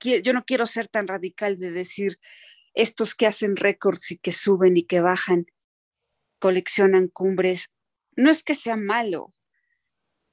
yo 0.00 0.32
no 0.32 0.44
quiero 0.44 0.66
ser 0.66 0.88
tan 0.88 1.08
radical 1.08 1.58
de 1.58 1.70
decir 1.70 2.18
estos 2.74 3.14
que 3.14 3.26
hacen 3.26 3.56
récords 3.56 4.10
y 4.10 4.18
que 4.18 4.32
suben 4.32 4.76
y 4.76 4.84
que 4.84 5.00
bajan, 5.00 5.46
coleccionan 6.38 7.08
cumbres. 7.08 7.70
No 8.14 8.30
es 8.30 8.42
que 8.42 8.54
sea 8.54 8.76
malo, 8.76 9.30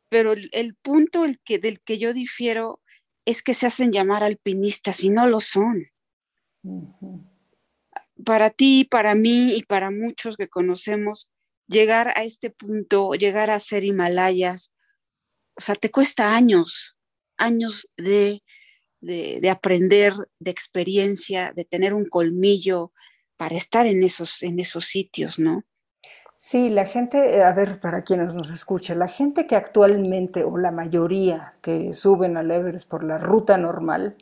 pero 0.09 0.33
el, 0.33 0.75
punto 0.75 1.23
el 1.23 1.39
que, 1.39 1.59
del 1.59 1.81
que 1.81 1.97
yo 1.97 2.13
difiero 2.13 2.81
es 3.25 3.41
que 3.41 3.53
se 3.53 3.65
hacen 3.65 3.91
llamar 3.91 4.23
alpinistas 4.23 5.03
y 5.03 5.09
no 5.09 5.27
lo 5.27 5.39
son. 5.39 5.85
Para 8.25 8.49
ti, 8.49 8.83
para 8.83 9.15
mí 9.15 9.53
y 9.55 9.63
para 9.63 9.91
muchos 9.91 10.35
que 10.35 10.49
conocemos, 10.49 11.31
llegar 11.67 12.09
a 12.09 12.23
este 12.23 12.49
punto, 12.49 13.13
llegar 13.13 13.49
a 13.49 13.59
ser 13.59 13.85
Himalayas, 13.85 14.72
o 15.55 15.61
sea, 15.61 15.75
te 15.75 15.91
cuesta 15.91 16.35
años, 16.35 16.95
años 17.37 17.87
de, 17.97 18.41
aprender, 19.49 20.13
de 20.39 20.51
experiencia, 20.51 21.53
de 21.55 21.65
tener 21.65 21.93
un 21.93 22.05
colmillo 22.05 22.91
para 23.37 23.55
estar 23.55 23.85
en 23.87 24.03
esos, 24.03 24.43
en 24.43 24.59
esos 24.59 24.85
sitios, 24.85 25.39
¿no? 25.39 25.63
Sí, 26.37 26.69
la 26.69 26.85
gente, 26.85 27.41
a 27.41 27.53
ver, 27.53 27.79
para 27.79 28.03
quienes 28.03 28.35
nos 28.35 28.49
escuchan, 28.49 28.99
la 28.99 29.07
gente 29.07 29.47
que 29.47 29.55
actualmente, 29.55 30.43
o 30.43 30.57
la 30.57 30.71
mayoría 30.71 31.55
que 31.61 31.93
suben 31.93 32.35
al 32.35 32.51
Everest 32.51 32.89
por 32.89 33.03
la 33.03 33.17
ruta 33.17 33.57
normal, 33.57 34.17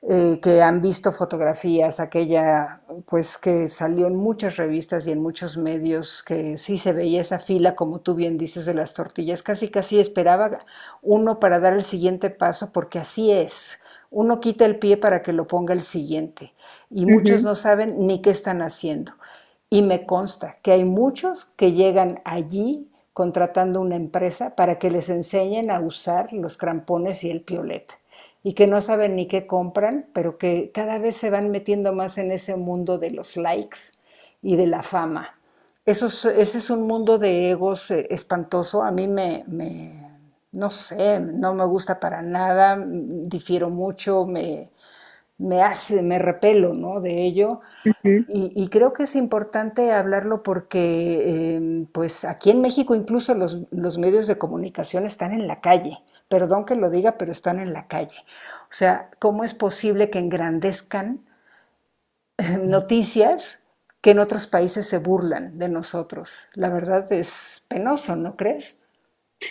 eh, 0.00 0.38
que 0.40 0.62
han 0.62 0.80
visto 0.80 1.10
fotografías, 1.10 1.98
aquella 1.98 2.82
pues 3.06 3.36
que 3.36 3.66
salió 3.66 4.06
en 4.06 4.14
muchas 4.14 4.56
revistas 4.56 5.08
y 5.08 5.10
en 5.10 5.20
muchos 5.20 5.56
medios, 5.56 6.22
que 6.22 6.56
sí 6.56 6.78
se 6.78 6.92
veía 6.92 7.20
esa 7.20 7.40
fila, 7.40 7.74
como 7.74 8.00
tú 8.00 8.14
bien 8.14 8.38
dices, 8.38 8.64
de 8.64 8.74
las 8.74 8.94
tortillas, 8.94 9.42
casi 9.42 9.70
casi 9.70 9.98
esperaba 9.98 10.60
uno 11.02 11.40
para 11.40 11.58
dar 11.58 11.74
el 11.74 11.82
siguiente 11.82 12.30
paso, 12.30 12.70
porque 12.72 13.00
así 13.00 13.32
es. 13.32 13.78
Uno 14.10 14.38
quita 14.38 14.64
el 14.66 14.78
pie 14.78 14.96
para 14.98 15.20
que 15.20 15.32
lo 15.32 15.48
ponga 15.48 15.74
el 15.74 15.82
siguiente 15.82 16.54
y 16.90 17.04
muchos 17.04 17.42
no 17.42 17.56
saben 17.56 18.06
ni 18.06 18.22
qué 18.22 18.30
están 18.30 18.62
haciendo. 18.62 19.12
Y 19.68 19.82
me 19.82 20.06
consta 20.06 20.58
que 20.62 20.72
hay 20.72 20.84
muchos 20.84 21.44
que 21.44 21.72
llegan 21.72 22.20
allí 22.24 22.88
contratando 23.12 23.80
una 23.80 23.96
empresa 23.96 24.54
para 24.54 24.78
que 24.78 24.90
les 24.90 25.08
enseñen 25.08 25.72
a 25.72 25.80
usar 25.80 26.32
los 26.32 26.56
crampones 26.56 27.24
y 27.24 27.30
el 27.30 27.42
piolet 27.42 27.98
y 28.48 28.54
que 28.54 28.66
no 28.66 28.80
saben 28.80 29.14
ni 29.14 29.26
qué 29.26 29.46
compran, 29.46 30.06
pero 30.14 30.38
que 30.38 30.70
cada 30.72 30.96
vez 30.96 31.16
se 31.16 31.28
van 31.28 31.50
metiendo 31.50 31.92
más 31.92 32.16
en 32.16 32.32
ese 32.32 32.56
mundo 32.56 32.96
de 32.96 33.10
los 33.10 33.36
likes 33.36 33.76
y 34.40 34.56
de 34.56 34.66
la 34.66 34.82
fama. 34.82 35.38
Eso 35.84 36.06
ese 36.06 36.56
es 36.56 36.70
un 36.70 36.86
mundo 36.86 37.18
de 37.18 37.50
egos 37.50 37.90
eh, 37.90 38.06
espantoso. 38.08 38.82
A 38.82 38.90
mí 38.90 39.06
me, 39.06 39.44
no 40.52 40.70
sé, 40.70 41.20
no 41.20 41.52
me 41.52 41.66
gusta 41.66 42.00
para 42.00 42.22
nada, 42.22 42.82
difiero 42.82 43.68
mucho, 43.68 44.24
me, 44.24 44.70
me 45.36 45.60
hace, 45.60 46.00
me 46.00 46.18
repelo 46.18 46.72
¿no? 46.72 47.02
de 47.02 47.26
ello. 47.26 47.60
y, 48.02 48.66
creo 48.68 48.94
que 48.94 49.02
es 49.02 49.14
importante 49.14 49.92
hablarlo 49.92 50.42
porque, 50.42 51.56
em, 51.56 51.84
pues 51.84 52.24
aquí 52.24 52.48
en 52.48 52.62
México 52.62 52.94
incluso 52.94 53.34
los, 53.34 53.66
los 53.72 53.98
medios 53.98 54.26
de 54.26 54.38
comunicación 54.38 55.04
están 55.04 55.32
en 55.32 55.46
la 55.46 55.60
calle 55.60 55.98
perdón 56.28 56.64
que 56.64 56.76
lo 56.76 56.90
diga, 56.90 57.18
pero 57.18 57.32
están 57.32 57.58
en 57.58 57.72
la 57.72 57.88
calle. 57.88 58.16
O 58.64 58.72
sea, 58.72 59.10
¿cómo 59.18 59.44
es 59.44 59.54
posible 59.54 60.10
que 60.10 60.18
engrandezcan 60.18 61.26
noticias 62.62 63.62
que 64.00 64.12
en 64.12 64.18
otros 64.18 64.46
países 64.46 64.86
se 64.86 64.98
burlan 64.98 65.58
de 65.58 65.68
nosotros? 65.68 66.48
La 66.54 66.68
verdad 66.70 67.10
es 67.12 67.64
penoso, 67.68 68.16
¿no 68.16 68.36
crees? 68.36 68.76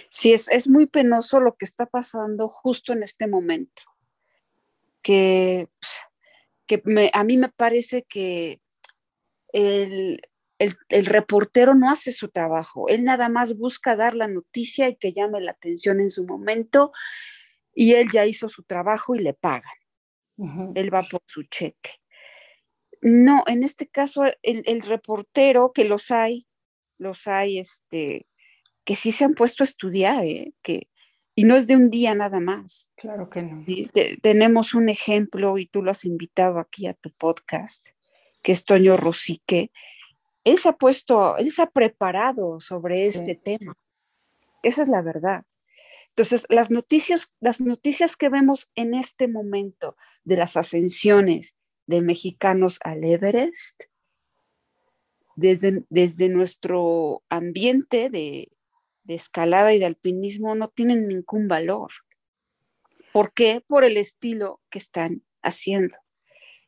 Sí, 0.09 0.33
es, 0.33 0.67
muy 0.67 0.85
penoso 0.85 1.39
lo 1.39 1.55
que 1.55 1.65
está 1.65 1.85
pasando 1.85 2.49
justo 2.49 2.93
en 2.93 3.03
este 3.03 3.27
momento. 3.27 3.83
Que, 5.01 5.69
que 6.65 6.83
a 7.13 7.23
mí 7.23 7.37
me 7.37 7.49
parece 7.49 8.03
que 8.03 8.59
el, 9.53 10.21
el, 10.59 11.05
reportero 11.05 11.75
no 11.75 11.89
hace 11.89 12.11
su 12.11 12.29
trabajo, 12.29 12.89
él 12.89 13.03
nada 13.03 13.29
más 13.29 13.55
busca 13.57 13.95
dar 13.95 14.15
la 14.15 14.27
noticia 14.27 14.89
y 14.89 14.95
que 14.95 15.13
llame 15.13 15.41
la 15.41 15.51
atención 15.51 15.99
en 15.99 16.09
su 16.09 16.25
momento 16.25 16.91
y 17.73 17.93
él 17.93 18.09
ya 18.11 18.25
hizo 18.25 18.49
su 18.49 18.63
trabajo 18.63 19.15
y 19.15 19.19
le 19.19 19.33
pagan. 19.33 19.71
Él 20.75 20.93
va 20.93 21.01
por 21.03 21.21
su 21.25 21.43
cheque. 21.43 21.91
No, 23.01 23.43
en 23.47 23.63
este 23.63 23.87
caso 23.87 24.23
el, 24.41 24.81
reportero, 24.81 25.71
que 25.73 25.83
los 25.83 26.11
hay, 26.11 26.47
los 26.97 27.27
hay, 27.27 27.59
este, 27.59 28.27
que 28.83 28.95
sí 28.95 29.11
se 29.11 29.25
han 29.25 29.33
puesto 29.33 29.63
a 29.63 29.65
estudiar, 29.65 30.23
¿eh? 30.25 30.53
que, 30.61 30.89
Y 31.35 31.43
no 31.43 31.55
es 31.55 31.67
de 31.67 31.75
un 31.75 31.89
día 31.89 32.15
nada 32.15 32.39
más. 32.39 32.89
Claro 32.95 33.29
que 33.29 33.43
no. 33.43 33.63
tenemos 34.21 34.73
un 34.73 34.89
ejemplo, 34.89 35.57
y 35.57 35.67
tú 35.67 35.83
lo 35.83 35.91
has 35.91 36.05
invitado 36.05 36.59
aquí 36.59 36.87
a 36.87 36.93
tu 36.93 37.11
podcast, 37.11 37.89
que 38.41 38.51
es 38.51 38.65
Toño 38.65 38.97
Rosique. 38.97 39.71
Él 40.47 40.57
se 40.59 40.69
ha 40.69 40.77
puesto, 40.77 41.35
él 41.35 41.51
se 41.51 41.61
ha 41.61 41.69
preparado 41.69 42.61
sobre 42.61 43.01
este 43.01 43.35
tema. 43.35 43.75
Esa 44.63 44.83
es 44.83 44.87
la 44.87 45.01
verdad. 45.01 45.43
Entonces, 46.07 46.45
las 46.47 46.71
noticias, 46.71 47.33
las 47.41 47.59
noticias 47.59 48.15
que 48.15 48.29
vemos 48.29 48.71
en 48.73 48.93
este 48.93 49.27
momento 49.27 49.97
de 50.23 50.37
las 50.37 50.55
ascensiones 50.55 51.57
de 51.85 52.01
mexicanos 52.01 52.79
al 52.85 53.03
Everest, 53.03 53.83
desde, 55.35 55.83
desde 55.89 56.29
nuestro 56.29 57.23
ambiente 57.27 58.09
de, 58.09 58.47
de 59.03 59.15
escalada 59.15 59.73
y 59.73 59.79
de 59.79 59.85
alpinismo 59.85 60.55
no 60.55 60.69
tienen 60.69 61.09
ningún 61.09 61.49
valor. 61.49 61.91
¿Por 63.11 63.33
qué? 63.33 63.61
Por 63.67 63.83
el 63.83 63.97
estilo 63.97 64.61
que 64.69 64.79
están 64.79 65.23
haciendo. 65.41 65.97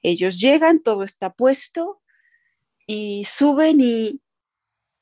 Ellos 0.01 0.37
llegan, 0.37 0.83
todo 0.83 1.03
está 1.03 1.31
puesto 1.31 2.01
y 2.91 3.23
suben 3.25 3.77
y, 3.81 4.19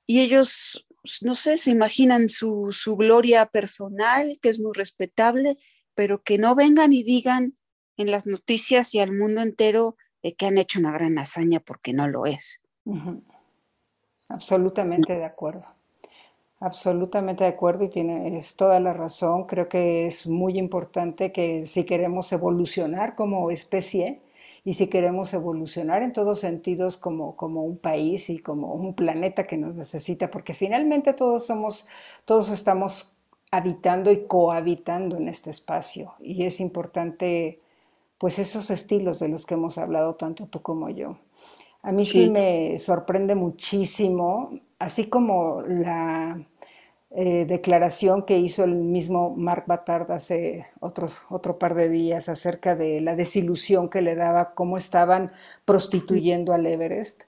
ellos, 0.08 0.86
no 1.22 1.36
sé, 1.36 1.56
se 1.56 1.72
imaginan 1.72 2.28
su, 2.28 2.74
su 2.74 2.98
gloria 2.98 3.46
personal, 3.46 4.38
que 4.42 4.50
es 4.50 4.60
muy 4.60 4.74
respetable, 4.74 5.58
pero 5.96 6.22
que 6.22 6.38
no 6.38 6.54
vengan 6.54 6.92
y 6.92 7.04
digan 7.04 7.54
en 7.96 8.12
las 8.12 8.28
noticias 8.28 8.94
y 8.94 9.00
al 9.00 9.14
mundo 9.14 9.42
entero 9.42 9.96
de 10.22 10.36
que 10.36 10.48
han 10.48 10.58
hecho 10.58 10.80
una 10.80 10.92
gran 10.92 11.18
hazaña 11.18 11.62
porque 11.62 11.94
no 11.94 12.10
lo 12.10 12.26
es. 12.26 12.62
Absolutamente 14.28 15.16
de 15.16 15.24
acuerdo. 15.24 15.66
Absolutamente 16.60 17.46
de 17.46 17.52
acuerdo 17.52 17.86
y 17.86 17.90
tienes 17.90 18.58
toda 18.58 18.82
la 18.82 18.92
razón. 18.92 19.46
Creo 19.46 19.70
que 19.70 20.08
es 20.08 20.28
muy 20.28 20.60
importante 20.60 21.32
que 21.32 21.66
si 21.66 21.86
queremos 21.86 22.34
evolucionar 22.34 23.16
como 23.16 23.50
especie 23.50 24.22
y 24.68 24.74
si 24.74 24.88
queremos 24.88 25.34
evolucionar 25.34 26.03
en 26.03 26.11
todos 26.11 26.41
sentidos 26.41 26.97
como, 26.97 27.38
como 27.38 27.63
un 27.63 27.78
país 27.78 28.30
y 28.30 28.39
como 28.39 28.74
un 28.74 28.95
planeta 28.95 29.47
que 29.47 29.55
nos 29.55 29.76
necesita, 29.76 30.30
porque 30.30 30.53
finalmente 30.53 31.13
todos 31.13 31.45
somos, 31.45 31.88
todos 32.26 32.49
estamos 32.49 33.15
habitando 33.49 34.11
y 34.11 34.26
cohabitando 34.26 35.15
en 35.15 35.30
este 35.30 35.51
espacio 35.51 36.15
y 36.20 36.43
es 36.43 36.59
importante 36.59 37.59
pues 38.18 38.39
esos 38.39 38.70
estilos 38.70 39.22
de 39.22 39.30
los 39.30 39.45
que 39.45 39.53
hemos 39.53 39.78
hablado 39.78 40.15
tanto 40.15 40.47
tú 40.47 40.61
como 40.61 40.89
yo. 40.89 41.11
A 41.82 41.93
mí 41.93 42.03
sí, 42.03 42.30
me 42.30 42.78
sorprende 42.78 43.36
muchísimo, 43.36 44.51
así 44.80 45.05
como 45.05 45.61
la 45.61 46.45
eh, 47.12 47.45
declaración 47.45 48.24
que 48.24 48.38
hizo 48.38 48.64
el 48.64 48.76
mismo 48.76 49.34
Mark 49.36 49.64
Batard 49.66 50.12
hace 50.12 50.66
otro 50.80 51.58
par 51.58 51.74
de 51.76 51.89
días 51.89 52.28
acerca 52.30 52.76
de 52.76 52.99
la 52.99 53.16
desilusión 53.16 53.89
que 53.89 54.01
le 54.01 54.16
daba, 54.16 54.53
cómo 54.53 54.78
estaban 54.78 55.32
prostituyendo 55.66 56.53
al 56.53 56.66
Everest. 56.66 57.24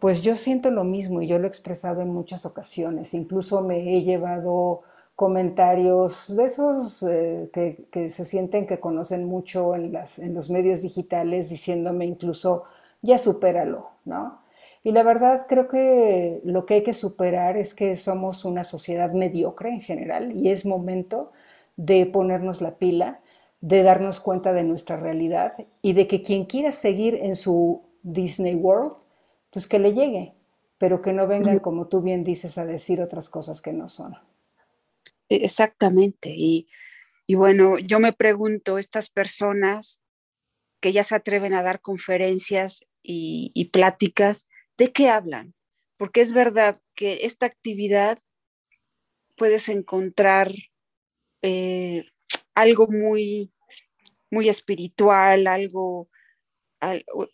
Pues 0.00 0.22
yo 0.22 0.34
siento 0.34 0.70
lo 0.70 0.84
mismo 0.84 1.22
y 1.22 1.28
yo 1.28 1.38
lo 1.38 1.44
he 1.46 1.48
expresado 1.48 2.02
en 2.02 2.12
muchas 2.12 2.44
ocasiones. 2.44 3.14
Incluso 3.14 3.62
me 3.62 3.96
he 3.96 4.02
llevado 4.02 4.82
comentarios 5.14 6.36
de 6.36 6.44
esos 6.44 7.02
eh, 7.08 7.50
que, 7.52 8.10
se 8.10 8.24
sienten 8.24 8.66
que 8.66 8.80
conocen 8.80 9.24
mucho 9.24 9.74
en, 9.74 9.96
en 10.18 10.34
los 10.34 10.50
medios 10.50 10.82
digitales 10.82 11.50
diciéndome 11.50 12.06
incluso 12.06 12.64
ya 13.02 13.18
supéralo, 13.18 13.90
¿no? 14.04 14.40
Y 14.84 14.92
la 14.92 15.02
verdad 15.02 15.46
creo 15.48 15.68
que 15.68 16.40
lo 16.44 16.66
que 16.66 16.74
hay 16.74 16.82
que 16.82 16.94
superar 16.94 17.56
es 17.56 17.74
que 17.74 17.96
somos 17.96 18.44
una 18.44 18.64
sociedad 18.64 19.12
mediocre 19.12 19.70
en 19.70 19.80
general 19.80 20.32
y 20.32 20.50
es 20.50 20.64
momento 20.64 21.32
de 21.76 22.06
ponernos 22.06 22.60
la 22.60 22.78
pila, 22.78 23.20
de 23.60 23.82
darnos 23.82 24.20
cuenta 24.20 24.52
de 24.52 24.64
nuestra 24.64 24.96
realidad 24.96 25.52
y 25.82 25.92
de 25.92 26.06
que 26.06 26.22
quien 26.22 26.44
quiera 26.44 26.72
seguir 26.72 27.14
en 27.14 27.34
su 27.36 27.82
Disney 28.02 28.54
World, 28.54 28.92
pues 29.50 29.66
que 29.66 29.78
le 29.78 29.92
llegue, 29.92 30.34
pero 30.78 31.02
que 31.02 31.12
no 31.12 31.26
vengan, 31.26 31.58
como 31.58 31.88
tú 31.88 32.02
bien 32.02 32.24
dices, 32.24 32.56
a 32.58 32.64
decir 32.64 33.00
otras 33.00 33.28
cosas 33.28 33.60
que 33.60 33.72
no 33.72 33.88
son. 33.88 34.14
Exactamente. 35.28 36.30
Y, 36.34 36.68
y 37.26 37.34
bueno, 37.34 37.78
yo 37.78 38.00
me 38.00 38.12
pregunto, 38.12 38.78
estas 38.78 39.10
personas 39.10 40.02
que 40.80 40.92
ya 40.92 41.04
se 41.04 41.14
atreven 41.14 41.54
a 41.54 41.62
dar 41.62 41.80
conferencias 41.80 42.84
y, 43.02 43.70
pláticas, 43.72 44.46
¿de 44.78 44.92
qué 44.92 45.08
hablan? 45.08 45.54
Porque 45.98 46.20
es 46.22 46.32
verdad 46.32 46.80
que 46.94 47.26
esta 47.26 47.46
actividad 47.46 48.18
puedes 49.36 49.68
encontrar 49.68 50.52
eh, 51.42 52.04
algo 52.54 52.88
muy, 52.88 53.52
muy 54.30 54.48
espiritual, 54.48 55.46
algo, 55.46 56.08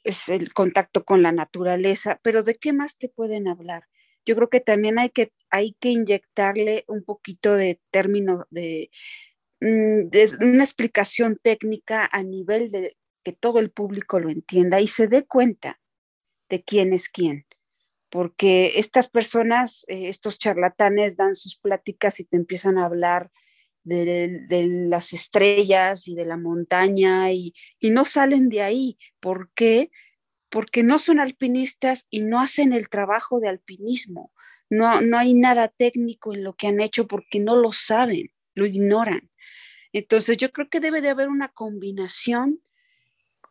es 0.04 0.28
el 0.28 0.52
contacto 0.54 1.04
con 1.04 1.22
la 1.22 1.32
naturaleza, 1.32 2.20
pero 2.22 2.42
¿de 2.42 2.54
qué 2.56 2.72
más 2.72 2.96
te 2.98 3.08
pueden 3.08 3.48
hablar? 3.48 3.84
Yo 4.26 4.36
creo 4.36 4.48
que 4.48 4.60
también 4.60 4.98
hay 4.98 5.10
que, 5.10 5.32
hay 5.50 5.74
que 5.80 5.90
inyectarle 5.90 6.84
un 6.88 7.04
poquito 7.04 7.54
de 7.54 7.80
término 7.90 8.46
de, 8.50 8.90
mm, 9.60 10.08
de 10.08 10.30
una 10.40 10.64
explicación 10.64 11.38
técnica 11.42 12.08
a 12.10 12.22
nivel 12.22 12.70
de 12.70 12.96
que 13.24 13.32
todo 13.32 13.58
el 13.60 13.70
público 13.70 14.20
lo 14.20 14.30
entienda 14.30 14.80
y 14.80 14.86
se 14.86 15.08
dé 15.08 15.26
cuenta 15.26 15.80
de 16.54 16.62
quién 16.62 16.92
es 16.92 17.08
quién. 17.08 17.46
Porque 18.10 18.78
estas 18.78 19.10
personas, 19.10 19.84
eh, 19.88 20.08
estos 20.08 20.38
charlatanes 20.38 21.16
dan 21.16 21.34
sus 21.34 21.56
pláticas 21.56 22.20
y 22.20 22.24
te 22.24 22.36
empiezan 22.36 22.78
a 22.78 22.84
hablar 22.84 23.32
de, 23.82 24.86
las 24.88 25.12
estrellas 25.12 26.06
y 26.06 26.14
de 26.14 26.24
la 26.24 26.36
montaña 26.36 27.32
y, 27.32 27.54
no 27.80 28.04
salen 28.04 28.48
de 28.48 28.62
ahí. 28.62 28.98
¿Por 29.18 29.50
qué? 29.54 29.90
Porque 30.48 30.84
no 30.84 31.00
son 31.00 31.18
alpinistas 31.18 32.06
y 32.08 32.20
no 32.20 32.40
hacen 32.40 32.72
el 32.72 32.88
trabajo 32.88 33.40
de 33.40 33.48
alpinismo. 33.48 34.30
No, 34.70 35.00
no 35.00 35.18
hay 35.18 35.34
nada 35.34 35.68
técnico 35.68 36.34
en 36.34 36.44
lo 36.44 36.54
que 36.54 36.68
han 36.68 36.80
hecho 36.80 37.08
porque 37.08 37.40
no 37.40 37.56
lo 37.56 37.72
saben, 37.72 38.30
lo 38.54 38.64
ignoran. 38.64 39.28
Entonces 39.92 40.36
yo 40.36 40.52
creo 40.52 40.68
que 40.68 40.80
debe 40.80 41.00
de 41.00 41.10
haber 41.10 41.28
una 41.28 41.48
combinación 41.48 42.60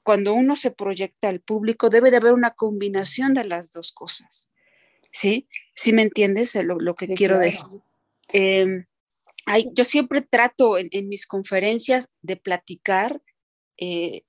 cuando 0.04 0.34
uno 0.34 0.56
se 0.56 0.72
proyecta 0.72 1.30
al 1.30 1.40
público, 1.40 1.90
debe 1.90 2.12
de 2.12 2.18
haber 2.18 2.34
una 2.34 2.52
combinación 2.52 3.34
de 3.34 3.46
las 3.46 3.72
dos 3.72 3.92
cosas. 3.92 4.52
¿Sí? 5.12 5.48
¿Sí 5.74 5.94
me 5.94 6.02
entiendes 6.02 6.56
lo, 6.56 6.96
que 6.96 7.08
quiero 7.14 7.40
decir? 7.40 7.82
Em, 8.30 8.86
yo 9.74 9.84
siempre 9.84 10.22
trato 10.22 10.78
en, 10.78 11.08
mis 11.08 11.28
conferencias 11.28 12.10
de 12.22 12.36
platicar 12.36 13.22
eh, 13.78 14.24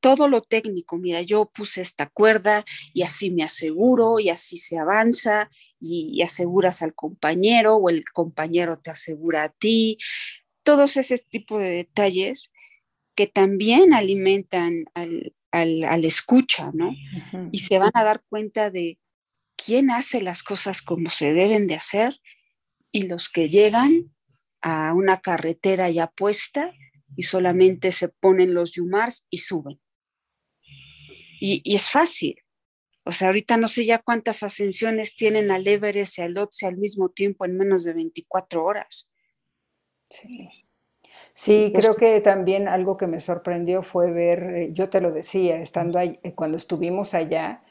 todo 0.00 0.28
lo 0.28 0.42
técnico. 0.42 0.96
Mira, 0.96 1.22
yo 1.22 1.46
puse 1.46 1.80
esta 1.80 2.08
cuerda 2.08 2.64
y 2.94 3.02
así 3.02 3.30
me 3.30 3.42
aseguro 3.42 4.18
y 4.18 4.30
así 4.30 4.56
se 4.56 4.78
avanza 4.78 5.50
y, 5.80 6.10
y 6.12 6.22
aseguras 6.22 6.82
al 6.82 6.94
compañero 6.94 7.76
o 7.76 7.90
el 7.90 8.04
compañero 8.04 8.78
te 8.78 8.90
asegura 8.90 9.44
a 9.44 9.48
ti. 9.50 9.98
Todos 10.62 10.96
ese 10.96 11.18
tipo 11.18 11.58
de 11.58 11.70
detalles 11.70 12.52
que 13.16 13.26
también 13.26 13.94
alimentan 13.94 14.84
al, 14.94 15.34
al, 15.50 16.04
escucha, 16.04 16.70
¿no? 16.72 16.94
Y 17.50 17.60
se 17.60 17.78
van 17.78 17.90
a 17.94 18.04
dar 18.04 18.22
cuenta 18.28 18.70
de 18.70 18.98
quién 19.56 19.90
hace 19.90 20.20
las 20.22 20.42
cosas 20.42 20.82
como 20.82 21.10
se 21.10 21.32
deben 21.32 21.66
de 21.66 21.74
hacer 21.74 22.20
y 22.92 23.04
los 23.04 23.28
que 23.30 23.48
llegan 23.48 24.14
a 24.60 24.92
una 24.92 25.20
carretera 25.20 25.88
ya 25.90 26.08
puesta 26.08 26.74
y 27.16 27.22
solamente 27.22 27.90
se 27.90 28.08
ponen 28.08 28.52
los 28.52 28.72
yumars 28.72 29.26
y 29.30 29.38
suben. 29.38 29.80
Y, 31.40 31.62
y, 31.64 31.76
es 31.76 31.90
fácil. 31.90 32.36
O 33.04 33.12
sea, 33.12 33.28
ahorita 33.28 33.56
no 33.56 33.68
sé 33.68 33.86
ya 33.86 33.98
cuántas 33.98 34.42
ascensiones 34.42 35.16
tienen 35.16 35.50
al 35.50 35.66
Everest 35.66 36.18
y 36.18 36.22
al 36.22 36.36
Otse 36.36 36.66
al 36.66 36.76
mismo 36.76 37.10
tiempo 37.10 37.44
en 37.44 37.56
menos 37.56 37.84
de 37.84 37.94
24 37.94 38.64
horas. 38.64 39.10
Sí. 40.10 40.65
Sí, 41.38 41.70
creo 41.74 41.96
que 41.96 42.20
también 42.22 42.66
algo 42.66 42.96
que 42.96 43.06
me 43.06 43.20
sorprendió 43.20 43.82
fue 43.82 44.10
ver, 44.10 44.42
eh, 44.56 44.70
yo 44.72 44.88
te 44.88 45.02
lo 45.02 45.12
decía, 45.12 45.58
estando 45.60 45.98
ahí, 45.98 46.18
eh, 46.22 46.34
cuando 46.34 46.56
estuvimos 46.56 47.12
allá, 47.12 47.62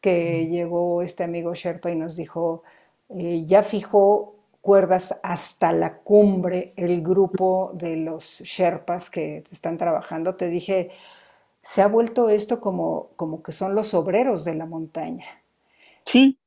que 0.00 0.46
llegó 0.48 1.02
este 1.02 1.24
amigo 1.24 1.54
Sherpa 1.54 1.90
y 1.90 1.96
nos 1.96 2.16
dijo, 2.16 2.62
eh, 3.10 3.44
ya 3.46 3.62
fijó 3.64 4.36
cuerdas 4.60 5.18
hasta 5.24 5.72
la 5.72 5.98
cumbre 5.98 6.72
el 6.76 7.02
grupo 7.02 7.72
de 7.74 7.96
los 7.96 8.42
Sherpas 8.42 9.10
que 9.10 9.44
están 9.52 9.78
trabajando. 9.78 10.36
Te 10.36 10.48
dije, 10.48 10.90
se 11.62 11.82
ha 11.82 11.88
vuelto 11.88 12.28
esto 12.30 12.60
como, 12.60 13.10
como 13.16 13.42
que 13.42 13.52
son 13.52 13.74
los 13.74 13.94
obreros 13.94 14.44
de 14.44 14.54
la 14.54 14.66
montaña. 14.66 15.26
Sí. 16.04 16.38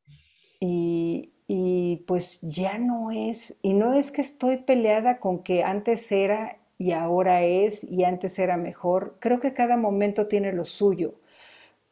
Y, 0.60 1.33
y 1.48 2.04
pues 2.08 2.40
ya 2.42 2.78
no 2.78 3.12
es, 3.12 3.58
y 3.62 3.74
no 3.74 3.94
es 3.94 4.12
que 4.12 4.22
estoy 4.22 4.58
peleada 4.58 5.20
con 5.20 5.44
que 5.44 5.64
antes 5.64 6.12
era 6.12 6.58
y 6.78 6.92
ahora 6.92 7.44
es 7.44 7.84
y 7.84 8.04
antes 8.04 8.40
era 8.40 8.58
mejor, 8.58 9.18
creo 9.20 9.40
que 9.40 9.54
cada 9.54 9.78
momento 9.78 10.28
tiene 10.28 10.54
lo 10.54 10.66
suyo, 10.66 11.16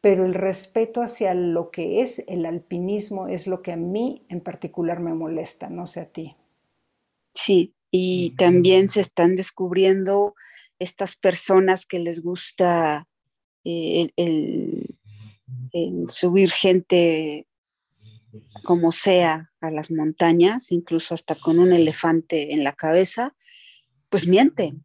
pero 0.00 0.24
el 0.26 0.34
respeto 0.34 1.02
hacia 1.02 1.34
lo 1.34 1.70
que 1.70 2.02
es 2.02 2.24
el 2.28 2.44
alpinismo 2.46 3.28
es 3.28 3.46
lo 3.46 3.62
que 3.62 3.72
a 3.72 3.76
mí 3.76 4.24
en 4.28 4.40
particular 4.40 5.00
me 5.00 5.14
molesta, 5.14 5.68
no 5.70 5.86
sé 5.86 6.00
a 6.00 6.06
ti. 6.06 6.34
Sí, 7.34 7.74
y 7.90 8.30
también 8.36 8.90
se 8.90 9.00
están 9.00 9.36
descubriendo 9.36 10.34
estas 10.78 11.14
personas 11.16 11.86
que 11.86 11.98
les 11.98 12.20
gusta 12.20 13.06
eh, 13.64 14.10
el, 14.16 14.96
subir 16.08 16.50
gente 16.50 17.46
como 18.64 18.92
sea 18.92 19.52
a 19.60 19.70
las 19.70 19.90
montañas, 19.90 20.72
incluso 20.72 21.14
hasta 21.14 21.34
con 21.34 21.58
un 21.58 21.72
elefante 21.72 22.54
en 22.54 22.64
la 22.64 22.72
cabeza, 22.72 23.34
pues 24.08 24.26
mienten. 24.26 24.84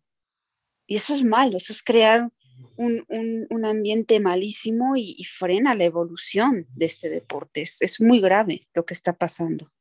Y 0.85 0.95
eso 0.95 1.13
es 1.13 1.23
malo, 1.23 1.57
eso 1.57 1.73
es 1.73 1.83
crear 1.83 2.29
un, 2.77 3.65
ambiente 3.65 4.19
malísimo 4.19 4.95
y, 4.95 5.23
frena 5.25 5.75
la 5.75 5.83
evolución 5.83 6.67
de 6.75 6.85
este 6.85 7.09
deporte. 7.09 7.61
Es, 7.61 8.01
muy 8.01 8.19
grave 8.19 8.67
lo 8.73 8.85
que 8.85 8.93
está 8.93 9.13
pasando. 9.13 9.71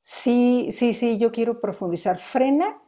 Sí, 0.00 0.68
sí, 0.70 0.94
sí, 0.94 1.18
yo 1.18 1.30
quiero 1.30 1.60
profundizar. 1.60 2.18
Frena 2.18 2.78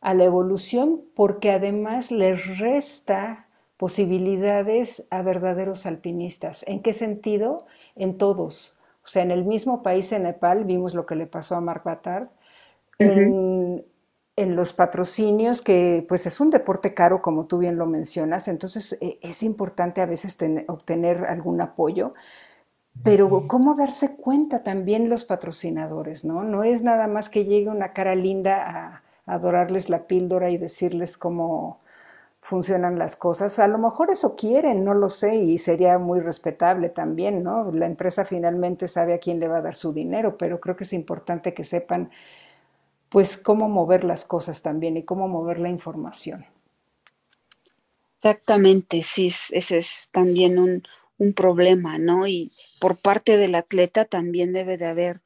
a 0.00 0.14
la 0.14 0.24
evolución 0.24 1.04
porque 1.14 1.50
además 1.50 2.10
le 2.10 2.36
resta 2.36 3.48
posibilidades 3.76 5.06
a 5.10 5.22
verdaderos 5.22 5.86
alpinistas. 5.86 6.64
¿En 6.66 6.82
qué 6.82 6.92
sentido? 6.92 7.66
En 7.94 8.18
todos. 8.18 8.75
O 9.06 9.08
sea, 9.08 9.22
en 9.22 9.30
el 9.30 9.44
mismo 9.44 9.82
país, 9.82 10.10
en 10.12 10.24
Nepal, 10.24 10.64
vimos 10.64 10.94
lo 10.94 11.06
que 11.06 11.14
le 11.14 11.26
pasó 11.26 11.54
a 11.54 11.60
Mark 11.60 11.82
Batard 11.84 12.28
en 14.36 14.54
los 14.54 14.74
patrocinios, 14.74 15.62
que 15.62 16.04
pues 16.06 16.26
es 16.26 16.40
un 16.40 16.50
deporte 16.50 16.92
caro, 16.92 17.22
como 17.22 17.46
tú 17.46 17.58
bien 17.58 17.76
lo 17.76 17.86
mencionas, 17.86 18.48
entonces 18.48 18.98
eh, 19.00 19.18
es 19.22 19.42
importante 19.42 20.02
a 20.02 20.06
veces 20.06 20.36
obtener 20.68 21.24
algún 21.24 21.60
apoyo, 21.62 22.12
pero 23.02 23.46
cómo 23.46 23.74
darse 23.74 24.16
cuenta 24.16 24.62
también 24.62 25.08
los 25.08 25.24
patrocinadores, 25.24 26.24
¿no? 26.24 26.44
No 26.44 26.64
es 26.64 26.82
nada 26.82 27.08
más 27.08 27.28
que 27.28 27.44
llegue 27.44 27.68
una 27.68 27.92
cara 27.92 28.14
linda 28.14 28.62
a, 28.62 29.02
adorarles 29.28 29.90
la 29.90 30.06
píldora 30.06 30.50
y 30.50 30.56
decirles 30.56 31.16
cómo 31.16 31.80
funcionan 32.46 32.96
las 32.96 33.16
cosas. 33.16 33.58
A 33.58 33.66
lo 33.66 33.76
mejor 33.76 34.12
eso 34.12 34.36
quieren, 34.36 34.84
no 34.84 34.94
lo 34.94 35.10
sé, 35.10 35.34
y 35.34 35.58
sería 35.58 35.98
muy 35.98 36.20
respetable 36.20 36.90
también, 36.90 37.42
¿no? 37.42 37.72
La 37.72 37.86
empresa 37.86 38.24
finalmente 38.24 38.86
sabe 38.86 39.14
a 39.14 39.18
quién 39.18 39.40
le 39.40 39.48
va 39.48 39.58
a 39.58 39.62
dar 39.62 39.74
su 39.74 39.92
dinero, 39.92 40.38
pero 40.38 40.60
creo 40.60 40.76
que 40.76 40.84
es 40.84 40.92
importante 40.92 41.54
que 41.54 41.64
sepan 41.64 42.12
pues 43.08 43.36
cómo 43.36 43.68
mover 43.68 44.04
las 44.04 44.24
cosas 44.24 44.62
también 44.62 44.96
y 44.96 45.02
cómo 45.02 45.26
mover 45.26 45.58
la 45.58 45.70
información. 45.70 46.46
Exactamente, 48.14 49.02
sí, 49.02 49.26
ese 49.26 49.78
es 49.78 50.08
también 50.12 50.60
un, 50.60 50.84
problema, 51.34 51.98
¿no? 51.98 52.28
Y 52.28 52.52
por 52.78 52.96
parte 52.96 53.38
del 53.38 53.56
atleta 53.56 54.04
también 54.04 54.52
debe 54.52 54.78
de 54.78 54.86
haber 54.86 55.20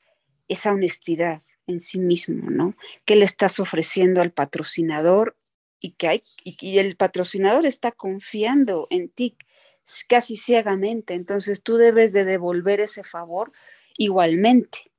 esa 0.48 0.72
honestidad 0.72 1.42
en 1.66 1.80
sí 1.80 1.98
mismo, 1.98 2.48
¿no? 2.48 2.76
¿Qué 3.04 3.14
le 3.14 3.26
estás 3.26 3.60
ofreciendo 3.60 4.22
al 4.22 4.30
patrocinador 4.30 5.36
y 5.80 5.92
que 5.92 6.08
hay 6.08 6.24
y, 6.44 6.78
el 6.78 6.96
patrocinador 6.96 7.66
está 7.66 7.92
confiando 7.92 8.86
en 8.90 9.08
ti 9.08 9.36
casi 10.08 10.36
ciegamente, 10.36 11.14
entonces 11.14 11.62
tú 11.62 11.76
debes 11.76 12.12
de 12.12 12.24
devolver 12.24 12.80
ese 12.80 13.02
favor 13.02 13.52
igualmente. 13.96 14.90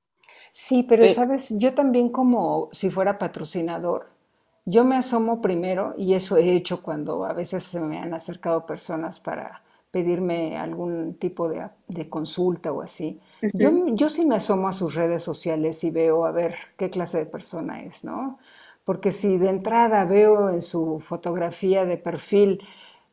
Sí, 0.53 0.83
pero 0.83 1.07
sabes, 1.13 1.53
yo 1.57 1.73
también 1.73 2.09
como 2.09 2.69
si 2.73 2.89
fuera 2.89 3.17
patrocinador, 3.17 4.09
yo 4.65 4.83
me 4.83 4.97
asomo 4.97 5.41
primero 5.41 5.93
y 5.97 6.13
eso 6.13 6.37
he 6.37 6.53
hecho 6.53 6.83
cuando 6.83 7.25
a 7.25 7.33
veces 7.33 7.63
se 7.63 7.79
me 7.79 7.99
han 7.99 8.13
acercado 8.13 8.65
personas 8.65 9.19
para 9.19 9.63
pedirme 9.91 10.57
algún 10.57 11.15
tipo 11.15 11.49
de, 11.49 11.69
consulta 12.09 12.71
o 12.71 12.81
así. 12.81 13.19
yo, 13.53 13.71
yo 13.93 14.09
sí 14.09 14.25
me 14.25 14.35
asomo 14.35 14.67
a 14.67 14.73
sus 14.73 14.95
redes 14.95 15.21
sociales 15.23 15.83
y 15.83 15.91
veo 15.91 16.25
a 16.25 16.31
ver 16.31 16.55
qué 16.77 16.89
clase 16.89 17.17
de 17.17 17.25
persona 17.25 17.83
es, 17.83 18.03
¿no? 18.03 18.39
Porque 18.91 19.13
si 19.13 19.37
de 19.37 19.47
entrada 19.47 20.03
veo 20.03 20.49
en 20.49 20.61
su 20.61 20.99
fotografía 20.99 21.85
de 21.85 21.95
perfil 21.95 22.59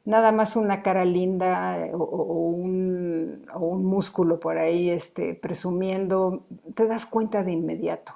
nada 0.04 0.32
más 0.32 0.56
una 0.56 0.82
cara 0.82 1.04
linda 1.04 1.86
eh, 1.86 1.92
o, 1.94 2.32
un, 2.50 3.44
músculo 3.84 4.40
por 4.40 4.58
ahí 4.58 4.90
este, 4.90 5.36
presumiendo, 5.36 6.48
te 6.74 6.88
das 6.88 7.06
cuenta 7.06 7.44
de 7.44 7.52
inmediato, 7.52 8.12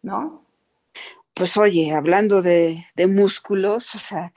¿no? 0.00 0.42
Pues 1.34 1.54
oye, 1.58 1.92
hablando 1.92 2.40
de, 2.40 2.82
músculos, 3.06 3.94
o 3.94 3.98
sea, 3.98 4.32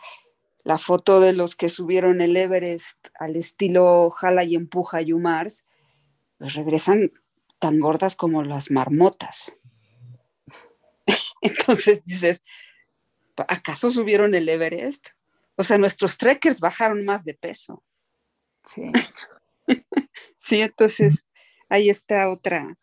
la 0.66 0.78
foto 0.78 1.22
de 1.22 1.32
los 1.32 1.56
que 1.56 1.70
subieron 1.70 2.20
el 2.20 2.36
Everest 2.36 3.08
al 3.18 3.38
estilo 3.38 4.10
jala 4.10 4.44
y 4.44 4.56
empuja 4.56 5.00
Yumars, 5.00 5.64
pues 6.38 6.56
regresan 6.56 7.14
tan 7.58 7.80
gordas 7.80 8.18
como 8.18 8.44
las 8.44 8.70
marmotas. 8.70 9.54
Entonces 11.82 12.04
dices, 12.06 12.42
¿acaso 13.48 13.92
subieron 13.92 14.36
el 14.36 14.48
Everest? 14.48 15.10
O 15.56 15.64
sea, 15.64 15.78
nuestros 15.78 16.18
trekkers 16.18 16.60
bajaron 16.60 17.04
más 17.06 17.26
de 17.26 17.34
peso. 17.34 17.84
Sí. 18.64 18.92
sí, 20.38 20.62
entonces 20.62 21.28
ahí 21.70 21.90
está 21.90 22.30
otra, 22.30 22.78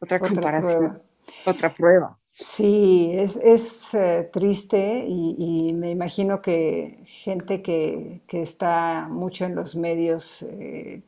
otra, 0.00 0.18
comparación, 0.20 1.02
otra 1.44 1.74
prueba. 1.74 2.18
Sí, 2.32 3.12
es, 3.14 3.92
eh, 3.94 4.30
triste 4.32 5.04
y, 5.06 5.72
me 5.74 5.90
imagino 5.90 6.40
que 6.40 6.98
gente 7.04 7.60
que, 7.60 8.22
está 8.28 9.06
mucho 9.10 9.44
en 9.44 9.54
los 9.54 9.76
medios, 9.76 10.42
eh, 10.42 11.02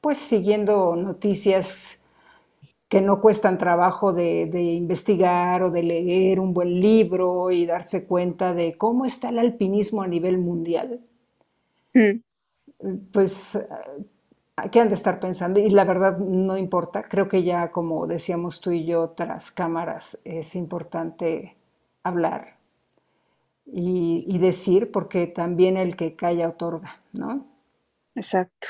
pues 0.00 0.18
siguiendo 0.18 0.94
noticias 0.94 1.98
que 2.88 3.00
no 3.02 3.20
cuestan 3.20 3.58
trabajo 3.58 4.12
de, 4.12 4.48
investigar 4.62 5.62
o 5.62 5.70
de 5.70 5.82
leer 5.82 6.40
un 6.40 6.54
buen 6.54 6.80
libro 6.80 7.50
y 7.50 7.66
darse 7.66 8.06
cuenta 8.06 8.54
de 8.54 8.78
cómo 8.78 9.04
está 9.04 9.28
el 9.28 9.38
alpinismo 9.38 10.02
a 10.02 10.08
nivel 10.08 10.38
mundial, 10.38 11.00
mm. 11.94 12.20
pues, 13.12 13.58
¿qué 14.72 14.80
han 14.80 14.88
de 14.88 14.94
estar 14.94 15.20
pensando? 15.20 15.60
Y 15.60 15.68
la 15.68 15.84
verdad 15.84 16.18
no 16.18 16.56
importa, 16.56 17.02
creo 17.02 17.28
que 17.28 17.42
ya 17.42 17.70
como 17.70 18.06
decíamos 18.06 18.60
tú 18.60 18.70
y 18.70 18.86
yo 18.86 19.10
tras 19.10 19.50
cámaras, 19.50 20.18
es 20.24 20.54
importante 20.54 21.56
hablar 22.02 22.56
y, 23.66 24.24
y 24.26 24.38
decir, 24.38 24.90
porque 24.90 25.26
también 25.26 25.76
el 25.76 25.94
que 25.94 26.16
calla 26.16 26.48
otorga, 26.48 27.02
¿no? 27.12 27.46
Exacto. 28.14 28.68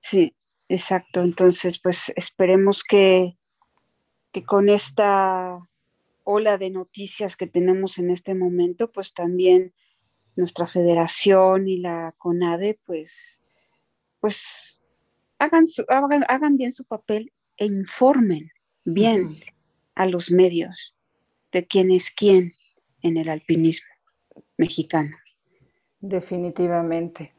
Sí, 0.00 0.33
Exacto, 0.68 1.20
entonces 1.20 1.78
pues 1.78 2.12
esperemos 2.16 2.82
que, 2.82 3.36
que 4.32 4.44
con 4.44 4.68
esta 4.68 5.58
ola 6.24 6.58
de 6.58 6.70
noticias 6.70 7.36
que 7.36 7.46
tenemos 7.46 7.98
en 7.98 8.10
este 8.10 8.34
momento, 8.34 8.90
pues 8.90 9.12
también 9.12 9.74
nuestra 10.36 10.66
federación 10.66 11.68
y 11.68 11.78
la 11.78 12.14
CONADE, 12.18 12.80
pues, 12.84 13.40
pues 14.20 14.80
hagan, 15.38 15.66
hagan, 16.28 16.56
bien 16.56 16.72
su 16.72 16.84
papel 16.84 17.32
e 17.56 17.66
informen 17.66 18.50
bien 18.84 19.40
a 19.94 20.06
los 20.06 20.30
medios 20.30 20.94
de 21.52 21.66
quién 21.66 21.90
es 21.90 22.10
quién 22.10 22.54
en 23.02 23.16
el 23.16 23.28
alpinismo 23.28 23.88
mexicano. 24.56 25.16
Definitivamente. 26.00 27.32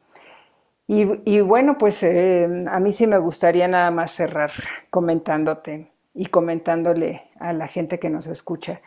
Y, 0.88 1.40
bueno, 1.40 1.78
pues 1.78 2.02
eh, 2.04 2.64
a 2.68 2.78
mí 2.78 2.92
sí 2.92 3.08
me 3.08 3.18
gustaría 3.18 3.66
nada 3.66 3.90
más 3.90 4.12
cerrar 4.12 4.52
comentándote 4.90 5.90
y 6.14 6.26
comentándole 6.26 7.24
a 7.40 7.52
la 7.52 7.66
gente 7.66 7.98
que 7.98 8.08
nos 8.08 8.26
escucha. 8.28 8.80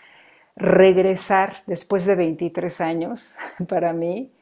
Regresar 0.56 1.64
después 1.68 2.06
de 2.06 2.16
23 2.16 2.80
años, 2.82 3.36
para 3.68 3.92
mí, 3.94 4.34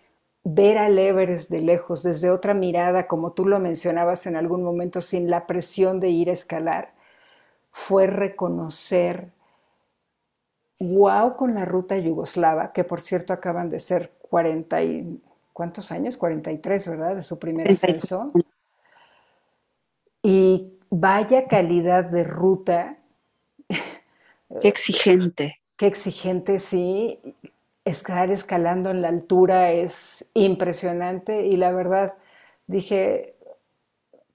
ver 0.44 0.78
al 0.78 1.00
Everest 1.00 1.50
de 1.50 1.62
lejos, 1.62 2.04
desde 2.04 2.30
otra 2.30 2.54
mirada, 2.54 3.08
como 3.08 3.34
tú 3.34 3.46
lo 3.46 3.60
mencionabas 3.60 4.28
en 4.28 4.36
algún 4.36 4.64
momento, 4.64 5.02
sin 5.02 5.30
la 5.30 5.48
presión 5.48 6.00
de 6.00 6.10
ir 6.10 6.30
a 6.30 6.34
escalar, 6.34 6.94
fue 7.72 8.08
reconocer, 8.08 9.32
wow, 10.80 11.36
con 11.36 11.56
la 11.56 11.66
ruta 11.66 11.98
yugoslava, 11.98 12.72
que 12.72 12.84
por 12.84 13.02
cierto 13.02 13.34
acaban 13.34 13.70
de 13.70 13.80
ser 13.80 14.14
40 14.30 14.84
y 14.84 15.22
¿cuántos 15.58 15.92
años? 15.92 16.18
43, 16.18 16.88
¿verdad? 16.88 17.16
De 17.16 17.24
su 17.24 17.40
primer 17.40 17.72
ascenso. 17.72 18.28
Y 20.22 20.78
vaya 20.92 21.48
calidad 21.48 22.06
de 22.06 22.24
ruta. 22.24 22.96
Qué 24.62 24.68
exigente. 24.68 25.60
Qué 25.76 25.88
exigente, 25.88 26.60
sí. 26.60 27.20
Estar 27.86 28.30
escalando 28.30 28.92
en 28.92 29.02
la 29.02 29.08
altura 29.08 29.72
es 29.72 30.30
impresionante 30.36 31.48
y 31.48 31.58
la 31.58 31.72
verdad 31.72 32.14
dije, 32.68 33.34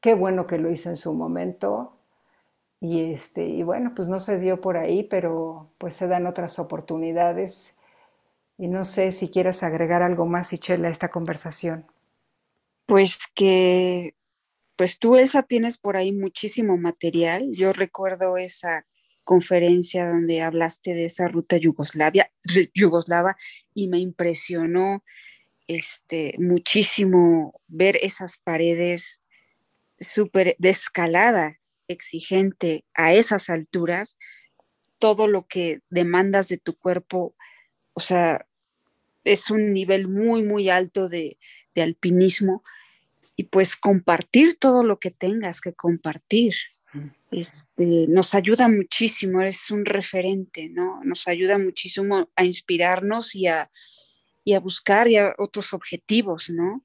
qué 0.01 0.15
bueno 0.15 0.49
que 0.49 0.59
lo 0.59 0.73
hice 0.73 0.89
en 0.89 0.97
su 0.97 1.15
momento. 1.15 1.99
Y, 2.81 3.13
este, 3.13 3.47
y 3.47 3.63
bueno, 3.63 3.93
pues 3.95 4.09
no 4.09 4.19
se 4.19 4.41
dio 4.41 4.61
por 4.61 4.77
ahí, 4.77 5.05
pero 5.05 5.69
pues 5.79 5.95
se 5.95 6.09
dan 6.09 6.27
otras 6.27 6.59
oportunidades 6.59 7.77
y 8.59 8.69
no 8.69 8.85
sé 8.85 9.13
si 9.13 9.29
quieres 9.29 9.63
agregar 9.63 10.03
algo 10.03 10.27
más, 10.27 10.53
Ichela, 10.53 10.89
a 10.89 10.91
esta 10.91 11.11
conversación. 11.11 11.87
Pues 12.87 13.19
que, 13.35 14.15
pues 14.77 14.99
tú 14.99 15.17
esa 15.17 15.43
tienes 15.43 15.79
por 15.79 15.97
ahí 15.97 16.13
muchísimo 16.13 16.77
material. 16.77 17.51
Yo 17.53 17.73
recuerdo 17.73 18.37
esa 18.37 18.87
conferencia 19.25 20.09
donde 20.09 20.43
hablaste 20.43 20.95
de 20.95 21.07
esa 21.07 21.29
ruta 21.29 21.57
Yugoslavia, 21.57 22.33
yugoslava 22.75 23.37
y 23.75 23.89
me 23.89 23.99
impresionó 23.99 25.05
este, 25.69 26.35
muchísimo 26.39 27.61
ver 27.69 27.99
esas 28.03 28.39
paredes 28.39 29.21
súper 30.01 30.57
de 30.59 30.71
escalada 30.71 31.61
exigente 31.89 32.85
a 32.95 33.13
esas 33.15 33.49
alturas, 33.49 34.19
todo 34.99 35.27
lo 35.27 35.47
que 35.47 35.81
demandas 35.91 36.49
de 36.49 36.59
tu 36.59 36.77
cuerpo, 36.77 37.35
o 37.95 38.01
sea, 38.01 38.47
es 39.25 39.51
un 39.51 39.73
nivel 39.73 40.09
muy, 40.09 40.43
muy 40.43 40.69
alto 40.69 41.09
de, 41.09 41.39
de 41.75 41.83
alpinismo 41.83 42.63
y 43.37 43.45
pues 43.45 43.77
compartir 43.77 44.57
todo 44.59 44.83
lo 44.85 44.99
que 44.99 45.11
tengas 45.11 45.61
que 45.61 45.73
compartir. 45.73 46.55
Este, 47.31 48.07
nos 48.09 48.35
ayuda 48.35 48.69
muchísimo, 48.69 49.41
es 49.41 49.71
un 49.71 49.87
referente, 49.87 50.69
¿no? 50.69 51.01
Nos 51.03 51.27
ayuda 51.27 51.57
muchísimo 51.57 52.29
a 52.37 52.45
inspirarnos 52.45 53.35
y 53.35 53.47
a, 53.47 53.71
y 54.45 54.53
a 54.53 54.61
buscar 54.61 55.09
ya 55.09 55.35
otros 55.39 55.73
objetivos, 55.73 56.51
¿no? 56.51 56.85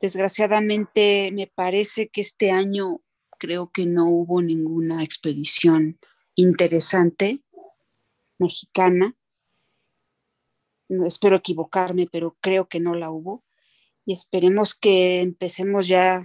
Desgraciadamente 0.00 1.30
me 1.32 1.48
parece 1.48 2.08
que 2.08 2.20
este 2.20 2.52
año 2.52 3.00
creo 3.38 3.72
que 3.72 3.86
no 3.86 4.08
hubo 4.08 4.40
ninguna 4.40 5.02
expedición 5.02 5.98
interesante 6.36 7.42
mexicana. 8.38 9.16
Espero 11.06 11.36
equivocarme, 11.36 12.08
pero 12.10 12.36
creo 12.40 12.68
que 12.68 12.80
no 12.80 12.94
la 12.94 13.10
hubo. 13.10 13.44
Y 14.04 14.12
esperemos 14.12 14.74
que 14.74 15.20
empecemos 15.20 15.86
ya 15.86 16.22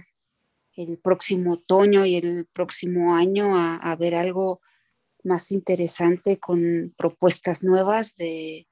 el 0.76 0.98
próximo 0.98 1.52
otoño 1.52 2.04
y 2.04 2.16
el 2.16 2.46
próximo 2.52 3.14
año 3.14 3.56
a, 3.56 3.96
ver 3.96 4.14
algo 4.14 4.60
más 5.24 5.50
interesante 5.50 6.38
con 6.38 6.94
propuestas 6.96 7.64
nuevas 7.64 8.16
de, 8.16 8.66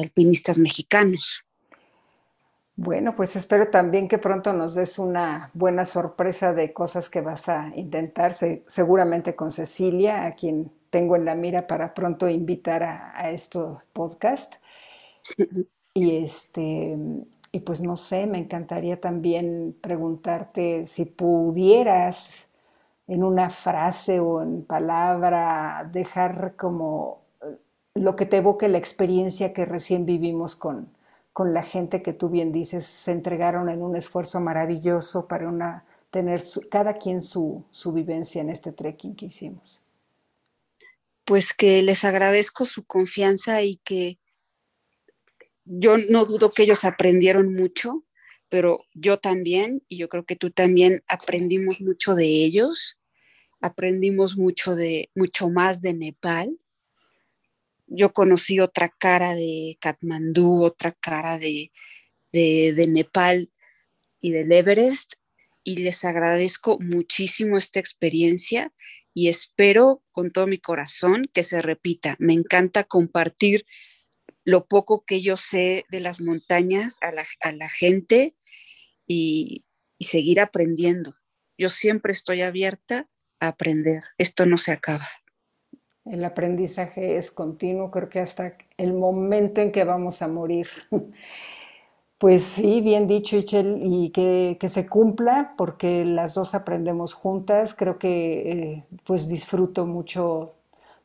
alpinistas 0.00 0.58
mexicanos. 0.58 1.44
Bueno, 2.76 3.16
pues 3.16 3.34
espero 3.36 3.70
también 3.70 4.06
que 4.06 4.18
pronto 4.18 4.52
nos 4.52 4.74
des 4.74 4.98
una 4.98 5.50
buena 5.54 5.84
sorpresa 5.84 6.52
de 6.52 6.72
cosas 6.72 7.08
que 7.08 7.22
vas 7.22 7.48
a 7.48 7.72
intentar, 7.74 8.34
seguramente 8.66 9.34
con 9.34 9.50
Cecilia, 9.50 10.26
a 10.26 10.34
quien 10.34 10.70
tengo 10.90 11.16
en 11.16 11.24
la 11.24 11.34
mira 11.34 11.66
para 11.66 11.92
pronto 11.94 12.28
invitar 12.28 12.82
a, 12.84 13.12
a 13.18 13.30
este 13.30 13.58
podcast. 13.92 14.54
Y 15.94 16.18
este, 16.18 16.96
y 17.50 17.60
pues 17.60 17.80
no 17.80 17.96
sé, 17.96 18.26
me 18.28 18.38
encantaría 18.38 19.00
también 19.00 19.76
preguntarte 19.80 20.86
si 20.86 21.06
pudieras 21.06 22.46
en 23.08 23.24
una 23.24 23.50
frase 23.50 24.20
o 24.20 24.42
en 24.42 24.62
palabra 24.64 25.88
dejar 25.90 26.54
como 26.56 27.22
eh, 27.42 27.56
lo 27.94 28.14
que 28.14 28.26
te 28.26 28.36
evoque 28.36 28.68
la 28.68 28.78
experiencia 28.78 29.52
que 29.52 29.64
recién 29.64 30.06
vivimos 30.06 30.54
con, 30.54 30.88
con 31.32 31.54
la 31.54 31.62
gente 31.62 32.02
que 32.02 32.12
tú 32.12 32.28
bien 32.28 32.52
dices, 32.52 32.86
se 32.86 33.12
entregaron 33.12 33.70
en 33.70 33.82
un 33.82 33.96
esfuerzo 33.96 34.40
maravilloso 34.40 35.26
para 35.26 35.48
una, 35.48 35.84
tener 36.10 36.42
cada 36.70 36.98
quien 36.98 37.22
su, 37.22 37.64
su 37.70 37.92
vivencia 37.92 38.40
en 38.42 38.50
este 38.50 38.72
trekking 38.72 39.16
que 39.16 39.26
hicimos. 39.26 39.82
Pues 41.24 41.52
que 41.54 41.82
les 41.82 42.04
agradezco 42.04 42.64
su 42.64 42.84
confianza 42.84 43.62
y 43.62 43.76
que 43.78 44.18
yo 45.68 45.98
no 45.98 46.24
dudo 46.24 46.50
que 46.50 46.62
ellos 46.62 46.84
aprendieron 46.84 47.54
mucho, 47.54 48.04
pero 48.48 48.84
yo 48.94 49.18
también, 49.18 49.84
y 49.88 49.98
yo 49.98 50.08
creo 50.08 50.24
que 50.24 50.36
tú 50.36 50.50
también 50.50 51.02
aprendimos 51.06 51.80
mucho 51.80 52.14
de 52.14 52.26
ellos, 52.26 52.98
aprendimos 53.60 54.36
mucho 54.38 54.74
de, 54.74 55.10
mucho 55.14 55.50
más 55.50 55.82
de 55.82 55.92
Nepal. 55.92 56.58
Yo 57.86 58.12
conocí 58.12 58.60
otra 58.60 58.88
cara 58.88 59.34
de 59.34 59.76
Katmandú, 59.80 60.62
otra 60.64 60.92
cara 60.92 61.38
de, 61.38 61.70
de, 62.32 62.72
de 62.74 62.86
Nepal 62.86 63.50
y 64.20 64.30
del 64.30 64.50
Everest, 64.50 65.14
y 65.64 65.76
les 65.76 66.02
agradezco 66.04 66.78
muchísimo 66.80 67.58
esta 67.58 67.78
experiencia 67.78 68.72
y 69.12 69.28
espero 69.28 70.02
con 70.12 70.30
todo 70.30 70.46
mi 70.46 70.58
corazón 70.58 71.28
que 71.34 71.42
se 71.42 71.60
repita. 71.60 72.16
Me 72.18 72.32
encanta 72.32 72.84
compartir 72.84 73.66
lo 74.48 74.64
poco 74.64 75.04
que 75.04 75.20
yo 75.20 75.36
sé 75.36 75.84
de 75.90 76.00
las 76.00 76.22
montañas 76.22 76.98
a 77.02 77.12
la, 77.52 77.68
gente 77.68 78.34
y, 79.06 79.66
seguir 80.00 80.40
aprendiendo. 80.40 81.16
Yo 81.58 81.68
siempre 81.68 82.12
estoy 82.12 82.40
abierta 82.40 83.10
a 83.40 83.48
aprender. 83.48 84.04
Esto 84.16 84.46
no 84.46 84.56
se 84.56 84.72
acaba. 84.72 85.06
El 86.06 86.24
aprendizaje 86.24 87.18
es 87.18 87.30
continuo, 87.30 87.90
creo 87.90 88.08
que 88.08 88.20
hasta 88.20 88.56
el 88.78 88.94
momento 88.94 89.60
en 89.60 89.70
que 89.70 89.84
vamos 89.84 90.22
a 90.22 90.28
morir. 90.28 90.68
Pues 92.20 92.42
sí, 92.42 92.80
bien 92.80 93.06
dicho, 93.06 93.36
Ichel, 93.36 93.78
y 93.80 94.10
que, 94.10 94.58
se 94.66 94.88
cumpla, 94.88 95.54
porque 95.56 96.04
las 96.04 96.34
dos 96.34 96.56
aprendemos 96.56 97.12
juntas. 97.12 97.74
Creo 97.74 98.00
que 98.00 98.50
eh, 98.50 98.82
pues 99.04 99.28
disfruto 99.28 99.86
mucho 99.86 100.56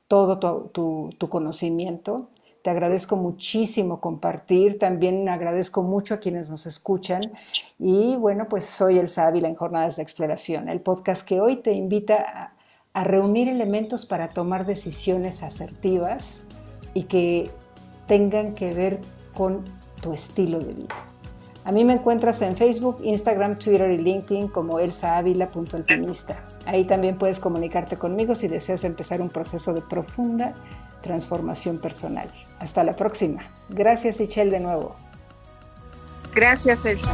todo 0.07 0.39
tu 0.39 1.29
conocimiento 1.29 2.31
te 2.63 2.69
agradezco 2.69 3.17
muchísimo 3.17 3.99
compartir, 3.99 4.79
también 4.79 5.27
agradezco 5.27 5.83
mucho 5.83 6.13
a 6.13 6.17
quienes 6.17 6.49
nos 6.49 6.65
escuchan 6.65 7.33
y 7.77 8.15
bueno, 8.15 8.47
pues 8.49 8.65
soy 8.65 8.97
el 8.99 9.09
Ávila 9.17 9.49
en 9.49 9.55
Jornadas 9.55 9.97
de 9.97 10.03
Exploración, 10.03 10.69
el 10.69 10.79
podcast 10.79 11.27
que 11.27 11.41
hoy 11.41 11.57
te 11.57 11.73
invita 11.73 12.53
a, 12.93 13.03
reunir 13.03 13.49
elementos 13.49 14.05
para 14.05 14.29
tomar 14.29 14.65
decisiones 14.65 15.41
asertivas 15.41 16.41
y 16.93 17.03
que 17.03 17.49
tengan 18.07 18.53
que 18.53 18.73
ver 18.73 18.99
con 19.33 19.65
tu 19.99 20.13
estilo 20.13 20.59
de 20.59 20.73
vida. 20.73 20.95
A 21.65 21.71
mí 21.71 21.83
me 21.83 21.93
encuentras 21.93 22.41
en 22.43 22.55
Facebook, 22.55 22.99
Instagram, 23.03 23.57
Twitter 23.57 23.89
y 23.91 23.97
LinkedIn 23.97 24.47
como 24.49 24.79
elsaavila.alpinista. 24.79 26.39
Ahí 26.65 26.85
también 26.85 27.17
puedes 27.17 27.39
comunicarte 27.39 27.97
conmigo 27.97 28.35
si 28.35 28.47
deseas 28.47 28.83
empezar 28.83 29.21
un 29.21 29.29
proceso 29.29 29.73
de 29.73 29.81
profunda 29.81 30.53
transformación 31.03 31.77
personal. 31.77 32.31
Hasta 32.59 32.83
la 32.83 32.95
próxima. 32.95 33.43
Gracias, 33.69 34.19
Michelle, 34.19 34.49
de 34.49 34.59
nuevo. 34.59 34.95
Gracias, 36.33 36.83
Elsa. 36.85 37.13